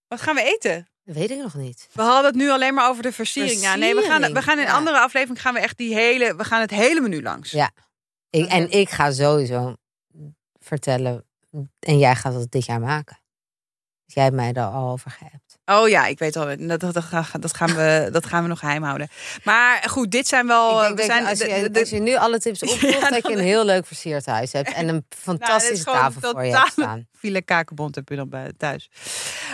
Wat 0.08 0.20
gaan 0.20 0.34
we 0.34 0.42
eten? 0.42 0.88
Dat 1.06 1.14
weet 1.14 1.30
ik 1.30 1.38
nog 1.38 1.54
niet. 1.54 1.88
We 1.92 2.02
hadden 2.02 2.24
het 2.24 2.34
nu 2.34 2.50
alleen 2.50 2.74
maar 2.74 2.88
over 2.88 3.02
de 3.02 3.12
versiering. 3.12 3.60
Ja, 3.60 3.74
nee, 3.74 3.94
we 3.94 4.02
gaan, 4.02 4.32
we 4.32 4.42
gaan 4.42 4.58
in 4.58 4.64
een 4.64 4.70
ja. 4.70 4.76
andere 4.76 5.00
aflevering 5.00 5.40
gaan 5.40 5.54
we 5.54 5.60
echt 5.60 5.78
die 5.78 5.94
hele, 5.94 6.36
we 6.36 6.44
gaan 6.44 6.60
het 6.60 6.70
hele 6.70 7.00
menu 7.00 7.22
langs. 7.22 7.50
Ja. 7.50 7.70
Ik, 8.30 8.48
en 8.48 8.70
ik 8.70 8.90
ga 8.90 9.12
sowieso 9.12 9.74
vertellen. 10.60 11.24
En 11.78 11.98
jij 11.98 12.16
gaat 12.16 12.34
het 12.34 12.50
dit 12.50 12.66
jaar 12.66 12.80
maken. 12.80 13.18
Dus 14.04 14.14
jij 14.14 14.24
hebt 14.24 14.36
mij 14.36 14.52
daar 14.52 14.70
al 14.70 14.90
over 14.90 15.10
geappt. 15.10 15.45
Oh 15.66 15.88
ja, 15.88 16.06
ik 16.06 16.18
weet 16.18 16.36
al. 16.36 16.46
Dat, 16.58 16.80
dat, 16.80 16.94
dat, 17.40 17.52
gaan- 17.54 17.74
we, 17.74 18.08
dat 18.12 18.26
gaan 18.26 18.42
we 18.42 18.48
nog 18.48 18.58
geheim 18.58 18.82
houden. 18.82 19.08
Maar 19.44 19.84
goed, 19.88 20.10
dit 20.10 20.28
zijn 20.28 20.46
wel. 20.46 20.72
ik 20.72 20.80
denk 20.80 20.90
we 20.90 20.96
dat 20.96 21.06
zijn, 21.06 21.26
als, 21.26 21.38
je, 21.38 21.80
als 21.80 21.90
nu 21.90 22.16
alle 22.16 22.38
tips 22.38 22.62
opvolgt, 22.62 23.00
Ja, 23.00 23.10
dat 23.10 23.26
je 23.26 23.32
een 23.32 23.38
heel 23.44 23.64
leuk 23.64 23.86
versierd 23.86 24.26
huis 24.26 24.52
hebt. 24.52 24.72
En 24.72 24.88
een 24.88 25.04
fantastische 25.28 25.84
gewoon 25.84 25.98
tafel 25.98 26.30
voor 26.30 26.44
je 26.44 26.56
hebt 26.56 26.72
staan. 26.72 27.06
File 27.18 27.42
kakenbond 27.42 27.94
heb 27.94 28.08
je 28.08 28.16
dan 28.16 28.28
bij 28.28 28.52
thuis. 28.56 28.90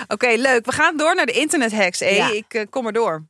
Oké, 0.09 0.29
leuk. 0.37 0.67
We 0.67 0.73
gaan 0.73 0.97
door 0.97 1.15
naar 1.15 1.27
de 1.27 1.33
internet 1.33 1.73
hacks. 1.73 1.99
Hey, 1.99 2.15
Ja. 2.15 2.33
Ik 2.33 2.55
eh, 2.55 2.63
kom 2.71 2.87
er 2.87 2.93
door. 2.93 3.25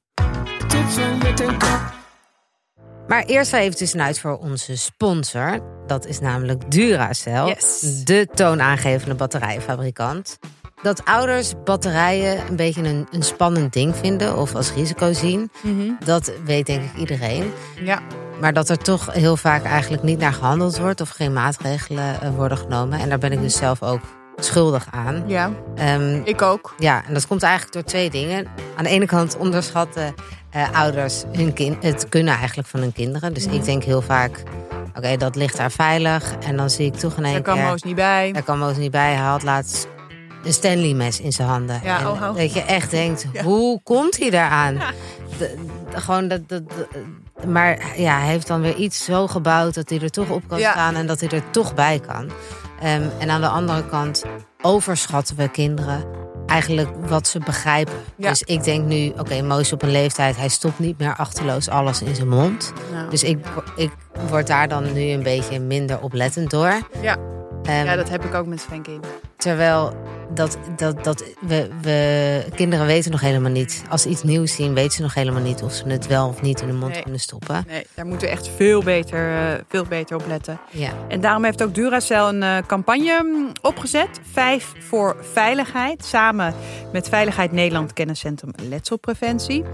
Maar 3.07 3.25
eerst 3.25 3.53
even 3.53 3.77
tussenuit 3.77 4.21
voor 4.21 4.39
onze 4.39 4.77
sponsor. 4.77 5.61
Dat 5.87 6.07
is 6.07 6.21
namelijk 6.21 6.71
Duracell. 6.71 7.45
Yes. 7.47 7.81
De 8.05 8.29
toonaangevende 8.35 9.15
batterijfabrikant. 9.15 10.39
Dat 10.83 11.05
ouders 11.05 11.53
batterijen 11.65 12.49
een 12.49 12.57
beetje 12.57 12.83
een, 12.83 13.07
een 13.11 13.23
spannend 13.23 13.73
ding 13.73 13.97
vinden 13.97 14.37
of 14.37 14.55
als 14.55 14.73
risico 14.73 15.13
zien, 15.13 15.51
dat 16.05 16.33
weet 16.45 16.67
denk 16.67 16.83
ik 16.83 16.97
iedereen. 16.97 17.53
Ja. 17.81 18.01
Maar 18.41 18.53
dat 18.53 18.69
er 18.69 18.79
toch 18.79 19.13
heel 19.13 19.37
vaak 19.37 19.65
eigenlijk 19.65 20.03
niet 20.03 20.19
naar 20.19 20.33
gehandeld 20.33 20.79
wordt 20.79 21.01
of 21.01 21.09
geen 21.09 21.33
maatregelen 21.33 22.21
eh, 22.21 22.29
worden 22.37 22.59
genomen. 22.59 22.99
En 22.99 23.09
daar 23.09 23.19
ben 23.19 23.33
ik 23.33 23.41
dus 23.41 23.57
zelf 23.57 23.83
ook 23.83 24.01
schuldig 24.37 24.87
aan. 24.91 25.25
ja, 25.27 25.51
Ehm, 25.75 26.21
ik 26.25 26.43
ook. 26.43 26.75
ja, 26.79 27.03
en 27.07 27.15
dat 27.15 27.27
komt 27.27 27.43
eigenlijk 27.43 27.73
door 27.73 27.83
twee 27.85 28.11
dingen. 28.11 28.47
Aan 28.77 28.85
de 28.85 28.91
ene 28.91 29.07
kant 29.07 29.37
onderschatten 29.37 30.15
eh, 30.51 30.69
ouders 30.73 31.23
hun 31.33 31.53
kind, 31.53 31.83
het 31.83 32.09
kunnen 32.09 32.35
eigenlijk 32.37 32.69
van 32.69 32.81
hun 32.81 32.93
kinderen. 32.93 33.35
Dus 33.35 33.47
ik 33.47 33.65
denk 33.65 33.83
heel 33.85 34.03
vaak, 34.03 34.43
oké, 34.97 35.17
dat 35.17 35.37
ligt 35.37 35.57
daar 35.57 35.71
veilig. 35.71 36.35
En 36.47 36.57
dan 36.57 36.71
zie 36.71 36.87
ik 36.87 36.95
toch 36.95 37.17
in 37.17 37.25
één 37.25 37.33
Daar 37.33 37.43
kan. 37.43 37.59
Moos 37.61 37.83
niet 37.83 37.95
bij. 37.95 38.33
Daar 38.33 38.43
kan 38.43 38.59
Moos 38.59 38.77
niet 38.77 38.91
bij. 38.91 39.13
Hij 39.15 39.25
had 39.25 39.43
laatst 39.43 39.87
een 40.45 40.53
Stanley 40.53 40.95
mes 40.95 41.21
in 41.21 41.33
zijn 41.33 41.49
handen. 41.49 41.81
Ja, 41.85 41.99
en 42.01 42.07
oh, 42.07 42.23
oh. 42.23 42.37
Dat 42.37 42.53
je 42.53 42.63
echt 42.63 42.91
denkt, 42.91 43.27
hoe 43.45 43.81
komt 43.83 44.19
hij 44.19 44.31
daaraan? 44.31 44.75
De- 44.75 44.85
de- 45.39 46.01
gewoon 46.01 46.29
dat, 46.29 46.41
maar 47.47 48.01
ja, 48.01 48.19
hij 48.19 48.29
heeft 48.29 48.47
dan 48.47 48.61
weer 48.61 48.75
iets 48.77 49.05
zo 49.05 49.27
gebouwd 49.27 49.75
dat 49.75 49.89
hij 49.91 50.01
er 50.01 50.11
toch 50.11 50.29
op 50.31 50.43
kan 50.49 50.59
staan 50.59 50.95
en 50.95 51.07
dat 51.07 51.21
hij 51.21 51.29
er 51.29 51.51
toch 51.51 51.75
bij 51.75 52.01
kan. 52.07 52.31
Ehm, 52.81 53.03
en 53.19 53.31
aan 53.31 53.41
de 53.41 53.49
andere 53.49 53.87
kant 53.87 54.25
overschatten 54.63 55.37
we 55.37 55.49
kinderen 55.49 56.05
eigenlijk 56.47 56.89
wat 57.09 57.29
ze 57.29 57.39
begrijpen. 57.39 57.95
Ja. 58.17 58.29
Dus 58.29 58.43
ik 58.43 58.65
denk 58.65 58.85
nu, 58.85 59.13
oké, 59.19 59.43
Moos 59.43 59.73
op 59.73 59.83
een 59.83 59.91
leeftijd, 59.91 60.37
hij 60.37 60.49
stopt 60.49 60.79
niet 60.79 60.99
meer 60.99 61.17
achterloos 61.17 61.69
alles 61.69 62.03
in 62.03 62.15
zijn 62.15 62.29
mond. 62.29 62.73
Nou, 62.93 63.11
Dus 63.11 63.23
ik, 63.23 63.39
ik 63.77 63.91
word 64.29 64.47
daar 64.47 64.69
dan 64.69 64.93
nu 64.93 65.01
een 65.11 65.23
beetje 65.23 65.61
minder 65.61 66.01
oplettend 66.01 66.51
door. 66.51 66.79
Ja. 67.03 67.17
Ehm, 67.63 67.85
ja, 67.85 67.97
dat 67.97 68.09
heb 68.09 68.25
ik 68.25 68.35
ook 68.35 68.47
met 68.47 68.61
Frankie. 68.61 69.01
Terwijl 69.43 69.93
dat, 70.35 70.59
dat, 70.77 71.05
dat 71.05 71.25
we, 71.41 71.69
we, 71.83 72.45
kinderen 72.55 72.87
weten 72.87 73.11
nog 73.11 73.21
helemaal 73.21 73.51
niet. 73.51 73.83
Als 73.89 74.03
ze 74.03 74.09
iets 74.09 74.23
nieuws 74.23 74.55
zien, 74.55 74.75
weten 74.75 74.93
ze 74.93 75.03
nog 75.03 75.15
helemaal 75.15 75.43
niet 75.43 75.63
of 75.63 75.73
ze 75.73 75.85
het 75.87 76.07
wel 76.07 76.29
of 76.29 76.43
niet 76.43 76.61
in 76.61 76.67
de 76.67 76.73
mond 76.73 76.93
Nee. 76.93 77.03
kunnen 77.03 77.21
stoppen. 77.21 77.65
Nee, 77.69 77.87
daar 77.95 78.07
moeten 78.07 78.27
we 78.27 78.33
echt 78.33 78.51
veel 78.57 78.83
beter, 78.83 79.37
eh, 79.37 79.61
veel 79.69 79.85
beter 79.85 80.17
op 80.17 80.27
letten. 80.27 80.61
Ja. 80.71 80.91
En 81.09 81.21
daarom 81.21 81.45
heeft 81.45 81.63
ook 81.63 81.75
Duracell 81.75 82.23
een 82.23 82.43
eh, 82.43 82.57
campagne 82.67 83.23
mm, 83.23 83.53
opgezet. 83.63 84.21
Vijf 84.33 84.73
voor 84.79 85.17
veiligheid. 85.33 86.05
Samen 86.05 86.55
met 86.93 87.09
Veiligheid 87.09 87.53
Nederland 87.53 87.93
Kenniscentrum 87.93 88.53
Letselpreventie. 88.69 89.65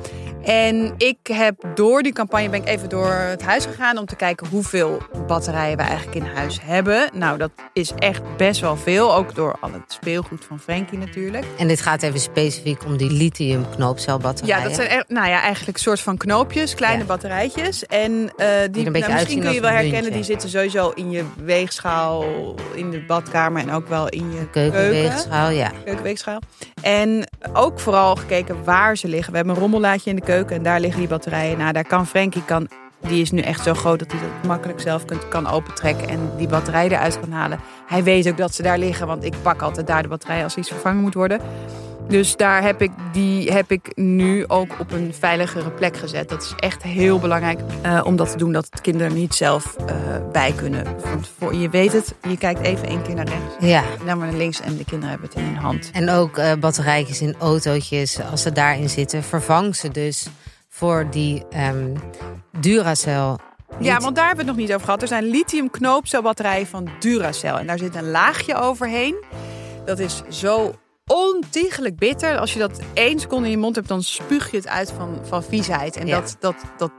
En 0.43 0.95
ik 0.97 1.19
heb 1.23 1.65
door 1.75 2.03
die 2.03 2.13
campagne 2.13 2.49
ben 2.49 2.61
ik 2.61 2.69
even 2.69 2.89
door 2.89 3.13
het 3.13 3.43
huis 3.43 3.67
gegaan 3.67 3.99
om 3.99 4.07
te 4.07 4.17
kijken 4.17 4.47
hoeveel 4.49 4.99
batterijen 5.27 5.77
we 5.77 5.83
eigenlijk 5.83 6.17
in 6.17 6.35
huis 6.35 6.59
hebben. 6.63 7.11
Nou, 7.13 7.39
dat 7.39 7.51
is 7.73 7.93
echt 7.93 8.37
best 8.37 8.61
wel 8.61 8.77
veel. 8.77 9.15
Ook 9.15 9.35
door 9.35 9.58
al 9.61 9.73
het 9.73 9.83
speelgoed 9.93 10.45
van 10.45 10.61
Frankie 10.61 10.99
natuurlijk. 10.99 11.45
En 11.59 11.69
dit 11.69 11.81
gaat 11.81 12.03
even 12.03 12.21
specifiek 12.21 12.85
om 12.85 12.97
die 12.97 13.11
lithium 13.11 13.65
knoopcelbatterijen. 13.71 14.59
Ja, 14.63 14.65
dat 14.69 14.75
zijn 14.75 15.05
nou 15.09 15.29
ja, 15.29 15.41
eigenlijk 15.41 15.77
een 15.77 15.83
soort 15.83 16.01
van 16.01 16.17
knoopjes, 16.17 16.75
kleine 16.75 17.01
Ja. 17.01 17.07
batterijtjes. 17.07 17.87
En 17.87 18.33
eh, 18.37 18.49
die, 18.71 18.91
nou, 18.91 19.13
misschien 19.13 19.41
kun 19.41 19.53
je 19.53 19.61
wel 19.61 19.71
herkennen, 19.71 19.93
muntje. 20.03 20.11
die 20.11 20.25
zitten 20.25 20.49
sowieso 20.49 20.91
in 20.95 21.11
je 21.11 21.25
weegschaal, 21.45 22.25
in 22.75 22.91
de 22.91 23.05
badkamer 23.07 23.63
en 23.63 23.71
ook 23.73 23.89
wel 23.89 24.09
in 24.09 24.33
je 24.33 24.51
keuken. 24.51 24.81
Keukenweegschaal, 24.81 25.51
ja. 25.51 25.73
Keukenweegschaal. 25.85 26.41
En 26.83 27.29
ook 27.53 27.81
vooral 27.81 28.17
gekeken 28.17 28.65
waar 28.65 28.97
ze 28.97 29.09
liggen. 29.09 29.31
We 29.31 29.37
hebben 29.37 29.55
een 29.55 29.61
rommellaadje 29.61 30.11
in 30.11 30.17
de 30.17 30.23
keuken 30.23 30.57
en 30.57 30.63
daar 30.63 30.81
liggen 30.81 30.99
die 30.99 31.09
batterijen. 31.09 31.59
Nou, 31.59 31.73
daar 31.73 31.87
kan 31.87 32.07
Frankie, 32.07 32.45
kan, 32.45 32.69
die 33.01 33.23
is 33.23 33.31
nu 33.31 33.41
echt 33.41 33.63
zo 33.65 33.75
groot 33.75 33.99
dat 33.99 34.13
hij 34.13 34.21
dat 34.21 34.49
makkelijk 34.49 34.81
zelf 34.81 35.05
kunt, 35.05 35.29
kan 35.29 35.47
opentrekken 35.47 36.09
en 36.09 36.31
die 36.37 36.49
batterij 36.49 36.89
eruit 36.89 37.21
kan 37.21 37.33
halen. 37.33 37.61
Hij 37.87 38.03
weet 38.03 38.29
ook 38.29 38.37
dat 38.37 38.55
ze 38.55 38.63
daar 38.63 38.79
liggen, 38.79 39.07
want 39.07 39.25
ik 39.25 39.35
pak 39.43 39.63
altijd 39.63 39.87
daar 39.87 40.03
de 40.03 40.09
batterij 40.09 40.43
als 40.43 40.57
iets 40.57 40.69
vervangen 40.69 41.03
moet 41.03 41.15
worden. 41.15 41.41
Dus 42.09 42.37
daar 42.37 42.63
heb 42.63 42.83
ik, 42.83 42.91
die 43.13 43.53
heb 43.53 43.71
ik 43.71 43.93
nu 43.95 44.45
ook 44.47 44.81
op 44.81 44.93
een 44.93 45.15
veiligere 45.19 45.71
plek 45.71 45.97
gezet. 45.97 46.29
Dat 46.29 46.43
is 46.43 46.55
echt 46.57 46.83
heel 46.83 47.19
belangrijk 47.19 47.61
eh, 47.83 48.01
om 48.05 48.17
dat 48.17 48.31
te 48.31 48.37
doen, 48.37 48.53
dat 48.53 48.67
de 48.71 48.81
kinderen 48.81 49.15
niet 49.15 49.35
zelf 49.35 49.77
eh, 49.87 49.97
bij 50.33 50.53
kunnen. 50.53 50.85
Want 51.05 51.31
voor, 51.39 51.55
je 51.55 51.69
weet 51.69 51.93
het, 51.93 52.15
je 52.29 52.37
kijkt 52.37 52.61
even 52.61 52.89
één 52.89 53.03
keer 53.03 53.15
naar 53.15 53.29
rechts 53.29 53.55
Ja. 53.59 53.83
dan 54.07 54.19
maar 54.19 54.27
naar 54.29 54.37
links 54.37 54.61
en 54.61 54.77
de 54.77 54.85
kinderen 54.85 55.11
hebben 55.11 55.29
het 55.29 55.39
in 55.39 55.45
hun 55.45 55.57
hand. 55.57 55.91
En 55.93 56.11
ook 56.11 56.37
eh 56.39 56.53
batterijtjes 56.61 57.21
in 57.21 57.35
autootjes, 57.39 58.19
als 58.31 58.43
ze 58.43 58.53
daarin 58.53 58.89
zitten, 58.89 59.23
vervang 59.23 59.77
ze 59.77 59.89
dus 59.89 60.29
voor 60.79 61.07
die 61.11 61.45
ehm 61.51 61.95
Duracell. 62.61 63.37
Ja, 63.79 63.99
want 64.01 64.17
daar 64.17 64.27
hebben 64.27 64.45
we 64.45 64.51
het 64.51 64.59
nog 64.59 64.67
niet 64.67 64.73
over 64.75 64.85
gehad. 64.85 65.03
Er 65.03 65.09
zijn 65.09 65.25
lithium 65.25 65.71
knoopcelbatterijen 65.71 66.67
van 66.67 66.89
Duracell. 66.99 67.53
En 67.55 67.67
daar 67.67 67.79
zit 67.79 67.95
een 67.95 68.11
laagje 68.11 68.55
overheen. 68.55 69.25
Dat 69.85 69.99
is 69.99 70.23
zo 70.29 70.75
ontiegelijk 71.07 71.97
bitter. 71.97 72.39
Als 72.39 72.53
je 72.53 72.59
dat 72.59 72.81
één 72.95 73.19
seconde 73.21 73.45
in 73.47 73.51
je 73.51 73.59
mond 73.59 73.75
hebt, 73.77 73.89
dan 73.89 74.03
spuug 74.03 74.51
je 74.51 74.57
het 74.57 74.69
uit 74.69 74.93
van, 74.97 75.19
van 75.23 75.43
viesheid. 75.43 75.97
En 75.97 76.07
Ja. 76.07 76.21
dat, 76.21 76.37
dat, 76.41 76.55
dat, 76.77 76.91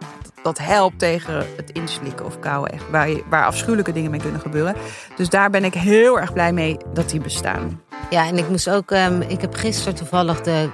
dat 0.43 0.57
helpt 0.57 0.99
tegen 0.99 1.45
het 1.55 1.69
inslikken 1.71 2.25
of 2.25 2.39
kauwen. 2.39 2.71
Echt, 2.71 2.89
waar, 2.89 3.09
je, 3.09 3.23
waar 3.30 3.45
afschuwelijke 3.45 3.91
dingen 3.91 4.11
mee 4.11 4.19
kunnen 4.21 4.41
gebeuren. 4.41 4.75
Dus 5.15 5.30
daar 5.30 5.49
ben 5.49 5.63
ik 5.63 5.73
heel 5.73 6.19
erg 6.19 6.34
blij 6.34 6.53
mee 6.53 6.77
dat 6.93 7.09
die 7.09 7.19
bestaan. 7.21 7.82
Ja, 8.09 8.25
en 8.27 8.38
ik 8.38 8.49
moest 8.49 8.69
ook. 8.69 8.91
ehm, 8.91 9.21
ik 9.21 9.41
heb 9.41 9.53
gisteren 9.53 9.95
toevallig 9.95 10.41
de 10.41 10.69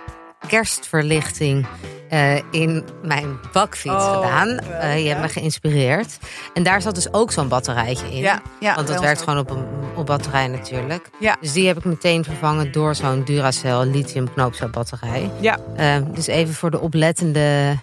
kerstverlichting 0.48 1.66
eh, 2.10 2.36
in 2.52 2.84
mijn 3.04 3.40
bakfiets 3.52 3.96
Oh, 3.96 4.16
gedaan. 4.16 4.58
Eh, 4.60 5.02
je 5.04 5.10
hebt 5.10 5.22
me 5.22 5.30
geïnspireerd. 5.30 6.18
En 6.54 6.64
daar 6.64 6.82
zat 6.82 6.96
dus 6.96 7.14
ook 7.14 7.32
zo'n 7.32 7.48
batterijtje 7.48 8.06
in. 8.12 8.18
Ja, 8.18 8.42
ja, 8.60 8.76
Want 8.76 8.88
dat 8.88 9.00
werkt 9.02 9.22
gewoon 9.22 9.40
op, 9.40 9.50
een, 9.50 9.66
op 9.96 10.06
batterij 10.06 10.48
natuurlijk. 10.48 11.10
Ja. 11.20 11.36
Dus 11.42 11.52
die 11.52 11.68
heb 11.68 11.78
ik 11.78 11.86
meteen 11.86 12.24
vervangen 12.24 12.72
door 12.72 12.96
zo'n 12.96 13.24
Duracell 13.24 13.86
lithium 13.86 14.34
knoopcelbatterij. 14.34 15.30
Ja. 15.40 15.58
Ehm, 15.76 16.04
dus 16.14 16.28
even 16.28 16.54
voor 16.54 16.72
de 16.72 16.80
oplettende 16.80 17.78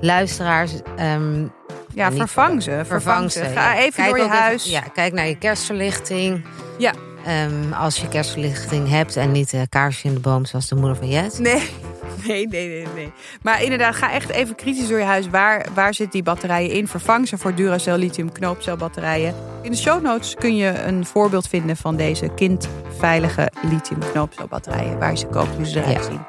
luisteraars. 0.00 0.72
ehm, 0.96 1.46
Ja, 1.94 2.12
vervang 2.12 2.62
ze. 2.62 2.82
Vervang 2.86 3.32
ze. 3.32 3.44
Ga 3.44 3.76
even 3.78 3.92
Kijk 3.92 4.08
door 4.08 4.18
je 4.18 4.24
even- 4.24 4.36
huis. 4.36 4.64
ja, 4.64 4.80
kijk 4.80 5.12
naar 5.12 5.26
je 5.26 5.36
kerstverlichting. 5.38 6.44
Ja. 6.78 6.92
Ehm, 7.26 7.72
als 7.72 7.96
je 8.00 8.08
kerstverlichting 8.08 8.88
hebt 8.88 9.16
en 9.16 9.32
niet 9.32 9.52
uh, 9.52 9.60
kaarsje 9.68 10.08
in 10.08 10.14
de 10.14 10.20
boom 10.20 10.44
zoals 10.44 10.68
de 10.68 10.74
moeder 10.74 10.96
van 10.96 11.08
Jet. 11.08 11.38
Nee, 11.38 11.70
nee, 12.26 12.48
nee, 12.48 12.68
nee, 12.68 12.86
nee. 12.94 13.12
Maar 13.42 13.62
inderdaad, 13.62 13.94
ga 13.94 14.12
echt 14.12 14.30
even 14.30 14.54
kritisch 14.54 14.88
door 14.88 14.98
je 14.98 15.04
huis. 15.04 15.28
Waar, 15.28 15.66
waar 15.74 15.94
zitten 15.94 16.10
die 16.14 16.22
batterijen 16.22 16.70
in? 16.70 16.88
Vervang 16.88 17.28
ze 17.28 17.38
voor 17.38 17.54
Duracell 17.54 17.96
lithium 17.98 18.32
knoopcelbatterijen. 18.32 19.34
In 19.62 19.70
de 19.70 19.76
show 19.76 20.02
notes 20.02 20.34
kun 20.34 20.56
je 20.56 20.82
een 20.82 21.06
voorbeeld 21.06 21.48
vinden 21.48 21.76
van 21.76 21.96
deze 21.96 22.28
kindveilige 22.34 23.52
lithium 23.70 24.00
knoopcelbatterijen. 24.12 24.98
Waar 24.98 25.10
je 25.10 25.16
ze 25.18 25.26
koopt, 25.26 25.54
hoe 25.56 25.66
ze 25.66 25.78
eruit 25.80 25.96
Ja. 25.96 26.02
zien. 26.02 26.20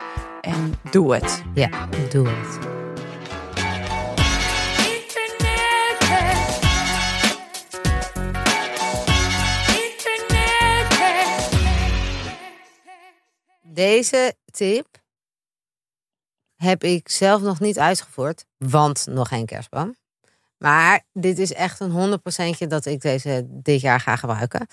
En 0.42 0.74
doe 0.92 1.14
het. 1.14 1.44
Ja, 1.54 1.70
doe 2.10 2.28
het. 2.28 2.58
Deze 13.64 14.34
tip 14.52 14.88
heb 16.62 16.84
ik 16.84 17.10
zelf 17.10 17.42
nog 17.42 17.60
niet 17.60 17.80
uitgevoerd, 17.80 18.46
want 18.58 19.06
nog 19.10 19.28
geen 19.28 19.46
kerstboom. 19.46 19.96
Maar 20.58 21.06
dit 21.14 21.40
is 21.40 21.54
echt 21.54 21.80
een 21.80 22.20
100% 22.64 22.68
dat 22.68 22.86
ik 22.86 23.02
deze 23.02 23.46
dit 23.48 23.82
jaar 23.82 24.00
ga 24.00 24.16
gebruiken. 24.16 24.68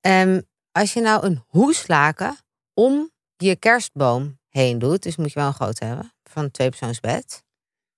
Ehm, 0.00 0.40
als 0.72 0.92
je 0.92 1.00
nou 1.00 1.26
een 1.26 1.44
hoeslaken 1.46 2.36
om 2.74 3.10
je 3.36 3.56
kerstboom 3.56 4.38
heen 4.48 4.78
doet, 4.78 5.02
dus 5.02 5.16
moet 5.16 5.32
je 5.32 5.38
wel 5.38 5.48
een 5.48 5.54
grote 5.54 5.84
hebben, 5.84 6.12
van 6.24 6.44
een 6.44 6.50
tweepersoonsbed. 6.50 7.44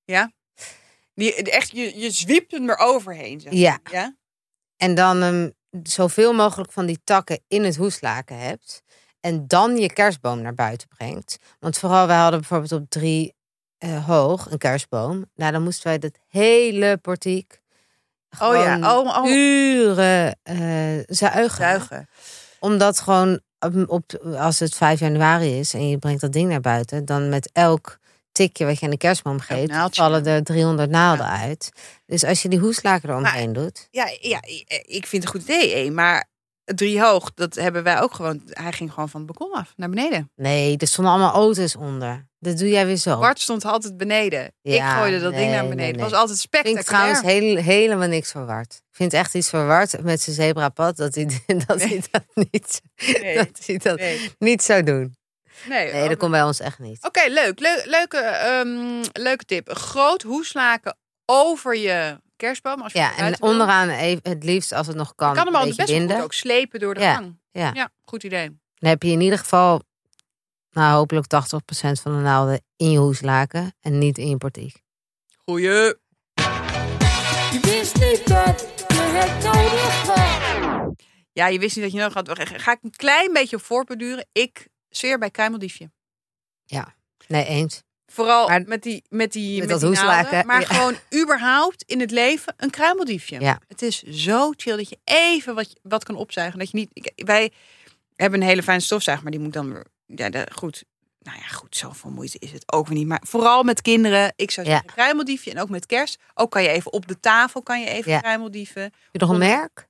Ja. 0.05 0.32
Die, 1.14 1.34
echt, 1.34 1.70
je, 1.70 1.99
je 1.99 2.11
zwiept 2.11 2.53
hem 2.53 2.70
eroverheen. 2.70 3.41
Zeg. 3.41 3.53
Ja. 3.53 3.78
ja? 3.91 4.16
En 4.76 4.95
dan 4.95 5.22
ehm, 5.22 5.51
zoveel 5.82 6.32
mogelijk 6.32 6.72
van 6.72 6.86
die 6.86 7.01
takken 7.05 7.41
in 7.49 7.64
het 7.64 7.76
hoeslaken 7.76 8.39
hebt. 8.39 8.82
En 9.21 9.47
dan 9.47 9.77
je 9.77 9.93
kerstboom 9.93 10.43
naar 10.43 10.55
buiten 10.55 10.89
brengt. 10.89 11.39
Want 11.59 11.79
vooral, 11.79 12.07
wij 12.07 12.16
hadden 12.16 12.41
bijvoorbeeld 12.41 12.73
op 12.73 12.91
drie 12.91 13.35
eh, 13.79 14.07
hoog 14.07 14.51
een 14.51 14.59
kerstboom. 14.59 15.25
Nou, 15.35 15.53
dan 15.53 15.62
moesten 15.62 15.87
wij 15.87 15.99
dat 15.99 16.19
hele 16.29 16.97
portiek. 16.97 17.61
Oh 18.39 18.55
ja, 18.55 18.97
oh, 18.97 19.16
oh. 19.16 19.31
uren 19.31 20.39
eh, 20.43 20.57
zuigen. 21.07 21.57
Zuigen. 21.57 22.09
Omdat 22.59 23.01
gewoon 23.01 23.41
op, 23.59 23.85
op- 23.87 24.35
als 24.39 24.59
het 24.59 24.75
5 24.75 25.01
januari 25.01 25.59
is 25.59 25.75
en 25.75 25.89
je 25.89 25.99
brengt 25.99 26.21
dat 26.21 26.33
ding 26.33 26.49
naar 26.49 26.61
buiten, 26.61 27.05
dan 27.05 27.29
met 27.29 27.51
elk 27.53 27.99
tikje 28.33 28.64
wat 28.64 28.79
je 28.79 28.85
aan 28.85 28.91
de 28.91 28.97
kerstboom 28.97 29.41
geeft, 29.41 29.97
vallen 29.97 30.27
er 30.27 30.43
300 30.43 30.91
naalden 30.91 31.27
uit. 31.27 31.71
Dus 32.07 32.25
als 32.25 32.43
je 32.43 32.49
die 32.49 32.59
hoeslaken 32.59 33.09
eromheen 33.09 33.53
doet. 33.53 33.89
Ja, 33.91 34.09
ja, 34.21 34.41
ik 34.83 35.07
vind 35.07 35.25
het 35.25 35.35
een 35.35 35.41
goed 35.41 35.43
idee. 35.43 35.91
Maar 35.91 36.29
drie 36.75 37.01
hoog, 37.03 37.31
dat 37.35 37.55
hebben 37.55 37.83
wij 37.83 38.01
ook 38.01 38.14
gewoon. 38.14 38.41
Hij 38.47 38.73
ging 38.73 38.93
gewoon 38.93 39.09
van 39.09 39.21
het 39.27 39.37
balkon 39.37 39.57
af, 39.59 39.73
naar 39.77 39.89
beneden. 39.89 40.31
Nee, 40.37 40.77
er 40.77 40.87
stonden 40.87 41.12
allemaal 41.12 41.33
auto's 41.33 41.77
onder. 41.77 42.27
Dat 42.39 42.59
doe 42.59 42.69
jij 42.69 42.87
weer 42.87 42.97
zo. 42.97 43.19
Bart 43.19 43.41
stond 43.41 43.64
altijd 43.64 43.97
beneden. 43.97 44.53
ik 44.62 44.83
gooide 44.83 45.21
dat 45.21 45.35
ding 45.35 45.51
naar 45.51 45.69
beneden. 45.69 45.77
nee. 45.97 46.03
Het 46.03 46.11
was 46.11 46.21
altijd 46.21 46.39
vind 46.51 46.55
ik 46.55 46.61
spectaculair. 46.61 46.85
trouwens 46.85 47.21
heel, 47.21 47.57
helemaal 47.75 48.09
niks 48.09 48.31
verward. 48.31 48.73
Ik 48.75 48.97
vind 48.97 49.12
echt 49.12 49.35
iets 49.35 49.49
verward 49.49 50.03
met 50.03 50.21
zijn 50.21 50.37
zebrapad 50.37 50.97
dat 50.97 51.14
hij 51.14 51.25
dat, 51.66 51.81
hij 51.83 52.03
dat, 52.11 52.23
niet, 52.51 52.81
Nee. 53.23 53.37
dat, 53.37 53.49
hij 53.66 53.79
dat 53.79 54.01
niet 54.39 54.62
zou 54.62 54.83
doen. 54.83 55.16
nee. 55.69 55.93
Nee, 55.93 56.09
dat 56.09 56.16
komt 56.19 56.31
bij 56.31 56.43
ons 56.43 56.61
echt 56.61 56.79
niet. 56.79 57.05
Oké, 57.05 57.29
leuk. 57.29 57.61
Leu- 57.61 57.83
leuke, 57.85 58.19
ehm, 58.19 59.03
leuke 59.12 59.45
tip. 59.45 59.69
Een 59.69 59.77
groot 59.77 60.23
hoeslaken 60.23 60.97
over 61.27 61.77
je 61.77 62.21
kerstboom. 62.39 62.82
Als 62.82 62.93
je 62.93 62.99
Ja, 62.99 63.16
en 63.16 63.43
onderaan 63.43 63.89
even, 63.89 64.20
het 64.30 64.45
liefst 64.45 64.72
als 64.72 64.86
het 64.86 64.97
nog 64.97 65.14
kan, 65.14 65.28
Je 65.28 65.34
kan 65.34 65.47
hem 65.47 65.55
al 65.55 65.64
best 65.64 65.76
wel 65.76 65.86
binden. 65.86 66.14
goed 66.16 66.24
ook 66.24 66.32
slepen 66.32 66.80
door 66.80 66.95
de 66.95 67.01
Ja, 67.01 67.14
gang. 67.14 67.39
ja. 67.51 67.70
ja, 67.74 67.91
goed 68.05 68.22
idee. 68.22 68.47
Dan 68.74 68.91
heb 68.91 69.03
je 69.03 69.11
in 69.11 69.20
ieder 69.20 69.39
geval, 69.39 69.82
nou 70.70 70.95
hopelijk 70.97 71.26
80% 71.26 71.28
van 72.03 72.16
de 72.16 72.22
naalden 72.22 72.61
in 72.76 72.91
je 72.91 72.99
hoeslaken 72.99 73.74
en 73.80 73.99
niet 73.99 74.18
in 74.18 74.28
je 74.28 74.36
portiek. 74.36 74.82
Goeie. 75.45 75.95
Je 77.53 77.59
wist 77.61 77.95
niet 77.95 78.26
dat 78.26 78.61
je 78.89 78.95
het 78.95 79.45
nodig 79.45 80.07
had. 80.07 80.95
Ja, 81.32 81.47
je 81.47 81.59
wist 81.59 81.76
niet 81.76 81.84
dat 81.84 81.95
je 81.95 81.99
nodig 82.01 82.14
had. 82.14 82.61
Ga 82.61 82.72
ik 82.72 82.78
een 82.82 82.97
klein 82.97 83.32
beetje 83.32 83.59
voorbeduren. 83.59 84.26
Ik 84.32 84.68
zweer 84.89 85.18
bij 85.18 85.30
kruimeldiefje. 85.30 85.91
Nee, 87.26 87.45
eens. 87.45 87.82
Vooral 88.13 88.49
Maar- 88.49 88.63
met 88.67 88.83
die, 88.83 89.03
met 89.09 89.33
die, 89.33 89.59
Met 89.61 89.69
met 89.69 89.81
dat 89.81 89.93
die 89.93 90.01
naalden, 90.03 90.47
Maar 90.47 90.61
ja. 90.61 90.67
gewoon 90.67 90.95
überhaupt 91.23 91.83
in 91.87 92.01
het 92.01 92.11
leven 92.11 92.55
een 92.57 92.71
kruimeldiefje. 92.71 93.41
Ja. 93.41 93.59
Het 93.69 93.83
is 93.83 94.03
zo 94.03 94.53
chill 94.57 94.77
dat 94.77 94.89
je 94.89 94.99
even 95.05 95.55
wat, 95.55 95.75
wat 95.83 96.05
kan 96.05 96.17
opzuigen. 96.17 96.59
Dat 96.59 96.71
je 96.71 96.77
niet, 96.77 96.91
ik- 96.93 97.13
wij 97.27 97.53
hebben 98.17 98.41
een 98.41 98.47
hele 98.47 98.63
fijne 98.63 98.81
stofzuiger, 98.81 99.25
maar 99.25 99.35
die 99.37 99.45
moet 99.45 99.53
dan 99.53 99.73
weer... 99.73 99.87
Ja, 100.07 100.31
de, 100.31 100.47
goed. 100.55 100.85
Nou 101.21 101.39
ja, 101.41 101.47
goed, 101.47 101.77
zoveel 101.77 102.11
moeite 102.11 102.39
is 102.39 102.53
het 102.53 102.73
ook 102.73 102.87
weer 102.87 102.99
niet. 102.99 103.07
Maar 103.07 103.23
vooral 103.27 103.63
met 103.63 103.83
kinderen. 103.83 104.33
Ik 104.37 104.51
zou 104.51 104.67
Ja. 104.67 104.73
zeggen 104.73 104.93
kruimeldiefje. 104.93 105.51
En 105.51 105.61
ook 105.61 105.69
met 105.69 105.87
kerst. 105.87 106.19
Ook 106.35 106.51
kan 106.51 106.63
je 106.63 106.69
even 106.69 106.93
op 106.93 107.09
de 107.09 107.21
tafel 107.21 107.63
kan 107.63 107.81
je 107.81 107.87
even 107.87 108.13
Ja. 108.13 108.19
kruimeldieven. 108.21 108.83
Heb 108.83 108.93
je 109.13 109.19
nog 109.19 109.31
een 109.31 109.39
merk? 109.39 109.87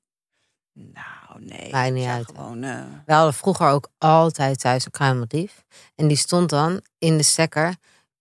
Nou, 0.73 1.45
nee. 1.45 1.71
Maakt 1.71 1.93
niet 1.93 2.07
uit. 2.07 2.27
Gewoon, 2.27 2.63
eh, 2.63 2.81
We 3.07 3.13
hadden 3.13 3.35
vroeger 3.35 3.69
ook 3.69 3.89
altijd 3.99 4.61
thuis 4.61 4.85
een 4.85 4.91
kruimeldief. 4.91 5.65
En 5.95 6.09
die 6.09 6.17
stond 6.17 6.51
dan 6.51 6.81
in 6.99 7.17
de 7.17 7.23
stekker 7.23 7.75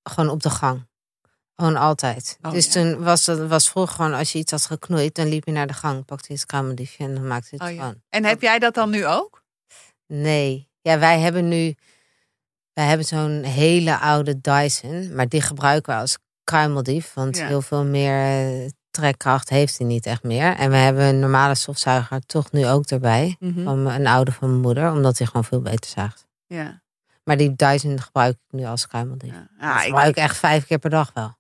gewoon 0.10 0.30
op 0.30 0.44
de 0.44 0.50
gang. 0.50 0.88
Gewoon 1.56 1.76
altijd. 1.76 2.38
Oh, 2.42 2.52
dus 2.52 2.66
ja. 2.66 2.72
toen 2.72 3.04
was 3.04 3.26
het 3.26 3.48
was 3.48 3.70
vroeger 3.70 3.96
gewoon 3.96 4.14
als 4.14 4.32
je 4.32 4.40
iets 4.40 4.52
had 4.52 4.66
geknoeid, 4.66 5.16
dan 5.16 5.28
liep 5.28 5.46
je 5.46 5.52
naar 5.52 5.68
de 5.68 5.74
gang, 5.74 6.06
pakte 6.06 6.26
je 6.28 6.34
het 6.34 6.46
kruimeldiefje 6.46 7.04
en 7.04 7.16
dan 7.16 7.28
maakte 7.28 7.48
je 7.52 7.58
het 7.64 7.68
Oh, 7.72 7.76
ja. 7.76 7.82
gewoon. 7.82 8.02
En 8.10 8.24
heb 8.26 8.42
jij 8.42 8.60
dat 8.60 8.74
dan 8.74 8.90
nu 8.90 9.06
ook? 9.06 9.44
Nee. 10.08 10.70
Ja, 10.82 11.00
wij 11.00 11.20
hebben 11.20 11.48
nu. 11.48 11.76
Wij 12.74 12.86
hebben 12.86 13.06
zo'n 13.06 13.44
hele 13.44 13.98
oude 14.00 14.42
Dyson, 14.42 15.16
maar 15.16 15.28
die 15.28 15.42
gebruiken 15.42 15.94
we 15.96 16.00
als 16.00 16.18
kruimeldief. 16.44 17.14
Want 17.14 17.38
Ja. 17.38 17.48
heel 17.48 17.62
veel 17.62 17.86
meer 17.86 18.22
eh, 18.64 18.70
trekkracht 18.92 19.50
heeft 19.50 19.78
hij 19.78 19.88
niet 19.88 20.06
echt 20.06 20.24
meer. 20.24 20.56
En 20.56 20.70
we 20.70 20.76
hebben 20.76 21.04
een 21.04 21.20
normale 21.20 21.56
stofzuiger 21.56 22.22
toch 22.26 22.52
nu 22.52 22.68
ook 22.68 22.86
erbij. 22.86 23.36
Van 23.40 23.84
mijn- 23.84 24.00
een 24.02 24.08
oude 24.08 24.32
van 24.32 24.50
mijn 24.50 24.62
moeder, 24.62 24.92
omdat 24.92 25.18
hij 25.18 25.28
gewoon 25.28 25.44
veel 25.44 25.62
beter 25.62 25.90
zaagt. 25.90 26.28
Ja. 26.48 26.82
Maar 27.28 27.38
die 27.38 27.56
Dyson 27.56 28.02
gebruik 28.02 28.34
ik 28.34 28.40
nu 28.60 28.66
als 28.66 28.88
kruimeldief. 28.88 29.34
Ja, 29.34 29.48
Ah, 29.60 29.76
ik 29.76 29.80
ik, 29.82 29.86
gebruik 29.88 30.16
echt 30.16 30.38
vijf 30.38 30.66
keer 30.66 30.80
per 30.80 30.90
dag 30.90 31.12
wel. 31.14 31.38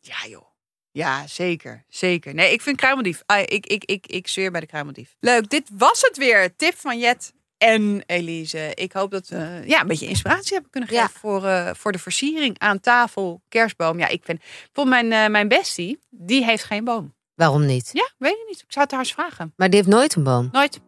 ja 0.00 0.16
joh. 0.28 0.44
Ja, 0.90 1.26
zeker. 1.26 1.84
Zeker. 1.88 2.34
Nee, 2.34 2.52
ik 2.52 2.62
vind 2.62 2.76
kruimeldief. 2.76 3.22
Ah, 3.26 3.40
ik, 3.40 3.66
ik, 3.66 3.84
ik, 3.84 4.06
ik 4.06 4.28
zweer 4.28 4.50
bij 4.50 4.60
de 4.60 4.66
kruimeldief. 4.66 5.16
Leuk, 5.20 5.50
dit 5.50 5.70
was 5.72 6.00
het 6.00 6.16
weer. 6.16 6.56
Tip 6.56 6.74
van 6.78 6.98
Jet 6.98 7.32
en 7.58 8.02
Elise. 8.06 8.70
Ik 8.74 8.92
hoop 8.92 9.10
dat 9.10 9.28
we 9.28 9.62
ja, 9.66 9.80
een 9.80 9.86
beetje 9.86 10.06
inspiratie 10.06 10.52
hebben 10.52 10.70
kunnen 10.70 10.88
geven 10.88 11.04
Ja. 11.04 11.18
voor, 11.20 11.44
eh, 11.44 11.70
voor 11.74 11.92
de 11.92 11.98
versiering 11.98 12.58
aan 12.58 12.80
tafel, 12.80 13.42
kerstboom. 13.48 13.98
Ja, 13.98 14.08
ik 14.08 14.24
vind 14.24 14.38
bijvoorbeeld 14.38 15.08
mijn, 15.08 15.24
eh, 15.24 15.30
mijn 15.30 15.48
bestie, 15.48 15.98
die 16.10 16.44
heeft 16.44 16.64
geen 16.64 16.84
boom. 16.84 17.14
Waarom 17.34 17.66
niet? 17.66 17.90
Ja, 17.92 18.10
weet 18.18 18.32
ik 18.32 18.44
niet. 18.48 18.60
Ik 18.62 18.72
zou 18.72 18.84
het 18.84 18.90
haar 18.90 19.00
eens 19.00 19.12
vragen. 19.12 19.52
Maar 19.56 19.70
die 19.70 19.76
heeft 19.78 19.90
nooit 19.94 20.14
een 20.14 20.22
boom. 20.24 20.48
Nooit. 20.52 20.80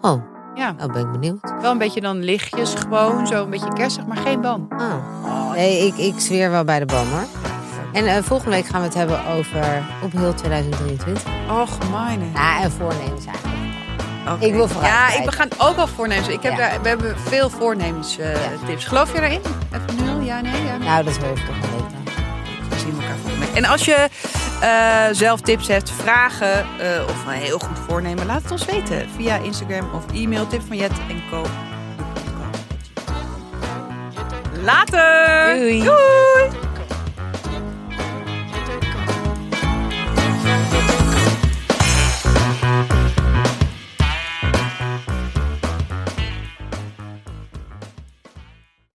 Oh, 0.00 0.37
Ja, 0.58 0.72
nou 0.72 0.92
ben 0.92 1.00
ik 1.02 1.12
benieuwd. 1.12 1.54
wel 1.60 1.70
een 1.70 1.78
beetje 1.78 2.00
dan 2.00 2.22
lichtjes 2.24 2.74
gewoon, 2.74 3.26
zo 3.26 3.42
een 3.44 3.50
beetje 3.50 3.72
kerstig, 3.72 4.06
maar 4.06 4.16
geen 4.16 4.40
boom. 4.40 4.68
Oh. 4.78 5.50
Nee, 5.52 5.86
ik, 5.86 5.96
ik 5.96 6.20
zweer 6.20 6.50
wel 6.50 6.64
bij 6.64 6.78
de 6.78 6.86
boom 6.86 7.08
hoor. 7.10 7.24
En 7.92 8.06
eh, 8.06 8.22
volgende 8.22 8.56
week 8.56 8.66
gaan 8.66 8.80
we 8.80 8.86
het 8.86 8.94
hebben 8.96 9.26
over 9.26 9.82
op 10.02 10.12
heel 10.12 10.34
2023. 10.34 11.22
Och, 11.50 11.90
mijn. 11.90 12.20
Ja, 12.34 12.60
en 12.62 12.70
voornemens 12.70 13.24
eigenlijk. 13.26 13.56
Ik 14.38 14.52
wil 14.52 14.68
vooruit 14.68 14.92
Ja, 14.92 15.18
ik, 15.18 15.24
we 15.24 15.32
gaan 15.32 15.48
ook 15.58 15.76
wel 15.76 15.86
voornemens. 15.86 16.28
Ik 16.28 16.42
heb 16.42 16.52
Ja. 16.52 16.58
daar, 16.58 16.82
we 16.82 16.88
hebben 16.88 17.18
veel 17.18 17.50
voornemens 17.50 18.18
eh, 18.18 18.32
Ja. 18.32 18.38
tips. 18.66 18.84
Geloof 18.84 19.12
je 19.14 19.20
daarin? 19.20 19.40
Even 19.72 20.04
nu 20.04 20.10
al? 20.10 20.20
Ja, 20.20 20.40
nee, 20.40 20.64
ja. 20.64 20.76
nee. 20.76 20.88
Nou, 20.88 21.04
dat 21.04 21.16
hoor 21.16 21.28
ik 21.36 21.44
toch 21.46 21.70
wel. 21.70 21.86
Zien 22.76 22.94
elkaar. 23.00 23.16
En 23.54 23.64
als 23.64 23.84
je 23.84 24.08
eh, 24.60 25.04
zelf 25.12 25.40
tips 25.40 25.68
hebt, 25.68 25.90
vragen 25.90 26.66
eh, 26.78 27.02
of 27.08 27.26
een 27.26 27.32
heel 27.32 27.58
goed 27.58 27.78
voornemen, 27.86 28.26
laat 28.26 28.42
het 28.42 28.50
ons 28.50 28.64
weten 28.64 29.08
via 29.16 29.36
Instagram 29.36 29.90
of 29.94 30.04
e-mail 30.12 30.46
tip 30.46 30.62
van 30.66 30.76
Jet 30.76 30.92
en 31.08 31.22
Co. 31.30 31.46
Later! 34.62 35.56
Doei. 35.58 35.82
Doei. 35.82 36.66